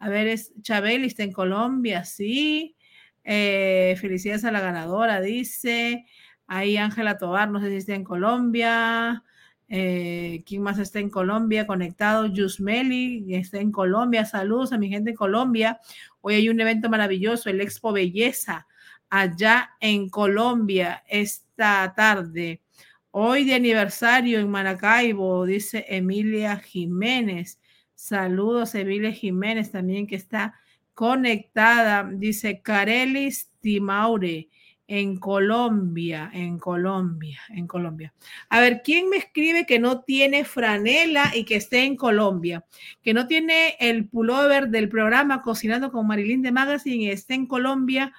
A 0.00 0.08
ver, 0.08 0.26
es 0.26 0.52
Chabeli 0.62 1.06
está 1.06 1.22
en 1.22 1.32
Colombia, 1.32 2.04
sí. 2.04 2.74
Eh, 3.22 3.94
felicidades 4.00 4.44
a 4.44 4.50
la 4.50 4.60
ganadora, 4.60 5.20
dice. 5.20 6.06
Ahí 6.48 6.78
Ángela 6.78 7.18
Tobar, 7.18 7.50
no 7.50 7.60
sé 7.60 7.68
si 7.68 7.76
está 7.76 7.94
en 7.94 8.04
Colombia. 8.04 9.22
Eh, 9.68 10.42
¿Quién 10.46 10.62
más 10.62 10.78
está 10.78 10.98
en 10.98 11.10
Colombia 11.10 11.66
conectado? 11.66 12.24
Yusmeli, 12.24 13.34
está 13.34 13.58
en 13.58 13.70
Colombia. 13.70 14.24
Saludos 14.24 14.72
a 14.72 14.78
mi 14.78 14.88
gente 14.88 15.10
en 15.10 15.16
Colombia. 15.16 15.78
Hoy 16.22 16.36
hay 16.36 16.48
un 16.48 16.58
evento 16.58 16.88
maravilloso, 16.88 17.50
el 17.50 17.60
Expo 17.60 17.92
Belleza, 17.92 18.66
allá 19.10 19.72
en 19.78 20.08
Colombia 20.08 21.04
esta 21.06 21.92
tarde. 21.94 22.62
Hoy 23.10 23.44
de 23.44 23.54
aniversario 23.54 24.40
en 24.40 24.50
Maracaibo, 24.50 25.44
dice 25.44 25.84
Emilia 25.86 26.56
Jiménez. 26.56 27.60
Saludos, 27.94 28.74
Emilia 28.74 29.12
Jiménez 29.12 29.70
también 29.70 30.06
que 30.06 30.16
está 30.16 30.54
conectada. 30.94 32.08
Dice 32.10 32.62
Carelis 32.62 33.50
Timaure 33.60 34.48
en 34.88 35.18
Colombia, 35.18 36.30
en 36.32 36.58
Colombia, 36.58 37.38
en 37.50 37.66
Colombia. 37.66 38.14
A 38.48 38.58
ver, 38.60 38.80
¿quién 38.82 39.10
me 39.10 39.18
escribe 39.18 39.66
que 39.66 39.78
no 39.78 40.00
tiene 40.00 40.46
franela 40.46 41.30
y 41.34 41.44
que 41.44 41.56
esté 41.56 41.84
en 41.84 41.94
Colombia? 41.94 42.64
Que 43.02 43.12
no 43.12 43.26
tiene 43.26 43.76
el 43.80 44.08
pullover 44.08 44.68
del 44.68 44.88
programa 44.88 45.42
Cocinando 45.42 45.92
con 45.92 46.06
Marilyn 46.06 46.40
de 46.40 46.52
Magazine 46.52 47.04
y 47.04 47.10
esté 47.10 47.34
en 47.34 47.46
Colombia 47.46 48.14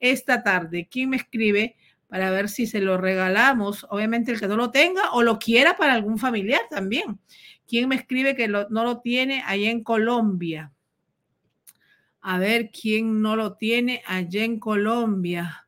esta 0.00 0.42
tarde. 0.42 0.88
¿Quién 0.90 1.10
me 1.10 1.18
escribe 1.18 1.76
para 2.08 2.30
ver 2.30 2.48
si 2.48 2.66
se 2.66 2.80
lo 2.80 2.96
regalamos? 2.96 3.86
Obviamente 3.90 4.32
el 4.32 4.40
que 4.40 4.48
no 4.48 4.56
lo 4.56 4.70
tenga 4.70 5.12
o 5.12 5.22
lo 5.22 5.38
quiera 5.38 5.76
para 5.76 5.92
algún 5.92 6.16
familiar 6.16 6.62
también. 6.70 7.18
¿Quién 7.68 7.86
me 7.86 7.96
escribe 7.96 8.34
que 8.34 8.48
no 8.48 8.66
lo 8.70 9.00
tiene 9.00 9.42
allá 9.46 9.70
en 9.70 9.84
Colombia? 9.84 10.72
A 12.22 12.38
ver, 12.38 12.70
¿quién 12.70 13.20
no 13.20 13.36
lo 13.36 13.56
tiene 13.56 14.02
allá 14.06 14.42
en 14.42 14.58
Colombia? 14.58 15.63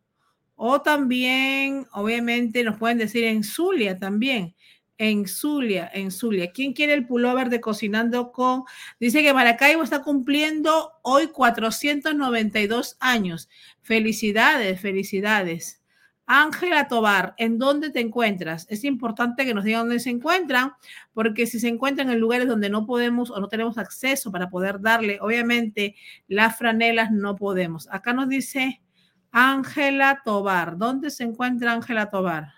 O 0.57 0.81
también, 0.81 1.87
obviamente, 1.93 2.65
nos 2.65 2.79
pueden 2.79 2.99
decir 2.99 3.25
en 3.25 3.45
Zulia 3.45 3.99
también. 3.99 4.57
En 4.99 5.29
Zulia, 5.29 5.91
en 5.93 6.11
Zulia. 6.11 6.51
¿Quién 6.53 6.73
quiere 6.73 6.95
el 6.95 7.07
pullover 7.07 7.51
de 7.51 7.61
Cocinando 7.61 8.33
con? 8.33 8.65
Dice 8.99 9.23
que 9.23 9.35
Maracaibo 9.35 9.83
está 9.83 10.03
cumpliendo 10.03 10.93
hoy 11.03 11.29
492 11.29 12.97
años. 13.01 13.51
Felicidades, 13.83 14.81
felicidades. 14.81 15.83
Ángela 16.27 16.89
Tobar, 16.89 17.35
¿en 17.37 17.59
dónde 17.59 17.91
te 17.91 18.01
encuentras? 18.01 18.67
Es 18.69 18.83
importante 18.83 19.45
que 19.45 19.55
nos 19.55 19.65
digan 19.65 19.83
dónde 19.83 20.01
se 20.01 20.11
encuentran, 20.11 20.73
porque 21.13 21.47
si 21.47 21.61
se 21.61 21.69
encuentran 21.69 22.11
en 22.11 22.19
lugares 22.19 22.49
donde 22.49 22.69
no 22.69 22.85
podemos 22.85 23.31
o 23.31 23.39
no 23.39 23.49
tenemos 23.49 23.79
acceso 23.79 24.33
para 24.33 24.49
poder 24.49 24.81
darle, 24.81 25.19
obviamente, 25.21 25.95
las 26.27 26.59
franelas 26.59 27.13
no 27.13 27.37
podemos. 27.37 27.89
Acá 27.93 28.13
nos 28.13 28.29
dice 28.29 28.83
Ángela 29.31 30.23
Tobar. 30.25 30.79
¿Dónde 30.79 31.11
se 31.11 31.25
encuentra 31.25 31.73
Ángela 31.73 32.11
Tobar? 32.11 32.53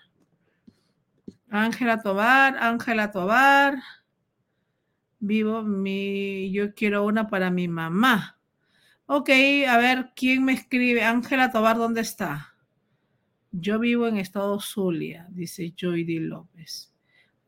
Ángela 1.49 2.01
Tobar, 2.01 2.57
Ángela 2.57 3.11
Tobar. 3.11 3.79
Vivo 5.19 5.63
mi, 5.63 6.51
yo 6.51 6.73
quiero 6.73 7.05
una 7.05 7.27
para 7.27 7.49
mi 7.49 7.67
mamá. 7.67 8.39
Ok, 9.05 9.29
a 9.67 9.77
ver, 9.77 10.11
¿quién 10.15 10.45
me 10.45 10.53
escribe? 10.53 11.03
Ángela 11.03 11.51
Tobar, 11.51 11.77
¿dónde 11.77 12.01
está? 12.01 12.53
Yo 13.51 13.79
vivo 13.79 14.07
en 14.07 14.17
Estado 14.17 14.59
Zulia, 14.59 15.25
dice 15.31 15.73
Joydy 15.77 16.19
López. 16.19 16.93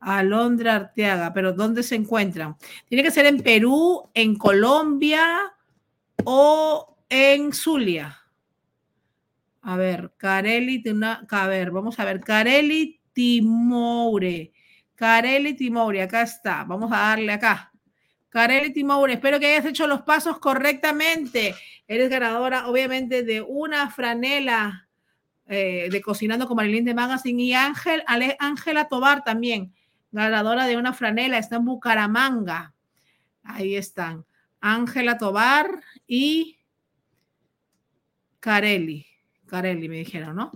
Alondra 0.00 0.74
Arteaga, 0.74 1.32
pero 1.32 1.52
¿dónde 1.52 1.84
se 1.84 1.94
encuentran? 1.94 2.56
Tiene 2.88 3.04
que 3.04 3.12
ser 3.12 3.26
en 3.26 3.40
Perú, 3.40 4.10
en 4.12 4.36
Colombia 4.36 5.54
o 6.24 6.96
en 7.08 7.52
Zulia. 7.52 8.21
A 9.62 9.76
ver, 9.76 10.12
Carelli, 10.16 10.82
a 11.30 11.46
ver, 11.46 11.70
vamos 11.70 11.98
a 11.98 12.04
ver, 12.04 12.20
Carelli 12.20 13.00
Timoure. 13.12 14.52
Carelli 14.96 15.54
Timouri, 15.54 16.00
acá 16.00 16.22
está. 16.22 16.64
Vamos 16.64 16.90
a 16.92 16.98
darle 16.98 17.32
acá. 17.32 17.72
Carelli 18.28 18.72
Timouri, 18.72 19.14
espero 19.14 19.38
que 19.38 19.46
hayas 19.46 19.66
hecho 19.66 19.86
los 19.86 20.02
pasos 20.02 20.38
correctamente. 20.40 21.54
Eres 21.86 22.10
ganadora, 22.10 22.66
obviamente, 22.68 23.22
de 23.22 23.40
una 23.40 23.90
franela 23.90 24.88
eh, 25.46 25.88
de 25.90 26.00
Cocinando 26.00 26.48
con 26.48 26.56
Marilyn 26.56 26.84
de 26.84 26.94
Magazine 26.94 27.42
y 27.42 27.52
Ángel, 27.52 28.02
Ángela 28.38 28.88
Tobar 28.88 29.22
también, 29.22 29.74
ganadora 30.10 30.66
de 30.66 30.76
una 30.76 30.92
franela, 30.92 31.38
está 31.38 31.56
en 31.56 31.66
Bucaramanga. 31.66 32.74
Ahí 33.42 33.76
están. 33.76 34.24
Ángela 34.60 35.18
Tobar 35.18 35.82
y 36.06 36.58
Carelli. 38.40 39.11
Carelli 39.52 39.86
me 39.86 39.98
dijeron, 39.98 40.34
¿no? 40.34 40.50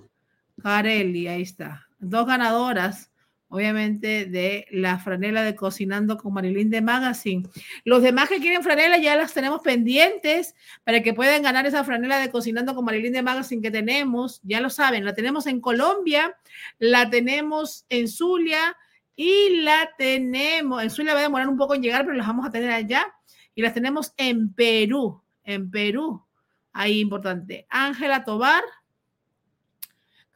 Carelli, 0.63 1.29
ahí 1.29 1.43
está. 1.43 1.87
Dos 1.99 2.27
ganadoras, 2.27 3.13
obviamente, 3.49 4.25
de 4.25 4.67
la 4.71 4.99
franela 4.99 5.43
de 5.43 5.55
Cocinando 5.55 6.17
con 6.17 6.33
Marilyn 6.33 6.71
de 6.71 6.81
Magazine. 6.81 7.47
Los 7.85 8.01
demás 8.01 8.31
que 8.31 8.41
quieren 8.41 8.63
franela 8.63 8.97
ya 8.97 9.15
las 9.15 9.35
tenemos 9.35 9.61
pendientes 9.61 10.55
para 10.83 11.03
que 11.03 11.13
puedan 11.13 11.43
ganar 11.43 11.67
esa 11.67 11.85
franela 11.85 12.19
de 12.19 12.31
Cocinando 12.31 12.75
con 12.75 12.87
Marilyn 12.87 13.13
de 13.13 13.23
Magazine 13.23 13.61
que 13.61 13.71
tenemos. 13.71 14.41
Ya 14.45 14.63
lo 14.63 14.71
saben, 14.71 15.05
la 15.05 15.13
tenemos 15.13 15.47
en 15.47 15.61
Colombia, 15.61 16.35
la 16.79 17.11
tenemos 17.11 17.85
en 17.91 18.09
Zulia 18.09 18.79
y 19.15 19.61
la 19.61 19.91
tenemos, 19.99 20.83
en 20.83 20.89
Zulia 20.89 21.13
va 21.13 21.21
a 21.21 21.25
demorar 21.25 21.49
un 21.51 21.59
poco 21.59 21.75
en 21.75 21.83
llegar, 21.83 22.07
pero 22.07 22.17
las 22.17 22.27
vamos 22.27 22.47
a 22.47 22.51
tener 22.51 22.71
allá. 22.71 23.15
Y 23.55 23.61
las 23.61 23.75
tenemos 23.75 24.15
en 24.17 24.55
Perú, 24.55 25.23
en 25.45 25.71
Perú. 25.71 26.25
Ahí 26.73 27.01
importante. 27.01 27.67
Ángela 27.69 28.25
Tobar, 28.25 28.63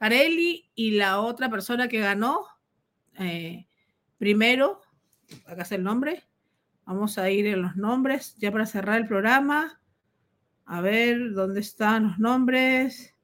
Carelli 0.00 0.70
y 0.74 0.92
la 0.92 1.20
otra 1.20 1.50
persona 1.50 1.86
que 1.86 1.98
ganó 2.00 2.46
eh, 3.18 3.66
primero, 4.16 4.80
acá 5.44 5.60
está 5.60 5.74
el 5.74 5.82
nombre, 5.82 6.24
vamos 6.86 7.18
a 7.18 7.28
ir 7.28 7.46
en 7.46 7.60
los 7.60 7.76
nombres 7.76 8.34
ya 8.38 8.50
para 8.50 8.64
cerrar 8.64 8.98
el 8.98 9.06
programa. 9.06 9.78
A 10.64 10.80
ver, 10.80 11.34
¿dónde 11.34 11.60
están 11.60 12.04
los 12.04 12.18
nombres? 12.18 13.14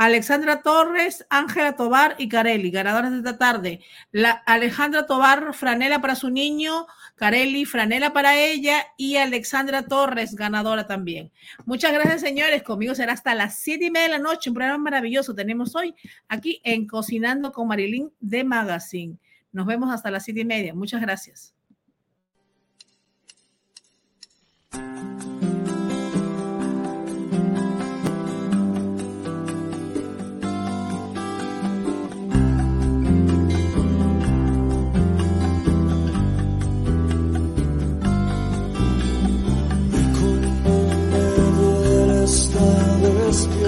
Alexandra 0.00 0.62
Torres, 0.62 1.26
Ángela 1.28 1.76
Tobar 1.76 2.14
y 2.16 2.30
Carelli, 2.30 2.70
ganadoras 2.70 3.12
de 3.12 3.18
esta 3.18 3.36
tarde. 3.36 3.80
La 4.12 4.30
Alejandra 4.30 5.04
Tobar, 5.04 5.52
franela 5.52 6.00
para 6.00 6.14
su 6.14 6.30
niño, 6.30 6.86
Carelli, 7.16 7.66
franela 7.66 8.10
para 8.10 8.34
ella 8.34 8.86
y 8.96 9.16
Alexandra 9.16 9.82
Torres, 9.82 10.34
ganadora 10.34 10.86
también. 10.86 11.30
Muchas 11.66 11.92
gracias, 11.92 12.22
señores. 12.22 12.62
Conmigo 12.62 12.94
será 12.94 13.12
hasta 13.12 13.34
las 13.34 13.58
siete 13.58 13.84
y 13.84 13.90
media 13.90 14.06
de 14.06 14.12
la 14.12 14.18
noche. 14.20 14.48
Un 14.48 14.54
programa 14.54 14.78
maravilloso 14.78 15.34
tenemos 15.34 15.76
hoy 15.76 15.94
aquí 16.28 16.62
en 16.64 16.86
Cocinando 16.86 17.52
con 17.52 17.68
Marilyn 17.68 18.10
de 18.20 18.42
Magazine. 18.42 19.18
Nos 19.52 19.66
vemos 19.66 19.92
hasta 19.92 20.10
las 20.10 20.24
siete 20.24 20.40
y 20.40 20.44
media. 20.46 20.74
Muchas 20.74 21.02
gracias. 21.02 21.52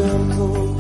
cuerpo, 0.03 0.77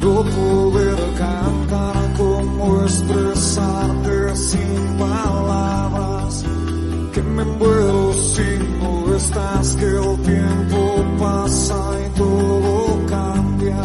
no 0.00 0.22
poder 0.22 0.96
cantar 1.16 2.12
como 2.16 2.82
expresarte 2.82 4.36
sin 4.36 4.98
palabras, 4.98 6.44
que 7.12 7.22
me 7.22 7.44
muero 7.44 8.12
si 8.12 8.58
no 8.80 9.04
que 9.78 9.86
el 9.86 10.22
tiempo 10.22 11.04
pasa 11.18 11.80
y 12.04 12.18
todo 12.18 13.06
cambia. 13.08 13.84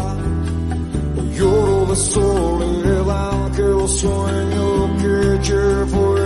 Lloro 1.36 1.86
de 1.86 1.96
soledad 1.96 3.50
que 3.56 3.62
el 3.62 3.88
sueño 3.88 4.96
que 5.00 5.48
llevo 5.48 6.19